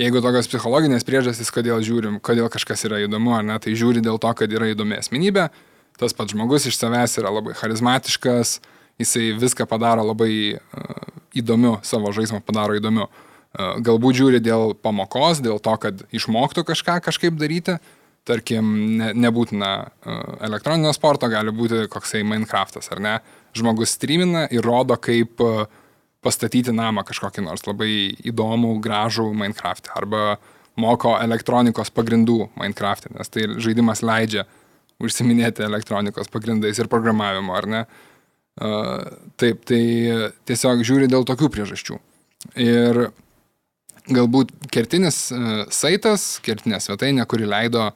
jeigu 0.00 0.22
tokios 0.24 0.48
psichologinės 0.48 1.04
priežastys, 1.04 1.52
kodėl 1.52 1.84
žiūrim, 1.84 2.16
kodėl 2.24 2.48
kažkas 2.52 2.86
yra 2.88 3.02
įdomu, 3.04 3.34
ar 3.36 3.44
ne, 3.44 3.58
tai 3.60 3.76
žiūri 3.76 4.00
dėl 4.04 4.16
to, 4.22 4.32
kad 4.38 4.48
yra 4.56 4.70
įdomi 4.72 4.96
asmenybė, 5.02 5.50
tas 5.98 6.14
pats 6.16 6.34
žmogus 6.34 6.66
iš 6.68 6.78
savęs 6.78 7.18
yra 7.20 7.32
labai 7.32 7.54
charizmatiškas, 7.58 8.58
jisai 9.00 9.32
viską 9.38 9.66
padaro 9.70 10.04
labai 10.06 10.34
uh, 10.54 11.10
įdomiu, 11.36 11.78
savo 11.86 12.12
žaidimą 12.14 12.42
padaro 12.46 12.78
įdomiu. 12.78 13.08
Uh, 13.54 13.76
galbūt 13.86 14.18
žiūri 14.18 14.40
dėl 14.42 14.74
pamokos, 14.74 15.42
dėl 15.44 15.60
to, 15.62 15.76
kad 15.82 16.02
išmoktų 16.14 16.66
kažką 16.66 16.98
kažkaip 17.04 17.38
daryti. 17.38 17.78
Tarkim, 18.24 18.64
ne, 18.98 19.12
nebūtina 19.20 19.70
uh, 19.84 20.20
elektroninio 20.46 20.94
sporto, 20.96 21.28
gali 21.30 21.52
būti 21.54 21.84
koksai 21.92 22.24
Minecraftas, 22.26 22.88
ar 22.94 23.02
ne? 23.04 23.14
Žmogus 23.54 23.94
streamina 23.94 24.48
ir 24.50 24.64
rodo, 24.66 24.96
kaip 24.98 25.42
pastatyti 26.24 26.72
namą 26.74 27.04
kažkokį 27.06 27.44
nors 27.44 27.66
labai 27.68 28.16
įdomų, 28.26 28.78
gražų 28.82 29.28
Minecraft. 29.36 29.92
Arba 29.94 30.38
moko 30.80 31.12
elektronikos 31.20 31.92
pagrindų 31.94 32.48
Minecraft, 32.58 33.12
nes 33.14 33.30
tai 33.30 33.44
žaidimas 33.62 34.02
leidžia 34.02 34.46
uh, 34.46 34.63
užsiminėti 35.02 35.64
elektronikos 35.66 36.30
pagrindais 36.32 36.78
ir 36.78 36.90
programavimu, 36.92 37.54
ar 37.56 37.68
ne? 37.70 37.84
Taip, 39.40 39.64
tai 39.66 39.82
tiesiog 40.46 40.84
žiūri 40.86 41.08
dėl 41.10 41.26
tokių 41.26 41.50
priežasčių. 41.50 41.98
Ir 42.62 43.00
galbūt 44.14 44.52
kertinis 44.72 45.26
saitas, 45.74 46.36
kertinė 46.44 46.78
svetainė, 46.82 47.24
kuri 47.26 47.48
leido 47.50 47.88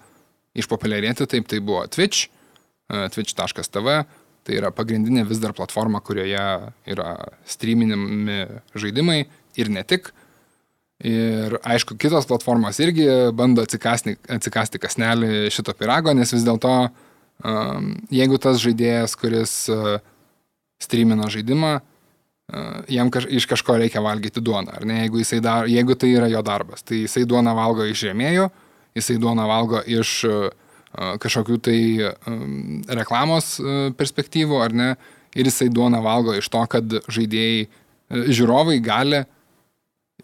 išpopuliarėti, 0.59 1.29
taip 1.31 1.47
tai 1.51 1.61
buvo 1.63 1.85
Twitch, 1.93 2.27
twitch.tv, 2.89 3.99
tai 4.49 4.57
yra 4.57 4.73
pagrindinė 4.75 5.27
vis 5.29 5.41
dar 5.43 5.55
platforma, 5.55 6.01
kurioje 6.01 6.73
yra 6.89 7.11
streaminami 7.47 8.41
žaidimai 8.75 9.21
ir 9.61 9.71
ne 9.71 9.85
tik. 9.87 10.11
Ir 11.07 11.55
aišku, 11.63 11.95
kitos 11.95 12.27
platformos 12.27 12.81
irgi 12.83 13.05
bando 13.39 13.63
atsikasti, 13.63 14.17
atsikasti 14.35 14.81
kasnelį 14.83 15.47
šito 15.55 15.71
pirago, 15.79 16.11
nes 16.11 16.33
vis 16.35 16.43
dėlto, 16.43 16.73
um, 17.47 17.93
jeigu 18.11 18.41
tas 18.43 18.59
žaidėjas, 18.59 19.15
kuris 19.21 19.53
uh, 19.71 20.01
streamina 20.83 21.29
žaidimą, 21.31 21.77
uh, 21.79 22.81
jam 22.91 23.13
kaž, 23.15 23.29
iš 23.31 23.47
kažko 23.47 23.79
reikia 23.79 24.03
valgyti 24.03 24.43
duoną, 24.43 24.75
ar 24.75 24.89
ne, 24.91 25.05
jeigu, 25.05 25.23
dar, 25.45 25.71
jeigu 25.71 25.95
tai 25.95 26.11
yra 26.17 26.33
jo 26.35 26.43
darbas, 26.43 26.83
tai 26.83 27.05
jisai 27.05 27.23
duoną 27.31 27.55
valgo 27.55 27.87
iš 27.87 28.09
žemėjų, 28.09 28.51
jisai 28.99 29.21
duoną 29.23 29.47
valgo 29.47 29.87
iš 29.87 30.19
uh, 30.27 30.51
kažkokių 31.23 31.63
tai 31.63 31.81
um, 32.11 32.83
reklamos 32.91 33.55
uh, 33.63 33.81
perspektyvų, 33.95 34.63
ar 34.67 34.75
ne, 34.75 34.93
ir 35.39 35.47
jisai 35.47 35.71
duoną 35.71 36.03
valgo 36.03 36.35
iš 36.35 36.51
to, 36.51 36.67
kad 36.75 37.01
žaidėjai, 37.07 37.67
uh, 37.71 38.31
žiūrovai 38.35 38.81
gali 38.83 39.23
uh, 39.23 39.35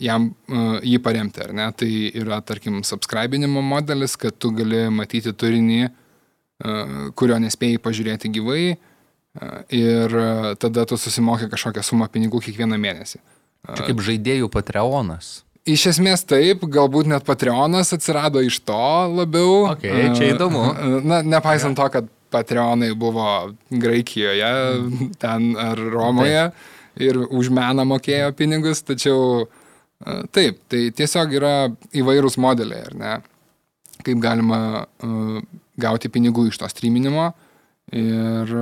jam 0.02 0.30
uh, 0.30 0.78
jį 0.82 0.98
paremti, 1.02 1.42
ar 1.44 1.52
ne? 1.54 1.68
Tai 1.76 1.90
yra, 2.18 2.40
tarkim, 2.46 2.82
subscribinimo 2.86 3.62
modelis, 3.64 4.16
kad 4.20 4.36
tu 4.38 4.50
gali 4.54 4.86
matyti 4.94 5.32
turinį, 5.32 5.80
uh, 5.86 6.98
kurio 7.18 7.38
nespėjai 7.42 7.80
pažiūrėti 7.82 8.32
gyvai 8.34 8.74
uh, 8.74 9.62
ir 9.70 10.18
uh, 10.18 10.50
tada 10.58 10.86
tu 10.90 10.98
susimokai 10.98 11.50
kažkokią 11.52 11.86
sumą 11.86 12.10
pinigų 12.10 12.42
kiekvieną 12.48 12.80
mėnesį. 12.80 13.22
Uh, 13.22 13.78
Čia 13.78 13.88
kaip 13.90 14.04
žaidėjų 14.04 14.50
Patreonas. 14.52 15.32
Iš 15.64 15.86
esmės 15.94 16.26
taip, 16.28 16.66
galbūt 16.68 17.08
net 17.08 17.24
Patreonas 17.24 17.94
atsirado 17.96 18.42
iš 18.44 18.58
to 18.66 18.84
labiau. 19.14 19.70
Okay, 19.72 20.10
čia 20.12 20.34
įdomu. 20.34 20.66
Na, 21.06 21.22
nepaisant 21.24 21.78
to, 21.78 21.86
kad 21.88 22.10
Patreonai 22.34 22.90
buvo 22.98 23.54
Graikijoje, 23.70 24.50
ten 25.22 25.54
ar 25.56 25.78
Romoje 25.78 26.48
ir 27.00 27.16
už 27.24 27.48
meną 27.54 27.86
mokėjo 27.88 28.34
pinigus, 28.36 28.82
tačiau 28.84 29.46
uh, 29.46 29.62
Taip, 30.34 30.58
tai 30.68 30.88
tiesiog 30.96 31.36
yra 31.38 31.52
įvairūs 31.96 32.36
modeliai, 32.42 32.82
ar 32.90 32.96
ne, 32.98 33.12
kaip 34.04 34.18
galima 34.20 34.58
gauti 35.80 36.10
pinigų 36.12 36.48
iš 36.50 36.58
to 36.60 36.68
streaminimo 36.68 37.30
ir 37.94 38.52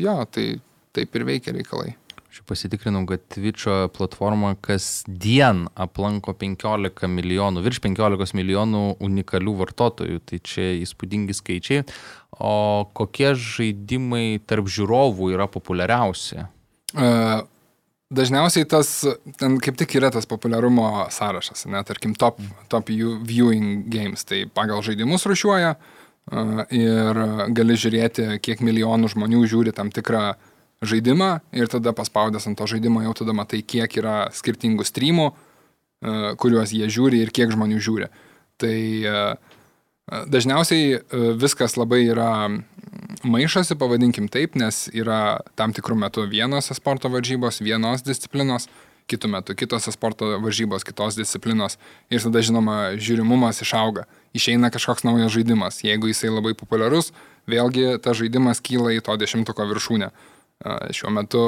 jo, 0.00 0.16
tai 0.32 0.48
taip 0.96 1.14
ir 1.14 1.26
veikia 1.28 1.54
reikalai. 1.54 1.94
Aš 2.36 2.42
pasitikrinau, 2.44 3.06
kad 3.08 3.22
Twitch'o 3.32 3.86
platforma 3.96 4.50
kasdien 4.60 5.62
aplanko 5.72 6.34
15 6.36 7.08
milijonų, 7.08 7.62
virš 7.64 7.78
15 7.86 8.36
milijonų 8.36 8.82
unikalių 9.00 9.54
vartotojų, 9.62 10.20
tai 10.20 10.42
čia 10.44 10.66
įspūdingi 10.82 11.32
skaičiai. 11.36 11.86
O 12.36 12.84
kokie 12.92 13.30
žaidimai 13.40 14.42
tarp 14.44 14.68
žiūrovų 14.68 15.30
yra 15.32 15.48
populiariausi? 15.48 16.42
Uh, 16.92 17.40
Dažniausiai 18.06 18.66
tas, 18.70 18.88
ten 19.34 19.56
kaip 19.58 19.74
tik 19.80 19.96
yra 19.98 20.12
tas 20.14 20.28
populiarumo 20.30 21.08
sąrašas, 21.10 21.64
net 21.66 21.88
tarkim 21.88 22.12
top, 22.14 22.38
top 22.70 22.86
viewing 22.86 23.88
games, 23.90 24.22
tai 24.22 24.44
pagal 24.46 24.78
žaidimus 24.86 25.26
rušiuoja 25.26 25.72
ir 26.70 27.20
gali 27.54 27.78
žiūrėti, 27.78 28.28
kiek 28.42 28.62
milijonų 28.62 29.10
žmonių 29.10 29.42
žiūri 29.50 29.74
tam 29.74 29.90
tikrą 29.94 30.36
žaidimą 30.86 31.32
ir 31.58 31.66
tada 31.72 31.90
paspaudęs 31.98 32.46
ant 32.46 32.58
to 32.58 32.70
žaidimo 32.70 33.02
jau 33.02 33.16
tada 33.24 33.34
matai, 33.34 33.64
kiek 33.66 33.98
yra 33.98 34.28
skirtingų 34.30 34.86
streamų, 34.86 35.26
kuriuos 36.38 36.74
jie 36.78 36.86
žiūri 36.86 37.24
ir 37.24 37.34
kiek 37.34 37.50
žmonių 37.54 37.82
žiūri. 37.82 38.10
Tai 38.62 38.76
uh, 39.02 39.55
Dažniausiai 40.06 41.00
viskas 41.34 41.74
labai 41.74 42.04
yra 42.06 42.30
maišosi, 43.26 43.74
pavadinkim 43.74 44.28
taip, 44.30 44.54
nes 44.54 44.84
yra 44.94 45.40
tam 45.58 45.74
tikrų 45.74 45.96
metų 46.04 46.28
vienos 46.30 46.70
sporto 46.78 47.10
varžybos, 47.10 47.58
vienos 47.58 48.06
disciplinos, 48.06 48.68
kitų 49.10 49.30
metų 49.34 49.56
kitos 49.58 49.88
sporto 49.90 50.28
varžybos, 50.42 50.86
kitos 50.86 51.18
disciplinos 51.18 51.78
ir 52.10 52.22
tada 52.22 52.42
žinoma 52.42 52.94
žiūrimumas 52.98 53.62
išauga. 53.62 54.06
Išeina 54.36 54.70
kažkoks 54.74 55.02
naujas 55.06 55.34
žaidimas. 55.34 55.82
Jeigu 55.86 56.10
jisai 56.10 56.30
labai 56.30 56.54
populiarus, 56.58 57.12
vėlgi 57.50 57.98
tas 58.02 58.18
žaidimas 58.18 58.62
kyla 58.62 58.94
į 58.94 59.02
to 59.06 59.14
dešimtuko 59.18 59.66
viršūnę. 59.74 60.10
Šiuo 60.94 61.14
metu 61.14 61.46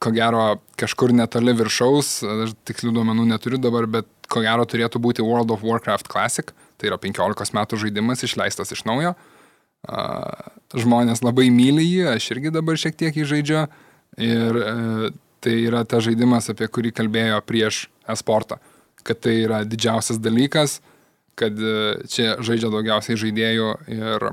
ko 0.00 0.12
gero 0.16 0.58
kažkur 0.80 1.12
netoli 1.16 1.56
viršaus, 1.56 2.18
aš 2.24 2.56
tikslių 2.68 2.94
duomenų 3.00 3.30
neturiu 3.32 3.60
dabar, 3.60 3.88
bet 3.88 4.08
ko 4.28 4.44
gero 4.44 4.64
turėtų 4.68 5.00
būti 5.02 5.24
World 5.24 5.52
of 5.52 5.64
Warcraft 5.66 6.08
Classic, 6.08 6.52
tai 6.80 6.90
yra 6.90 6.98
15 7.00 7.54
metų 7.56 7.78
žaidimas 7.84 8.24
išleistas 8.26 8.72
iš 8.74 8.84
naujo. 8.88 9.14
Žmonės 10.76 11.22
labai 11.24 11.48
myli 11.52 11.86
jį, 11.86 12.02
aš 12.14 12.30
irgi 12.34 12.52
dabar 12.54 12.78
šiek 12.80 12.96
tiek 13.00 13.16
jį 13.16 13.26
žaidžiu 13.30 13.62
ir 14.20 14.58
e, 14.60 14.74
tai 15.40 15.54
yra 15.64 15.84
tas 15.88 16.04
žaidimas, 16.04 16.50
apie 16.52 16.68
kurį 16.68 16.92
kalbėjo 16.98 17.40
prieš 17.48 17.86
esportą, 18.10 18.58
kad 19.06 19.22
tai 19.24 19.38
yra 19.46 19.62
didžiausias 19.64 20.20
dalykas, 20.20 20.78
kad 21.38 21.56
e, 21.56 22.04
čia 22.12 22.36
žaidžia 22.44 22.72
daugiausiai 22.74 23.20
žaidėjų 23.24 23.72
ir 23.96 24.30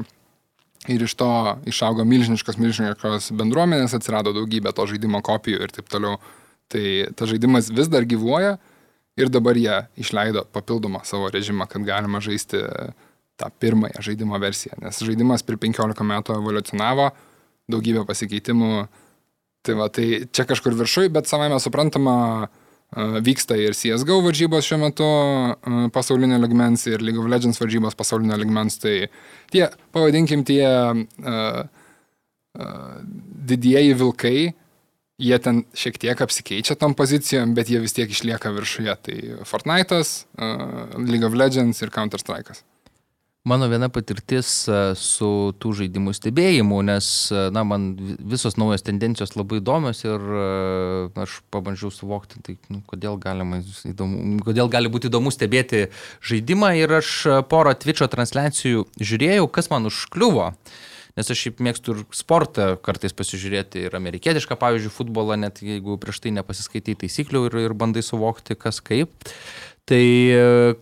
ir 0.88 1.04
iš 1.04 1.16
to 1.20 1.32
išaugo 1.68 2.06
milžiniškos, 2.08 2.60
milžiniškos 2.62 3.32
bendruomenės, 3.36 3.96
atsirado 3.98 4.32
daugybė 4.36 4.72
to 4.76 4.86
žaidimo 4.88 5.20
kopijų 5.26 5.66
ir 5.66 5.74
taip 5.76 5.90
toliau. 5.92 6.20
Tai 6.72 6.84
tas 7.16 7.32
žaidimas 7.32 7.72
vis 7.72 7.90
dar 7.92 8.08
gyvuoja 8.08 8.58
ir 9.18 9.32
dabar 9.34 9.58
jie 9.58 9.82
išleido 10.00 10.46
papildomą 10.54 11.04
savo 11.08 11.32
režimą, 11.34 11.68
kad 11.70 11.86
galima 11.88 12.22
žaisti 12.24 12.62
tą 13.38 13.50
pirmąją 13.62 14.02
žaidimo 14.02 14.38
versiją, 14.42 14.78
nes 14.82 15.02
žaidimas 15.06 15.44
per 15.46 15.60
15 15.62 16.06
metų 16.06 16.38
evoliucionavo, 16.40 17.12
daugybė 17.70 18.06
pasikeitimų. 18.08 18.88
Tai 19.68 19.76
va, 19.76 19.90
tai 19.92 20.24
čia 20.32 20.46
kažkur 20.48 20.78
viršui, 20.78 21.10
bet 21.14 21.28
savai 21.30 21.50
mes 21.52 21.66
suprantama, 21.66 22.16
Vyksta 22.96 23.58
ir 23.60 23.76
CSGO 23.76 24.22
varžybos 24.24 24.64
šiuo 24.64 24.78
metu 24.80 25.08
pasaulinio 25.92 26.38
ligmens 26.40 26.86
ir 26.88 27.02
League 27.04 27.20
of 27.20 27.28
Legends 27.28 27.60
varžybos 27.60 27.98
pasaulinio 28.00 28.38
ligmens. 28.40 28.78
Tai 28.80 29.10
tie, 29.52 29.66
pavadinkim, 29.92 30.46
tie 30.48 30.64
uh, 30.64 31.60
uh, 32.56 32.94
didieji 33.52 33.92
vilkai, 34.00 34.54
jie 35.18 35.38
ten 35.42 35.64
šiek 35.78 35.98
tiek 36.02 36.22
apsikeičia 36.22 36.78
tom 36.78 36.94
pozicijom, 36.98 37.56
bet 37.58 37.72
jie 37.74 37.82
vis 37.82 37.96
tiek 37.98 38.10
išlieka 38.10 38.54
viršuje. 38.54 38.98
Tai 39.08 39.20
Fortnite'as, 39.50 40.26
uh, 40.38 40.98
League 41.02 41.26
of 41.26 41.38
Legends 41.38 41.82
ir 41.82 41.94
Counter-Strike'as. 41.94 42.64
Mano 43.48 43.70
viena 43.72 43.88
patirtis 43.88 44.48
e, 44.68 44.78
su 45.00 45.28
tų 45.62 45.70
žaidimų 45.80 46.12
stebėjimu, 46.18 46.82
nes, 46.84 47.06
e, 47.32 47.46
na, 47.56 47.62
man 47.64 47.86
visos 48.28 48.58
naujos 48.60 48.84
tendencijos 48.84 49.38
labai 49.38 49.62
įdomios 49.62 50.04
ir 50.04 50.20
e, 50.20 50.42
aš 51.24 51.38
pabandžiau 51.54 51.88
suvokti, 51.94 52.42
tai, 52.44 52.58
nu, 52.74 52.82
kodėl, 52.90 53.16
galima, 53.24 53.62
įdomu, 53.88 54.42
kodėl 54.44 54.68
gali 54.74 54.92
būti 54.92 55.08
įdomu 55.08 55.32
stebėti 55.32 55.86
žaidimą 56.28 56.74
ir 56.82 56.98
aš 57.00 57.14
porą 57.48 57.72
Twitch'o 57.80 58.10
transliacijų 58.12 58.84
žiūrėjau, 59.00 59.48
kas 59.48 59.72
man 59.72 59.88
užkliuvo. 59.88 60.50
Nes 61.18 61.32
aš 61.34 61.40
šiaip 61.48 61.62
mėgstu 61.66 61.96
ir 61.96 62.04
sportą 62.14 62.76
kartais 62.86 63.16
pasižiūrėti 63.18 63.88
ir 63.88 63.96
amerikietišką, 63.98 64.58
pavyzdžiui, 64.62 64.94
futbolą, 64.94 65.38
net 65.42 65.64
jeigu 65.66 65.98
prieš 66.02 66.22
tai 66.22 66.36
nepasiskaitai 66.36 66.94
taisyklių 67.02 67.48
ir, 67.48 67.58
ir 67.66 67.74
bandai 67.78 68.06
suvokti, 68.06 68.58
kas 68.60 68.84
kaip. 68.86 69.16
Tai 69.88 70.04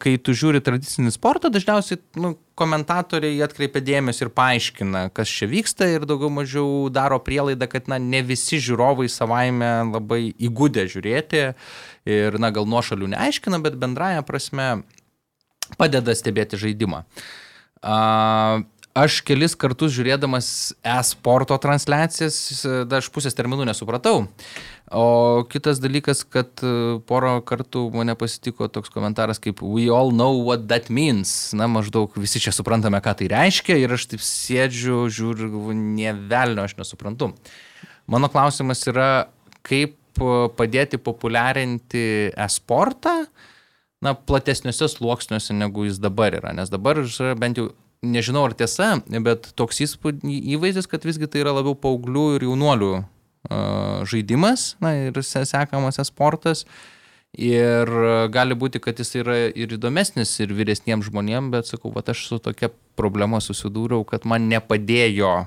kai 0.02 0.16
tu 0.18 0.34
žiūri 0.34 0.64
tradicinį 0.66 1.12
sportą, 1.14 1.52
dažniausiai 1.54 2.00
nu, 2.18 2.32
komentatoriai 2.58 3.38
atkreipia 3.46 3.84
dėmesį 3.86 4.26
ir 4.26 4.32
paaiškina, 4.34 5.04
kas 5.14 5.30
čia 5.30 5.46
vyksta 5.52 5.86
ir 5.94 6.08
daugiau 6.10 6.32
mažiau 6.34 6.90
daro 6.90 7.20
prielaidą, 7.22 7.70
kad 7.70 7.86
na, 7.92 8.00
ne 8.02 8.24
visi 8.26 8.58
žiūrovai 8.66 9.06
savaime 9.12 9.72
labai 9.92 10.34
įgūdę 10.34 10.88
žiūrėti 10.90 11.46
ir 12.18 12.40
na, 12.42 12.50
gal 12.56 12.66
nuošalių 12.66 13.14
neaiškina, 13.14 13.62
bet 13.62 13.78
bendraja 13.78 14.26
prasme 14.26 14.72
padeda 15.78 16.18
stebėti 16.18 16.58
žaidimą. 16.66 17.06
Uh, 17.86 18.64
aš 18.96 19.20
kelis 19.28 19.54
kartus 19.60 19.92
žiūrėdamas 19.96 20.48
e-sporto 20.96 21.58
transliacijas, 21.62 22.38
dar 22.88 23.04
aš 23.04 23.10
pusės 23.14 23.36
terminų 23.36 23.68
nesupratau. 23.68 24.24
O 24.96 25.44
kitas 25.50 25.82
dalykas, 25.84 26.22
kad 26.30 26.62
e, 26.64 26.72
porą 27.10 27.40
kartų 27.46 27.88
mane 27.96 28.14
pasitiko 28.20 28.70
toks 28.72 28.94
komentaras 28.94 29.42
kaip 29.42 29.64
We 29.66 29.90
all 29.90 30.14
know 30.14 30.38
what 30.46 30.68
that 30.70 30.92
means. 30.94 31.52
Na, 31.58 31.68
maždaug 31.68 32.14
visi 32.22 32.40
čia 32.44 32.54
suprantame, 32.56 33.02
ką 33.04 33.16
tai 33.20 33.30
reiškia 33.34 33.80
ir 33.82 33.96
aš 33.98 34.08
taip 34.14 34.24
sėdžiu, 34.24 35.08
žiūriu, 35.10 35.50
galvoju, 35.58 35.80
nie 35.98 36.14
velnio 36.14 36.68
aš 36.70 36.78
nesuprantu. 36.80 37.34
Mano 38.08 38.30
klausimas 38.32 38.86
yra, 38.88 39.10
kaip 39.66 39.98
padėti 40.56 41.02
populiarinti 41.02 42.06
e-sportą, 42.32 43.26
na, 44.06 44.14
platesniuose 44.14 44.88
sluoksniuose, 44.94 45.58
negu 45.58 45.90
jis 45.90 45.98
dabar 46.00 46.38
yra. 46.38 46.54
Nes 46.56 46.72
dabar 46.72 47.02
bent 47.42 47.60
jau 47.60 47.74
nežinau 48.04 48.46
ar 48.48 48.56
tiesa, 48.58 48.96
bet 49.24 49.52
toks 49.56 49.84
įvaizdis, 49.84 50.90
kad 50.90 51.06
visgi 51.08 51.30
tai 51.32 51.44
yra 51.46 51.56
labiau 51.56 51.78
paauglių 51.78 52.26
ir 52.36 52.48
jaunuolių 52.50 52.94
žaidimas, 54.10 54.74
na 54.82 54.96
ir 55.08 55.24
sekamas 55.24 56.02
sportas. 56.08 56.66
Ir 57.36 57.90
gali 58.32 58.56
būti, 58.56 58.80
kad 58.80 58.96
jis 58.96 59.10
yra 59.20 59.36
ir 59.52 59.74
įdomesnis 59.76 60.32
ir 60.40 60.54
vyresniems 60.56 61.10
žmonėms, 61.10 61.52
bet 61.52 61.68
sakau, 61.68 61.92
va 61.92 62.04
aš 62.08 62.22
su 62.30 62.40
tokia 62.40 62.70
problema 62.96 63.42
susidūriau, 63.44 64.06
kad 64.08 64.24
man 64.24 64.48
nepadėjo 64.48 65.42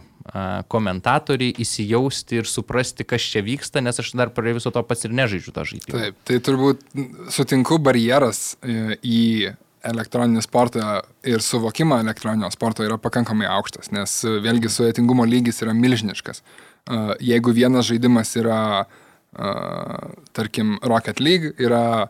komentatoriai 0.69 1.55
įsijausti 1.63 2.43
ir 2.43 2.49
suprasti, 2.49 3.07
kas 3.09 3.25
čia 3.33 3.41
vyksta, 3.45 3.81
nes 3.81 3.97
aš 3.97 4.13
dar 4.19 4.29
prie 4.37 4.53
viso 4.57 4.69
to 4.75 4.83
pats 4.85 5.07
ir 5.09 5.15
nežaidžiu 5.17 5.55
tą 5.57 5.65
žaidimą. 5.69 5.95
Taip, 5.95 6.19
tai 6.29 6.37
turbūt 6.45 6.85
sutinku 7.33 7.79
barjeras 7.81 8.59
e, 8.61 8.99
į 9.01 9.23
elektroninį 9.87 10.43
sportą 10.43 11.01
ir 11.27 11.43
suvokimą 11.45 12.01
elektroninio 12.03 12.51
sporto 12.55 12.85
yra 12.87 12.99
pakankamai 13.01 13.49
aukštas, 13.51 13.93
nes 13.95 14.21
e, 14.27 14.39
vėlgi 14.45 14.71
sudėtingumo 14.73 15.27
lygis 15.29 15.63
yra 15.65 15.75
milžiniškas. 15.77 16.43
E, 16.43 17.01
jeigu 17.31 17.55
vienas 17.57 17.89
žaidimas 17.91 18.35
yra, 18.41 18.61
e, 19.33 19.53
tarkim, 20.37 20.77
Rocket 20.83 21.23
League, 21.23 21.55
yra 21.63 22.09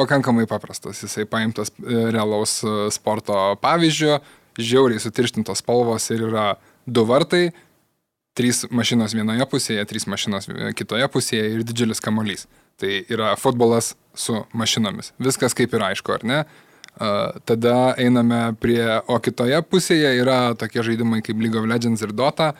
pakankamai 0.00 0.46
paprastas, 0.48 1.02
jisai 1.04 1.26
paimtas 1.28 1.74
realaus 1.84 2.60
sporto 2.94 3.36
pavyzdžio, 3.60 4.20
žiauriai 4.60 5.02
sutirštintos 5.02 5.60
spalvos 5.60 6.08
ir 6.14 6.24
yra 6.30 6.46
du 6.88 7.04
vartai, 7.04 7.50
trys 8.38 8.64
mašinos 8.72 9.12
vienoje 9.12 9.44
pusėje, 9.50 9.84
trys 9.90 10.06
mašinos 10.08 10.48
kitoje 10.78 11.08
pusėje 11.12 11.50
ir 11.52 11.66
didžiulis 11.68 12.00
kamolys. 12.00 12.46
Tai 12.80 12.88
yra 13.12 13.34
futbolas 13.36 13.92
su 14.16 14.38
mašinomis. 14.56 15.12
Viskas 15.20 15.52
kaip 15.58 15.74
ir 15.76 15.84
aišku, 15.90 16.14
ar 16.16 16.24
ne? 16.24 16.38
Tada 17.00 17.94
einame 17.96 18.50
prie, 18.60 18.84
o 19.08 19.16
kitoje 19.24 19.56
pusėje 19.64 20.10
yra 20.20 20.52
tokie 20.60 20.82
žaidimai 20.84 21.22
kaip 21.24 21.38
League 21.40 21.56
of 21.56 21.64
Legends 21.64 22.02
ir 22.04 22.12
Dota, 22.12 22.50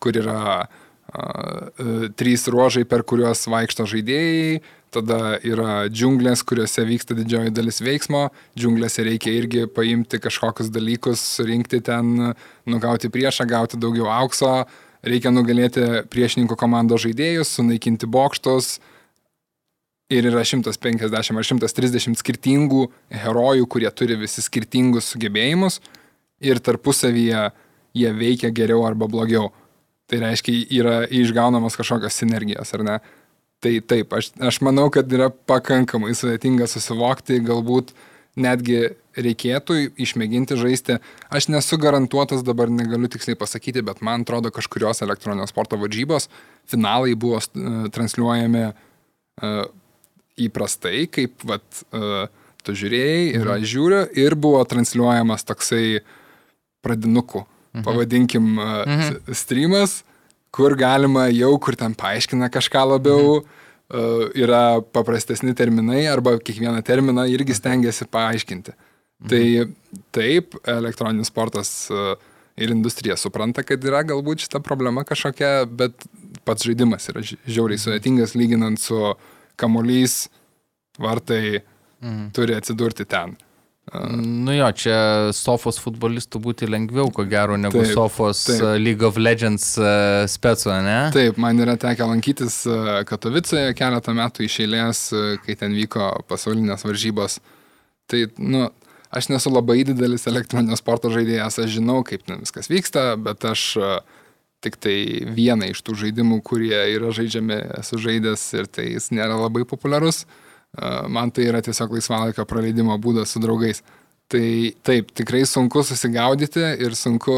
kur 0.00 0.16
yra 0.16 0.40
uh, 0.64 2.08
trys 2.16 2.46
ruožai, 2.48 2.86
per 2.88 3.04
kuriuos 3.04 3.44
vaikšto 3.52 3.84
žaidėjai, 3.92 4.62
tada 4.96 5.36
yra 5.44 5.74
džiunglės, 5.92 6.40
kuriuose 6.48 6.86
vyksta 6.88 7.16
didžioji 7.18 7.52
dalis 7.52 7.82
veiksmo, 7.84 8.30
džiunglėse 8.56 9.04
reikia 9.04 9.34
irgi 9.36 9.66
paimti 9.68 10.18
kažkokius 10.22 10.72
dalykus, 10.72 11.20
surinkti 11.36 11.82
ten, 11.84 12.32
nugauti 12.64 13.12
priešą, 13.12 13.44
gauti 13.52 13.76
daugiau 13.76 14.08
aukso, 14.08 14.62
reikia 15.04 15.28
nugalėti 15.34 16.06
priešininkų 16.08 16.56
komandos 16.56 17.04
žaidėjus, 17.04 17.52
sunaikinti 17.60 18.08
bokštus, 18.08 18.78
uh, 18.80 18.96
ir 20.10 20.26
yra 20.30 20.42
150 20.44 21.06
ar 21.14 21.24
130 21.24 22.18
skirtingų 22.18 22.84
herojų, 23.22 23.66
kurie 23.70 23.90
turi 23.94 24.18
visi 24.18 24.42
skirtingus 24.42 25.12
sugebėjimus 25.12 25.78
ir 26.42 26.58
tarpusavyje 26.58 27.48
jie 27.96 28.12
veikia 28.16 28.50
geriau 28.54 28.84
arba 28.86 29.08
blogiau. 29.10 29.50
Tai 30.10 30.18
reiškia, 30.24 30.54
yra 30.74 30.94
išgaunamos 31.06 31.78
kažkokios 31.78 32.16
sinergijos, 32.18 32.74
ar 32.74 32.86
ne? 32.86 32.96
Tai 33.60 33.74
taip, 33.86 34.14
aš, 34.16 34.32
aš 34.40 34.58
manau, 34.64 34.88
kad 34.90 35.10
yra 35.12 35.28
pakankamai 35.30 36.14
sudėtinga 36.16 36.66
susivokti, 36.70 37.42
galbūt 37.44 37.92
netgi 38.40 38.94
reikėtų 39.20 39.76
išmėginti 40.00 40.56
žaisti. 40.58 40.96
Aš 41.30 41.50
nesu 41.52 41.78
garantuotas, 41.82 42.42
dabar 42.46 42.70
negaliu 42.72 43.10
tiksliai 43.10 43.38
pasakyti, 43.38 43.84
bet 43.86 44.00
man 44.06 44.24
atrodo 44.24 44.52
kažkurios 44.54 45.02
elektroninio 45.04 45.46
sporto 45.50 45.78
varžybos 45.78 46.30
finalai 46.70 47.16
buvo 47.18 47.42
transliuojami 47.92 48.64
uh, 48.70 49.66
įprastai, 50.40 51.06
kaip 51.12 51.42
vat, 51.48 51.64
uh, 51.96 52.26
tu 52.64 52.74
žiūrėjai 52.76 53.22
ir 53.34 53.44
mhm. 53.44 53.54
aš 53.56 53.70
žiūriu, 53.72 54.02
ir 54.24 54.36
buvo 54.38 54.60
transliuojamas 54.68 55.46
toksai 55.48 56.02
pradinukų, 56.84 57.44
mhm. 57.46 57.86
pavadinkim, 57.86 58.52
uh, 58.58 58.84
mhm. 58.84 59.34
streamas, 59.36 60.00
kur 60.54 60.74
galima 60.78 61.28
jau, 61.30 61.54
kur 61.62 61.78
ten 61.78 61.96
paaiškina 61.98 62.50
kažką 62.52 62.84
labiau, 62.94 63.40
mhm. 63.40 63.58
uh, 63.90 64.28
yra 64.38 64.80
paprastesni 64.94 65.56
terminai 65.58 66.04
arba 66.10 66.36
kiekvieną 66.38 66.84
terminą 66.86 67.26
irgi 67.32 67.58
stengiasi 67.58 68.08
paaiškinti. 68.10 68.76
Tai 69.28 69.44
taip, 70.14 70.54
elektroninis 70.68 71.28
sportas 71.28 71.70
e, 71.92 72.04
ir 72.60 72.72
industrija 72.72 73.18
supranta, 73.20 73.64
kad 73.66 73.82
yra 73.84 74.00
galbūt 74.08 74.46
šita 74.46 74.62
problema 74.64 75.04
kažkokia, 75.04 75.66
bet 75.68 76.06
pats 76.48 76.64
žaidimas 76.64 77.10
yra 77.12 77.24
ži- 77.24 77.36
žiauriai 77.44 77.80
sudėtingas 77.80 78.32
lyginant 78.38 78.80
su 78.80 78.96
kamuolys, 79.60 80.24
vartai 81.00 81.60
Mhm. 82.00 82.30
turi 82.32 82.54
atsidurti 82.56 83.04
ten. 83.04 83.36
Nu 83.90 84.52
jo, 84.54 84.68
čia 84.78 84.96
sofos 85.34 85.80
futbolistų 85.82 86.38
būti 86.44 86.68
lengviau, 86.70 87.08
ko 87.12 87.24
gero, 87.26 87.56
negu 87.58 87.80
Taip, 87.82 87.90
sofos 87.96 88.44
taip. 88.46 88.60
uh, 88.62 88.76
League 88.78 89.02
of 89.02 89.16
Legends 89.18 89.64
uh, 89.82 90.26
speco, 90.30 90.70
ne? 90.84 91.10
Taip, 91.12 91.36
man 91.42 91.58
yra 91.58 91.74
tekę 91.80 92.06
lankytis 92.06 92.60
Katovicoje 93.08 93.72
keletą 93.74 94.14
metų 94.14 94.46
iš 94.46 94.60
eilės, 94.62 95.00
kai 95.44 95.56
ten 95.58 95.74
vyko 95.74 96.06
pasaulinės 96.30 96.86
varžybos. 96.86 97.40
Tai, 98.06 98.22
nu, 98.38 98.68
aš 99.10 99.28
nesu 99.32 99.50
labai 99.50 99.80
didelis 99.88 100.28
elektroninio 100.30 100.78
sporto 100.78 101.10
žaidėjas, 101.10 101.58
aš 101.64 101.74
žinau, 101.80 102.04
kaip 102.06 102.22
ten 102.28 102.38
viskas 102.44 102.70
vyksta, 102.70 103.16
bet 103.18 103.42
aš 103.50 103.64
e, 103.80 103.90
tik 104.64 104.76
tai 104.80 104.96
vieną 105.32 105.70
iš 105.72 105.80
tų 105.84 105.96
žaidimų, 106.04 106.40
kurie 106.44 106.76
yra 106.94 107.12
žaidžiami, 107.16 107.56
esu 107.80 108.00
žaidęs 108.00 108.44
ir 108.58 108.68
tai 108.68 108.90
jis 108.92 109.10
nėra 109.14 109.38
labai 109.40 109.64
populiarus. 109.68 110.26
Man 111.10 111.32
tai 111.34 111.48
yra 111.50 111.62
tiesiog 111.64 111.96
laisvalaikio 111.96 112.44
praleidimo 112.46 112.94
būdas 113.02 113.32
su 113.32 113.42
draugais. 113.42 113.82
Tai 114.30 114.44
taip, 114.86 115.10
tikrai 115.16 115.42
sunku 115.48 115.82
susigaudyti 115.82 116.62
ir 116.84 116.94
sunku 116.94 117.34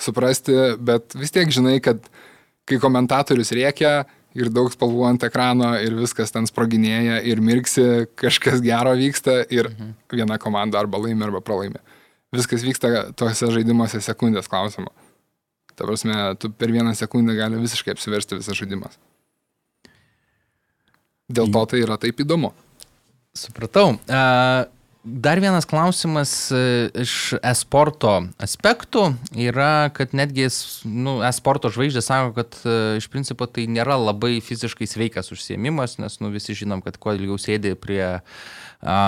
suprasti, 0.00 0.56
bet 0.80 1.14
vis 1.14 1.30
tiek 1.30 1.52
žinai, 1.52 1.76
kad 1.84 2.02
kai 2.66 2.80
komentatorius 2.82 3.52
rėkia 3.54 3.92
ir 4.38 4.50
daug 4.54 4.70
spalvų 4.72 5.04
ant 5.08 5.26
ekrano 5.26 5.74
ir 5.82 5.94
viskas 5.98 6.32
ten 6.34 6.48
sproginėja 6.48 7.20
ir 7.26 7.42
mirksi, 7.44 8.06
kažkas 8.18 8.62
gero 8.64 8.96
vyksta 8.98 9.42
ir 9.50 9.70
mhm. 9.70 9.94
viena 10.14 10.40
komanda 10.42 10.80
arba 10.80 10.98
laimi 11.02 11.26
arba 11.26 11.42
pralaimi. 11.44 11.78
Viskas 12.34 12.62
vyksta 12.62 13.10
tuose 13.18 13.50
žaidimuose 13.50 14.00
sekundės 14.02 14.50
klausimu. 14.50 14.90
Ta 15.80 15.86
prasme, 15.88 16.16
tu 16.36 16.50
per 16.52 16.68
vieną 16.74 16.92
sekundę 16.98 17.32
gali 17.38 17.56
visiškai 17.62 17.94
apsiversti 17.96 18.36
visas 18.36 18.58
žaidimas. 18.58 18.98
Dėl 21.30 21.48
to 21.54 21.62
tai 21.72 21.80
yra 21.80 21.96
taip 22.02 22.20
įdomu. 22.20 22.50
Supratau. 23.38 23.94
Uh, 24.10 24.66
Dar 25.02 25.40
vienas 25.40 25.64
klausimas 25.64 26.50
e, 26.52 26.90
iš 27.00 27.32
esporto 27.40 28.18
aspektų 28.36 29.06
yra, 29.32 29.88
kad 29.96 30.12
netgi 30.12 30.44
nu, 30.84 31.14
esporto 31.24 31.70
žvaigždės 31.72 32.10
sako, 32.10 32.34
kad 32.36 32.58
e, 32.68 32.74
iš 33.00 33.06
principo 33.08 33.48
tai 33.48 33.64
nėra 33.64 33.96
labai 33.96 34.42
fiziškai 34.44 34.84
sveikas 34.84 35.32
užsiemimas, 35.32 35.96
nes 36.02 36.18
nu, 36.20 36.28
visi 36.34 36.52
žinom, 36.58 36.84
kad 36.84 37.00
kuo 37.00 37.14
ilgiau 37.16 37.40
sėdi 37.40 37.72
prie, 37.80 38.02
a, 38.20 38.98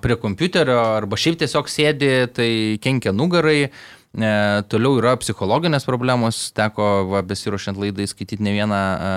prie 0.00 0.16
kompiuterio 0.24 0.78
arba 0.96 1.20
šiaip 1.20 1.42
tiesiog 1.44 1.68
sėdi, 1.68 2.10
tai 2.32 2.50
kenkia 2.80 3.12
nugarai. 3.12 3.74
E, 4.12 4.30
toliau 4.68 4.98
yra 5.00 5.14
psichologinės 5.16 5.86
problemos, 5.88 6.50
teko 6.52 6.88
va, 7.08 7.22
besiruošiant 7.24 7.80
laidai 7.80 8.04
skaityti 8.10 8.44
ne 8.44 8.52
vieną 8.58 8.80
e, 8.92 9.14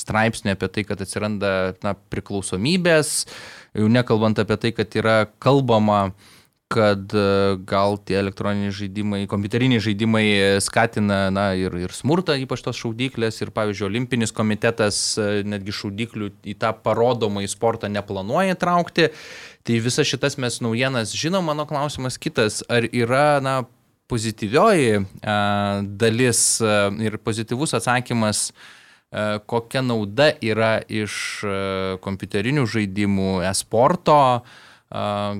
straipsnį 0.00 0.54
apie 0.54 0.70
tai, 0.72 0.86
kad 0.88 1.04
atsiranda 1.04 1.52
na, 1.84 1.92
priklausomybės, 2.08 3.12
jau 3.76 3.92
nekalbant 3.92 4.40
apie 4.40 4.56
tai, 4.62 4.72
kad 4.80 4.96
yra 4.96 5.18
kalbama, 5.44 6.06
kad 6.72 7.12
e, 7.12 7.60
gal 7.68 8.00
tie 8.08 8.16
elektroniniai 8.22 8.72
žaidimai, 8.80 9.22
kompiuteriniai 9.28 9.84
žaidimai 9.90 10.24
skatina 10.64 11.26
na, 11.28 11.50
ir, 11.60 11.76
ir 11.76 11.92
smurtą, 11.92 12.40
ypač 12.40 12.64
tos 12.64 12.80
šaudyklės. 12.80 13.42
Ir 13.44 13.52
pavyzdžiui, 13.56 13.90
Olimpinis 13.92 14.32
komitetas 14.32 14.98
e, 15.20 15.30
netgi 15.44 15.76
šaudyklių 15.82 16.32
į 16.48 16.56
tą 16.60 16.72
parodomą 16.80 17.44
į 17.44 17.52
sportą 17.52 17.92
neplanuoja 17.92 18.56
traukti. 18.56 19.12
Tai 19.68 19.82
visas 19.84 20.08
šitas 20.08 20.40
mes 20.40 20.62
naujienas 20.64 21.12
žinom, 21.12 21.44
mano 21.44 21.68
klausimas 21.68 22.16
kitas, 22.16 22.62
ar 22.72 22.88
yra 22.88 23.42
na, 23.44 23.58
pozityvioji 24.08 24.98
a, 24.98 25.36
dalis 25.84 26.42
a, 26.62 26.88
ir 27.04 27.18
pozityvus 27.22 27.76
atsakymas, 27.78 28.48
a, 28.50 29.28
kokia 29.48 29.84
nauda 29.84 30.32
yra 30.44 30.78
iš 30.84 31.44
kompiuterinių 32.04 32.66
žaidimų, 32.68 33.30
e-sporto, 33.48 34.18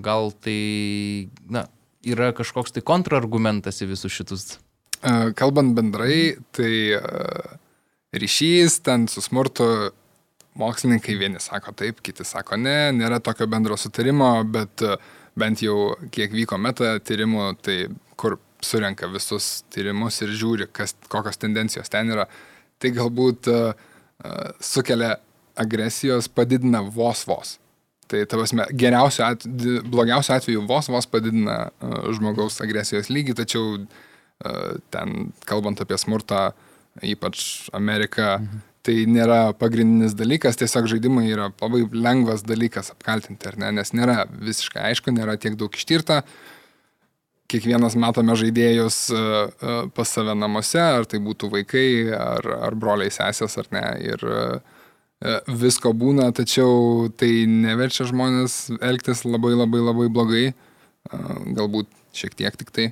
gal 0.04 0.32
tai 0.44 0.60
na, 1.48 1.64
yra 2.06 2.32
kažkoks 2.36 2.74
tai 2.74 2.82
kontrargumentas 2.86 3.82
į 3.82 3.92
visus 3.92 4.14
šitus. 4.14 4.58
E, 5.02 5.32
Kalbant 5.38 5.74
bendrai, 5.76 6.36
tai 6.54 6.72
e, 6.96 7.00
ryšys 8.18 8.80
ten 8.86 9.06
su 9.10 9.22
smurtu 9.24 9.66
mokslininkai 10.58 11.14
vieni 11.18 11.40
sako 11.42 11.74
taip, 11.78 12.02
kiti 12.02 12.26
sako 12.26 12.58
ne, 12.58 12.90
nėra 12.96 13.20
tokio 13.22 13.46
bendro 13.50 13.78
sutarimo, 13.78 14.32
bet 14.50 14.82
e, 14.82 14.96
bent 15.38 15.62
jau 15.62 15.94
kiek 16.14 16.34
vyko 16.34 16.58
meta 16.58 16.96
tyrimų, 16.98 17.52
tai 17.62 17.78
kur 18.18 18.40
surenka 18.64 19.08
visus 19.10 19.62
tyrimus 19.72 20.18
ir 20.24 20.34
žiūri, 20.34 20.68
kas, 20.74 20.94
kokios 21.12 21.40
tendencijos 21.40 21.90
ten 21.92 22.10
yra, 22.14 22.26
tai 22.82 22.92
galbūt 22.96 23.50
uh, 23.52 23.72
uh, 23.72 24.50
sukelia 24.60 25.16
agresijos, 25.58 26.28
padidina 26.30 26.82
vos 26.82 27.24
vos. 27.28 27.56
Tai 28.08 28.22
tavasme, 28.30 28.64
geriausiu 28.78 29.26
atveju, 29.26 29.82
blogiausiu 29.92 30.34
atveju 30.38 30.62
vos 30.68 30.88
vos 30.88 31.08
padidina 31.10 31.58
uh, 31.68 31.98
žmogaus 32.16 32.60
agresijos 32.64 33.10
lygį, 33.12 33.36
tačiau 33.42 33.76
uh, 33.76 34.78
ten, 34.94 35.30
kalbant 35.48 35.82
apie 35.84 35.98
smurtą, 36.00 36.48
ypač 37.04 37.68
Ameriką, 37.76 38.38
mhm. 38.40 38.62
tai 38.86 38.96
nėra 39.10 39.40
pagrindinis 39.58 40.16
dalykas, 40.18 40.58
tiesiog 40.58 40.88
žaidimai 40.90 41.28
yra 41.30 41.50
labai 41.52 41.84
lengvas 41.92 42.46
dalykas 42.46 42.90
apkaltinti, 42.94 43.50
ar 43.50 43.58
ne, 43.60 43.74
nes 43.80 43.92
nėra 43.94 44.24
visiškai 44.32 44.88
aišku, 44.90 45.14
nėra 45.14 45.36
tiek 45.38 45.58
daug 45.60 45.74
ištirta. 45.74 46.22
Kiekvienas 47.48 47.94
matome 47.96 48.34
žaidėjus 48.36 48.96
uh, 49.14 49.20
uh, 49.48 49.76
pas 49.96 50.10
save 50.12 50.34
namuose, 50.36 50.80
ar 50.82 51.06
tai 51.08 51.20
būtų 51.24 51.48
vaikai, 51.54 51.88
ar, 52.12 52.44
ar 52.68 52.76
broliai 52.76 53.12
sesės, 53.14 53.56
ar 53.60 53.70
ne. 53.72 53.84
Ir 54.04 54.24
uh, 54.28 54.76
visko 55.48 55.94
būna, 55.96 56.28
tačiau 56.36 57.08
tai 57.18 57.46
neverčia 57.50 58.06
žmonės 58.06 58.68
elgtis 58.78 59.24
labai 59.26 59.54
labai 59.56 59.80
labai 59.82 60.06
blogai, 60.12 60.44
galbūt 61.56 61.88
šiek 62.14 62.36
tiek 62.38 62.54
tik 62.60 62.70
tai, 62.70 62.86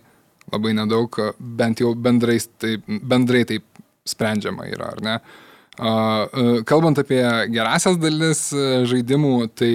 labai 0.50 0.72
nedaug, 0.74 1.20
bent 1.38 1.84
jau 1.84 1.92
bendrai 1.94 2.40
taip, 2.58 2.82
bendrai 2.86 3.44
taip 3.46 3.62
sprendžiama 4.08 4.66
yra, 4.72 4.90
ar 4.96 5.04
ne. 5.06 5.16
Kalbant 6.66 6.98
apie 6.98 7.22
gerasias 7.52 8.00
dalis 8.02 8.48
žaidimų, 8.90 9.34
tai 9.54 9.74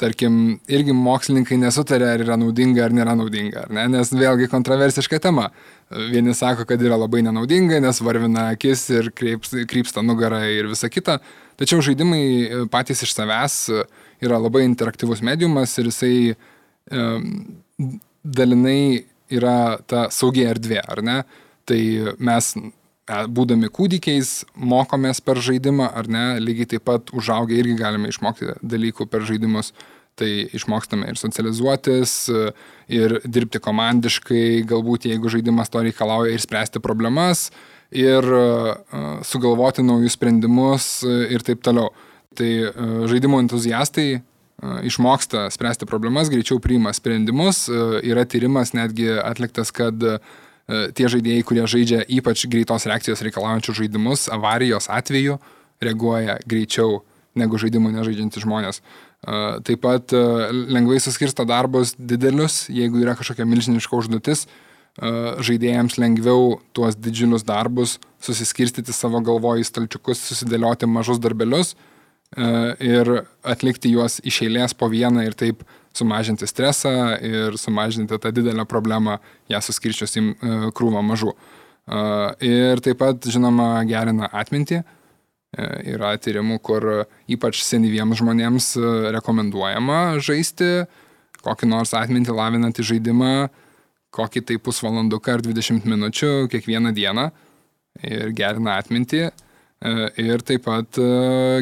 tarkim, 0.00 0.58
irgi 0.70 0.94
mokslininkai 0.96 1.58
nesutarė, 1.62 2.08
ar 2.16 2.24
yra 2.24 2.36
naudinga 2.40 2.82
ar 2.86 2.94
nėra 2.96 3.14
naudinga, 3.18 3.66
ar 3.66 3.74
ne? 3.74 3.86
nes 3.94 4.10
vėlgi 4.14 4.48
kontroversiška 4.50 5.20
tema. 5.22 5.48
Vieni 6.10 6.34
sako, 6.34 6.66
kad 6.66 6.82
yra 6.82 6.98
labai 6.98 7.22
nenaudinga, 7.26 7.78
nes 7.84 8.00
varvina 8.02 8.48
akis 8.54 8.88
ir 8.90 9.12
kreips, 9.14 9.54
krypsta 9.70 10.02
nugarą 10.02 10.42
ir 10.50 10.70
visa 10.72 10.90
kita. 10.90 11.20
Tačiau 11.60 11.84
žaidimai 11.84 12.66
patys 12.72 13.04
iš 13.06 13.14
savęs 13.14 13.58
yra 14.24 14.40
labai 14.42 14.64
interaktyvus 14.66 15.22
mediumas 15.22 15.76
ir 15.78 15.90
jisai 15.92 16.16
um, 16.90 17.28
dalinai 18.24 19.04
yra 19.34 19.78
ta 19.86 20.08
saugi 20.14 20.46
erdvė, 20.48 20.80
ar 20.82 21.04
ne? 21.06 21.20
Tai 21.64 21.80
mes 22.18 22.50
būdami 23.08 23.68
kūdikiais 23.68 24.44
mokomės 24.56 25.20
per 25.20 25.40
žaidimą, 25.44 25.90
ar 25.92 26.08
ne, 26.08 26.24
lygiai 26.40 26.74
taip 26.74 26.86
pat 26.88 27.12
užaugę 27.12 27.56
irgi 27.58 27.76
galime 27.80 28.08
išmokti 28.08 28.56
dalykų 28.62 29.08
per 29.10 29.26
žaidimus. 29.28 29.74
Tai 30.14 30.28
išmokstame 30.54 31.08
ir 31.10 31.16
socializuotis, 31.18 32.12
ir 32.86 33.16
dirbti 33.26 33.58
komandiškai, 33.58 34.62
galbūt 34.70 35.08
jeigu 35.10 35.32
žaidimas 35.32 35.72
to 35.74 35.82
reikalauja, 35.82 36.30
ir 36.30 36.38
spręsti 36.44 36.78
problemas, 36.78 37.48
ir 37.90 38.22
sugalvoti 39.26 39.82
naujus 39.82 40.14
sprendimus 40.14 40.86
ir 41.02 41.42
taip 41.42 41.66
toliau. 41.66 41.90
Tai 42.38 42.50
žaidimo 43.10 43.42
entuziastai 43.42 44.22
išmoksta 44.86 45.48
spręsti 45.50 45.90
problemas, 45.90 46.30
greičiau 46.30 46.62
priima 46.62 46.94
sprendimus. 46.94 47.66
Yra 48.06 48.22
tyrimas 48.22 48.70
netgi 48.78 49.10
atliktas, 49.18 49.74
kad 49.74 49.98
tie 50.66 51.08
žaidėjai, 51.12 51.44
kurie 51.46 51.64
žaidžia 51.68 52.04
ypač 52.18 52.46
greitos 52.50 52.86
reakcijos 52.88 53.22
reikalaujančius 53.26 53.78
žaidimus, 53.82 54.28
avarijos 54.32 54.88
atveju 54.92 55.38
reaguoja 55.84 56.38
greičiau 56.48 57.02
negu 57.36 57.58
žaidimų 57.58 57.92
nežaidžiantys 57.96 58.44
žmonės. 58.46 58.80
Taip 59.66 59.80
pat 59.82 60.12
lengvai 60.14 61.00
suskirsto 61.02 61.46
darbus 61.48 61.94
didelius, 61.98 62.68
jeigu 62.72 63.02
yra 63.02 63.16
kažkokia 63.18 63.46
milžiniška 63.48 63.96
užduotis, 63.98 64.46
žaidėjams 64.94 65.96
lengviau 65.98 66.60
tuos 66.76 66.94
didžiulius 66.94 67.42
darbus 67.46 67.98
susiskirstyti 68.22 68.94
savo 68.94 69.18
galvoje 69.24 69.64
į 69.64 69.68
stalčiukus, 69.68 70.22
susidėlioti 70.28 70.86
mažus 70.86 71.18
darbelius 71.18 71.74
ir 72.34 73.10
atlikti 73.42 73.90
juos 73.90 74.20
iš 74.22 74.44
eilės 74.46 74.76
po 74.78 74.88
vieną 74.92 75.26
ir 75.26 75.34
taip 75.34 75.64
sumažinti 75.94 76.48
stresą 76.50 76.94
ir 77.22 77.58
sumažinti 77.60 78.18
tą 78.18 78.32
didelę 78.34 78.66
problemą, 78.70 79.18
ją 79.50 79.60
suskirčius 79.62 80.18
į 80.18 80.24
krūvą 80.74 81.04
mažų. 81.06 81.32
Ir 82.44 82.80
taip 82.84 82.98
pat, 83.02 83.26
žinoma, 83.28 83.84
gerina 83.88 84.30
atmintį. 84.32 84.82
Yra 85.86 86.16
tyrimų, 86.18 86.58
kur 86.66 86.86
ypač 87.30 87.60
senyviems 87.62 88.18
žmonėms 88.18 88.72
rekomenduojama 89.14 89.98
žaisti 90.18 90.86
kokį 91.44 91.68
nors 91.70 91.92
atmintį 91.96 92.34
lavinantį 92.34 92.86
žaidimą, 92.90 93.32
kokį 94.14 94.44
tai 94.48 94.58
pusvalanduką 94.62 95.38
ar 95.38 95.44
20 95.44 95.88
minučių 95.90 96.32
kiekvieną 96.52 96.94
dieną 96.96 97.28
ir 98.06 98.32
gerina 98.36 98.78
atmintį. 98.80 99.26
E, 99.84 99.92
ir 100.22 100.44
taip 100.46 100.64
pat 100.64 101.00
e, 101.02 101.08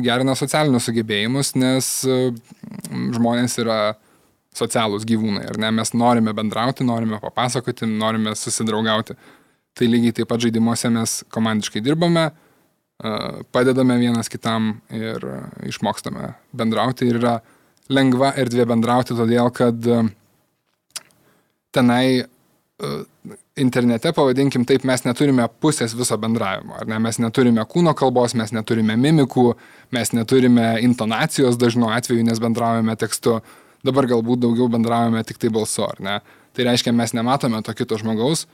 gerina 0.04 0.36
socialinius 0.38 0.86
sugebėjimus, 0.86 1.54
nes 1.58 1.88
e, 2.06 2.18
žmonės 3.16 3.58
yra 3.64 3.80
socialūs 4.56 5.06
gyvūnai, 5.08 5.46
ar 5.48 5.58
ne? 5.60 5.70
Mes 5.78 5.94
norime 5.96 6.34
bendrauti, 6.36 6.84
norime 6.84 7.20
papasakoti, 7.22 7.88
norime 7.88 8.34
susidraugauti. 8.36 9.16
Tai 9.72 9.88
lygiai 9.88 10.18
taip 10.18 10.28
pat 10.28 10.42
žaidimuose 10.44 10.90
mes 10.92 11.22
komandiškai 11.32 11.80
dirbame, 11.84 12.26
padedame 13.52 13.96
vienas 13.98 14.28
kitam 14.30 14.74
ir 14.92 15.24
išmokstame 15.66 16.34
bendrauti 16.54 17.08
ir 17.08 17.16
yra 17.22 17.38
lengva 17.92 18.34
erdvė 18.38 18.66
bendrauti, 18.68 19.16
todėl 19.16 19.48
kad 19.56 19.88
tenai 21.72 22.04
internete, 23.56 24.12
pavadinkim 24.12 24.64
taip, 24.68 24.84
mes 24.88 25.04
neturime 25.06 25.46
pusės 25.62 25.94
viso 25.96 26.16
bendravimo, 26.18 26.78
ne? 26.88 26.98
Mes 27.02 27.18
neturime 27.22 27.64
kūno 27.68 27.92
kalbos, 27.98 28.34
mes 28.38 28.52
neturime 28.54 28.96
mimikų, 28.98 29.52
mes 29.94 30.12
neturime 30.16 30.74
intonacijos 30.82 31.58
dažnu 31.60 31.90
atveju, 31.92 32.24
nes 32.26 32.40
bendraujame 32.42 32.96
tekstu, 32.98 33.38
dabar 33.86 34.08
galbūt 34.10 34.42
daugiau 34.44 34.68
bendraujame 34.72 35.22
tik 35.26 35.40
tai 35.42 35.50
balsu, 35.54 35.84
ar 35.86 36.00
ne? 36.02 36.18
Tai 36.52 36.66
reiškia, 36.68 36.92
mes 36.96 37.14
nematome 37.16 37.62
to 37.64 37.74
kito 37.76 37.96
žmogaus, 38.00 38.46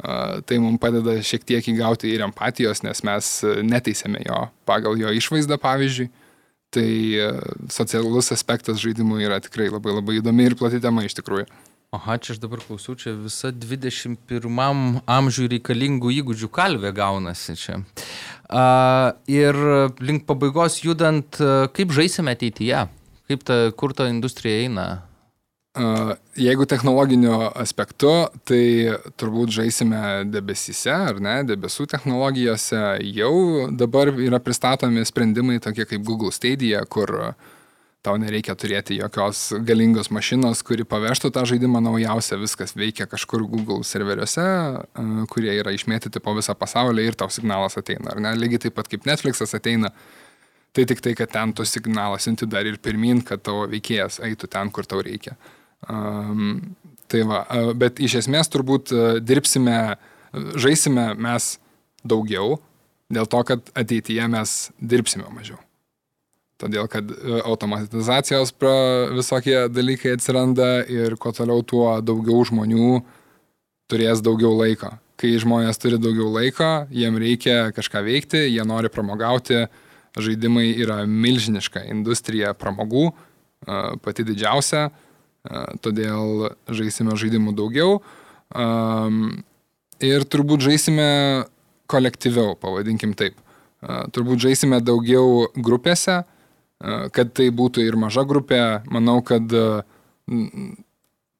tai 0.00 0.58
mums 0.62 0.80
padeda 0.82 1.18
šiek 1.22 1.44
tiek 1.46 1.66
įgauti 1.74 2.10
ir 2.10 2.24
empatijos, 2.24 2.80
nes 2.86 3.02
mes 3.04 3.32
neteisėme 3.62 4.22
jo 4.24 4.46
pagal 4.68 4.96
jo 4.98 5.12
išvaizdą, 5.12 5.60
pavyzdžiui. 5.62 6.08
Tai 6.72 6.88
socialus 7.68 8.32
aspektas 8.32 8.80
žaidimų 8.80 9.20
yra 9.26 9.36
tikrai 9.44 9.68
labai 9.68 9.92
labai 9.98 10.16
įdomi 10.22 10.48
ir 10.48 10.56
plati 10.56 10.80
tema 10.80 11.04
iš 11.04 11.18
tikrųjų. 11.18 11.44
Aha, 11.92 12.16
čia 12.16 12.32
aš 12.32 12.38
dabar 12.40 12.62
klausau, 12.64 12.94
čia 12.96 13.12
visa 13.12 13.50
21 13.52 15.02
amžiui 15.04 15.50
reikalingų 15.52 16.14
įgūdžių 16.22 16.48
kalvė 16.48 16.94
gaunasi 16.96 17.52
čia. 17.60 17.76
Uh, 18.48 19.12
ir 19.28 19.52
link 20.00 20.24
pabaigos 20.24 20.78
judant, 20.80 21.36
kaip 21.76 21.92
žaisime 21.92 22.32
ateityje? 22.32 22.86
Kaip 23.30 23.46
ta, 23.46 23.64
kur 23.76 23.94
ta 23.96 24.08
industrija 24.10 24.64
eina? 24.64 24.86
Jeigu 26.36 26.66
technologiniu 26.68 27.32
aspektu, 27.56 28.10
tai 28.44 28.92
turbūt 29.16 29.54
žaisime 29.56 30.00
debesyse, 30.28 30.92
ar 30.92 31.20
ne, 31.24 31.38
debesų 31.48 31.86
technologijose 31.88 32.98
jau 33.08 33.70
dabar 33.72 34.12
yra 34.12 34.40
pristatomi 34.44 35.04
sprendimai 35.08 35.56
tokie 35.64 35.86
kaip 35.88 36.04
Google 36.04 36.28
Stadia, 36.36 36.84
kur 36.84 37.32
tau 38.04 38.18
nereikia 38.20 38.52
turėti 38.58 38.98
jokios 38.98 39.46
galingos 39.64 40.10
mašinos, 40.12 40.60
kuri 40.66 40.84
pavežtų 40.84 41.30
tą 41.32 41.46
žaidimą 41.48 41.80
naujausią, 41.86 42.36
viskas 42.42 42.76
veikia 42.76 43.06
kažkur 43.08 43.46
Google 43.48 43.80
serveriuose, 43.86 44.44
kurie 45.32 45.54
yra 45.56 45.72
išmėtyti 45.72 46.20
po 46.20 46.34
visą 46.36 46.52
pasaulį 46.58 47.06
ir 47.08 47.16
tau 47.16 47.32
signalas 47.32 47.78
ateina, 47.80 48.12
ar 48.12 48.20
ne, 48.20 48.34
lygiai 48.36 48.66
taip 48.66 48.76
pat 48.76 48.92
kaip 48.92 49.08
Netflixas 49.08 49.56
ateina 49.56 49.94
Tai 50.72 50.84
tik 50.88 51.02
tai, 51.04 51.12
kad 51.18 51.28
ten 51.32 51.52
tu 51.52 51.66
signalą 51.68 52.16
siunti 52.22 52.48
dar 52.48 52.64
ir 52.68 52.78
pirmin, 52.80 53.20
kad 53.26 53.42
tavo 53.44 53.66
veikėjas 53.68 54.22
eitų 54.24 54.48
ten, 54.52 54.70
kur 54.72 54.88
tau 54.88 55.02
reikia. 55.04 55.36
Um, 55.90 56.76
tai 57.12 57.26
va, 57.28 57.42
bet 57.76 58.00
iš 58.00 58.22
esmės 58.22 58.48
turbūt 58.52 58.94
dirbsime, 59.20 59.98
žaisime 60.32 61.10
mes 61.20 61.56
daugiau, 62.08 62.56
dėl 63.12 63.28
to, 63.28 63.42
kad 63.44 63.68
ateityje 63.76 64.30
mes 64.32 64.56
dirbsime 64.80 65.28
mažiau. 65.34 65.60
Todėl, 66.62 66.86
kad 66.86 67.08
automatizacijos 67.42 68.54
visokie 69.16 69.66
dalykai 69.68 70.14
atsiranda 70.16 70.84
ir 70.86 71.16
kuo 71.18 71.32
toliau, 71.34 71.64
tuo 71.66 71.96
daugiau 72.00 72.44
žmonių 72.46 73.00
turės 73.90 74.22
daugiau 74.22 74.54
laiko. 74.60 74.92
Kai 75.18 75.34
žmonės 75.42 75.80
turi 75.82 75.98
daugiau 76.00 76.30
laiko, 76.32 76.70
jiem 76.90 77.18
reikia 77.18 77.72
kažką 77.74 78.04
veikti, 78.06 78.46
jie 78.46 78.62
nori 78.66 78.90
pramogauti, 78.94 79.66
žaidimai 80.18 80.70
yra 80.76 81.02
milžiniška 81.08 81.84
industrija 81.92 82.52
pramogų, 82.58 83.10
pati 84.02 84.26
didžiausia 84.26 84.90
todėl 85.82 86.52
žaisime 86.70 87.16
žaidimų 87.18 87.54
daugiau 87.58 88.00
ir 90.02 90.26
turbūt 90.28 90.62
žaisime 90.66 91.08
kolektyviau, 91.90 92.54
pavadinkim 92.58 93.14
taip. 93.18 93.38
Turbūt 93.82 94.44
žaisime 94.44 94.78
daugiau 94.84 95.48
grupėse, 95.58 96.22
kad 97.14 97.32
tai 97.34 97.48
būtų 97.50 97.82
ir 97.86 97.98
maža 97.98 98.24
grupė. 98.28 98.82
Manau, 98.90 99.18
kad 99.26 99.50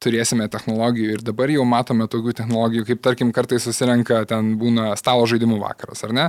turėsime 0.02 0.48
technologijų 0.50 1.16
ir 1.16 1.22
dabar 1.22 1.50
jau 1.54 1.64
matome 1.68 2.08
tokių 2.10 2.34
technologijų, 2.40 2.86
kaip 2.90 3.02
tarkim 3.04 3.30
kartais 3.34 3.62
susirenka, 3.62 4.24
ten 4.26 4.56
būna 4.58 4.92
stalo 4.98 5.28
žaidimų 5.30 5.60
vakaras, 5.62 6.02
ar 6.06 6.16
ne? 6.16 6.26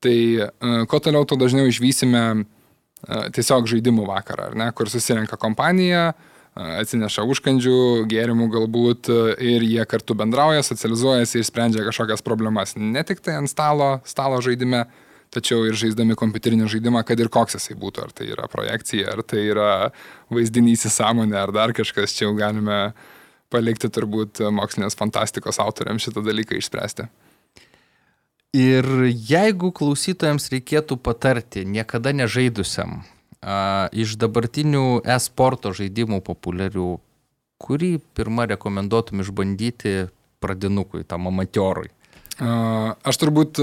Tai 0.00 0.16
kuo 0.88 1.00
toliau, 1.02 1.26
tuo 1.28 1.36
dažniau 1.40 1.68
išvysime 1.68 2.24
tiesiog 3.36 3.68
žaidimų 3.68 4.06
vakarą, 4.08 4.50
ar 4.50 4.56
ne, 4.56 4.68
kur 4.76 4.88
susirenka 4.92 5.36
kompanija, 5.40 6.10
uh, 6.12 6.30
atsineša 6.58 7.24
užkandžių, 7.30 8.06
gėrimų 8.10 8.48
galbūt 8.50 9.10
ir 9.38 9.64
jie 9.64 9.84
kartu 9.88 10.16
bendrauja, 10.18 10.64
socializuojasi 10.66 11.38
ir 11.40 11.46
sprendžia 11.46 11.86
kažkokias 11.86 12.24
problemas. 12.26 12.74
Ne 12.76 13.04
tik 13.06 13.22
tai 13.22 13.38
ant 13.38 13.50
stalo, 13.50 14.00
stalo 14.08 14.40
žaidime, 14.42 14.84
tačiau 15.30 15.62
ir 15.68 15.78
žaisdami 15.78 16.18
kompiuterinį 16.18 16.66
žaidimą, 16.72 17.04
kad 17.06 17.20
ir 17.22 17.30
koks 17.30 17.56
jisai 17.58 17.78
būtų, 17.78 18.08
ar 18.08 18.14
tai 18.16 18.28
yra 18.34 18.50
projekcija, 18.50 19.14
ar 19.14 19.22
tai 19.22 19.46
yra 19.52 19.70
vaizdinys 20.32 20.88
į 20.88 20.94
sąmonę, 20.96 21.38
ar 21.38 21.54
dar 21.54 21.74
kažkas, 21.76 22.16
čia 22.16 22.26
jau 22.26 22.34
galime 22.38 22.90
palikti 23.50 23.90
turbūt 23.90 24.42
mokslinės 24.50 24.98
fantastikos 24.98 25.62
autoriams 25.62 26.02
šitą 26.06 26.22
dalyką 26.26 26.58
išspręsti. 26.58 27.06
Ir 28.56 28.86
jeigu 29.06 29.70
klausytojams 29.70 30.48
reikėtų 30.50 30.96
patarti 30.98 31.62
niekada 31.62 32.10
nežaidusiam, 32.10 33.04
a, 33.38 33.86
iš 33.94 34.16
dabartinių 34.18 35.04
e-sporto 35.06 35.70
žaidimų 35.76 36.18
populiarių, 36.26 36.96
kurį 37.60 37.92
pirmą 38.16 38.48
rekomenduotum 38.50 39.22
išbandyti 39.22 40.08
pradinukui, 40.42 41.04
tam 41.04 41.28
amatorui? 41.30 41.92
Aš 42.40 43.18
turbūt 43.20 43.60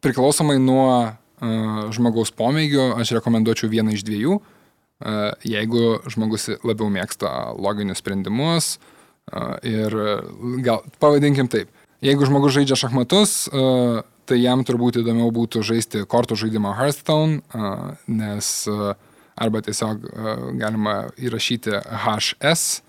priklausomai 0.00 0.56
nuo 0.62 1.12
žmogaus 1.92 2.32
pomėgio, 2.32 2.94
aš 2.96 3.12
rekomenduočiau 3.18 3.68
vieną 3.72 3.92
iš 3.96 4.04
dviejų. 4.08 4.38
Jeigu 5.44 5.84
žmogus 6.12 6.48
labiau 6.64 6.88
mėgsta 6.92 7.52
loginius 7.56 8.00
sprendimus 8.00 8.78
ir 9.64 9.96
gal 10.64 10.82
pavadinkim 11.00 11.48
taip, 11.52 11.68
jeigu 12.04 12.26
žmogus 12.28 12.56
žaidžia 12.56 12.78
šachmatus, 12.78 13.48
tai 14.30 14.38
jam 14.40 14.62
turbūt 14.66 15.00
įdomiau 15.02 15.30
būtų 15.34 15.62
žaisti 15.66 16.04
kortų 16.08 16.38
žaidimą 16.44 16.74
Hearthstone, 16.78 17.40
nes 18.08 18.52
arba 19.40 19.62
tiesiog 19.64 20.06
galima 20.60 20.94
įrašyti 21.20 21.80
HS 22.04 22.82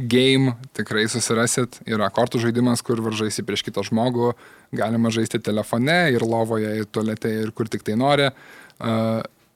game, 0.00 0.54
tikrai 0.72 1.04
susirasit, 1.12 1.76
yra 1.84 2.08
kortų 2.12 2.40
žaidimas, 2.46 2.80
kur 2.84 3.02
varžaisi 3.04 3.44
prieš 3.44 3.66
kitą 3.66 3.84
žmogų, 3.84 4.32
galima 4.72 5.12
žaisti 5.12 5.42
telefone 5.44 5.98
ir 6.14 6.24
lovoje, 6.24 6.70
ir 6.80 6.88
tualete, 6.88 7.28
ir 7.44 7.52
kur 7.52 7.68
tik 7.68 7.84
tai 7.84 7.98
nori. 8.00 8.30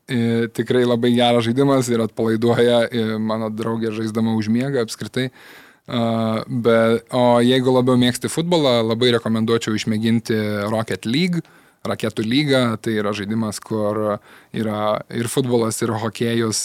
Tikrai 0.08 0.84
labai 0.84 1.14
geras 1.16 1.48
žaidimas 1.48 1.88
ir 1.92 2.04
atpalaiduoja, 2.04 2.82
mano 3.20 3.48
draugė 3.52 3.94
žaisdama 3.96 4.36
užmiega 4.36 4.84
apskritai. 4.84 5.28
Uh, 5.28 5.67
Bet, 5.88 7.06
o 7.16 7.38
jeigu 7.40 7.72
labiau 7.72 7.96
mėgsti 7.96 8.28
futbolą, 8.28 8.82
labai 8.84 9.14
rekomenduočiau 9.16 9.76
išmėginti 9.78 10.36
Rocket 10.68 11.08
League. 11.08 11.40
Raketų 11.88 12.24
lyga 12.26 12.62
tai 12.82 12.98
yra 12.98 13.14
žaidimas, 13.16 13.60
kur 13.62 14.18
yra 14.52 14.80
ir 15.14 15.28
futbolas, 15.30 15.78
ir 15.80 15.94
hokėjus 15.96 16.60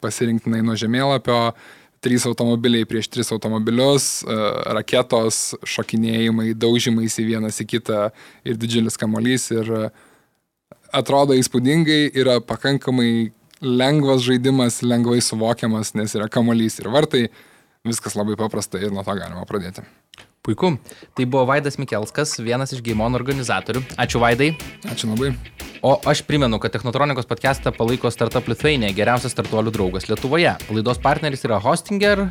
pasirinktinai 0.00 0.62
nuo 0.64 0.76
žemėlapio, 0.78 1.52
trys 2.00 2.24
automobiliai 2.30 2.86
prieš 2.88 3.10
tris 3.12 3.32
automobilius, 3.34 4.22
raketos, 4.78 5.58
šokinėjimai, 5.66 6.54
daužimais 6.56 7.18
į 7.18 7.26
vienas 7.34 7.58
į 7.60 7.66
kitą 7.74 8.06
ir 8.46 8.56
didžiulis 8.62 8.96
kamolys. 8.96 9.50
Ir 9.52 9.90
atrodo 10.94 11.36
įspūdingai, 11.36 12.14
yra 12.16 12.38
pakankamai 12.40 13.34
lengvas 13.60 14.22
žaidimas, 14.24 14.80
lengvai 14.86 15.20
suvokiamas, 15.20 15.92
nes 15.98 16.14
yra 16.16 16.30
kamolys 16.32 16.78
ir 16.80 16.88
vartai 16.94 17.26
viskas 17.88 18.16
labai 18.18 18.36
paprasta 18.38 18.80
ir 18.80 18.94
nuo 18.94 19.04
to 19.06 19.16
galima 19.18 19.46
pradėti. 19.48 19.84
Puiku. 20.48 20.78
Tai 21.12 21.24
buvo 21.28 21.44
Vaidas 21.50 21.76
Mikelskas, 21.76 22.38
vienas 22.40 22.72
iš 22.72 22.80
Gaimon 22.84 23.18
organizatorių. 23.18 23.82
Ačiū 24.00 24.22
Vaidai. 24.22 24.54
Ačiū 24.88 25.10
labai. 25.10 25.34
O 25.84 25.92
aš 26.08 26.22
primenu, 26.26 26.58
kad 26.58 26.72
Technotronikos 26.72 27.28
podcastą 27.28 27.70
palaiko 27.74 28.10
Startup 28.10 28.48
Lithuania, 28.48 28.88
geriausias 28.96 29.34
startuolių 29.36 29.74
draugas 29.74 30.08
Lietuvoje. 30.08 30.56
Laidos 30.72 30.98
partneris 31.04 31.44
yra 31.46 31.60
Hostinger, 31.62 32.24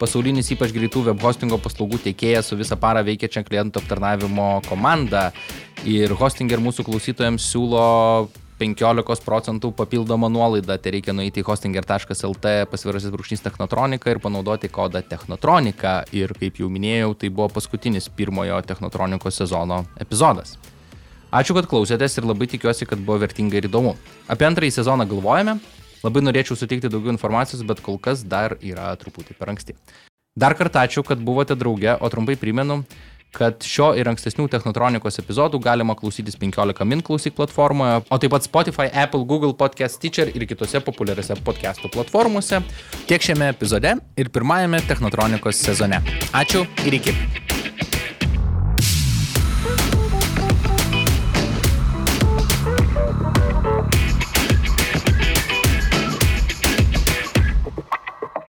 pasaulinis 0.00 0.52
ypač 0.54 0.72
greitų 0.76 1.02
web 1.10 1.20
hostingo 1.26 1.58
paslaugų 1.60 2.00
teikėjas 2.06 2.52
su 2.52 2.56
visą 2.60 2.78
parą 2.80 3.02
veikiančia 3.04 3.44
klientų 3.44 3.82
aptarnavimo 3.82 4.48
komanda. 4.68 5.30
Ir 5.84 6.14
Hostinger 6.16 6.62
mūsų 6.62 6.86
klausytojams 6.86 7.50
siūlo 7.50 7.84
15 8.58 9.24
procentų 9.24 9.70
papildomą 9.76 10.30
nuolaidą, 10.32 10.78
tai 10.80 10.94
reikia 10.94 11.12
nueiti 11.12 11.42
į 11.42 11.46
hostinger.lt 11.46 12.52
pasvirasis 12.70 13.12
brūkšnys 13.12 13.44
technotronika 13.44 14.08
ir 14.10 14.20
panaudoti 14.24 14.70
kodą 14.72 15.02
technotronika. 15.04 15.98
Ir 16.16 16.32
kaip 16.40 16.62
jau 16.62 16.70
minėjau, 16.72 17.12
tai 17.20 17.28
buvo 17.28 17.50
paskutinis 17.52 18.08
pirmojo 18.08 18.62
technotronikos 18.64 19.42
sezono 19.42 19.82
epizodas. 20.00 20.56
Ačiū, 21.36 21.52
kad 21.58 21.68
klausėtės 21.68 22.16
ir 22.16 22.28
labai 22.30 22.48
tikiuosi, 22.48 22.88
kad 22.88 23.02
buvo 23.02 23.20
vertinga 23.26 23.58
ir 23.60 23.68
įdomu. 23.68 23.92
Apie 24.32 24.48
antrąjį 24.48 24.78
sezoną 24.78 25.04
galvojame, 25.10 25.58
labai 26.06 26.22
norėčiau 26.24 26.56
suteikti 26.56 26.88
daugiau 26.88 27.12
informacijos, 27.12 27.66
bet 27.66 27.82
kol 27.84 28.00
kas 28.00 28.24
dar 28.24 28.56
yra 28.64 28.94
truputį 28.96 29.36
per 29.36 29.52
anksti. 29.52 29.76
Dar 30.36 30.56
kartą 30.56 30.86
ačiū, 30.86 31.04
kad 31.04 31.20
buvote 31.20 31.56
drauge, 31.56 31.92
o 31.96 32.08
trumpai 32.12 32.38
primenu, 32.40 32.82
kad 33.36 33.64
šio 33.66 33.92
ir 33.98 34.08
ankstesnių 34.10 34.48
Technotronikos 34.52 35.20
epizodų 35.22 35.60
galima 35.64 35.96
klausytis 35.98 36.38
15 36.40 36.84
min 36.88 37.04
klausyk 37.06 37.36
platformoje, 37.38 38.02
o 38.10 38.20
taip 38.22 38.34
pat 38.34 38.46
Spotify, 38.48 38.88
Apple, 38.92 39.24
Google 39.28 39.54
Podcast 39.56 40.00
Teacher 40.02 40.32
ir 40.32 40.46
kitose 40.48 40.80
populiariose 40.84 41.38
podcastų 41.46 41.92
platformose. 41.94 42.62
Tiek 43.06 43.22
šiame 43.22 43.50
epizode 43.54 43.96
ir 44.16 44.32
pirmajame 44.32 44.82
Technotronikos 44.88 45.60
sezone. 45.68 46.02
Ačiū 46.36 46.64
ir 46.86 47.00
iki. 47.00 47.16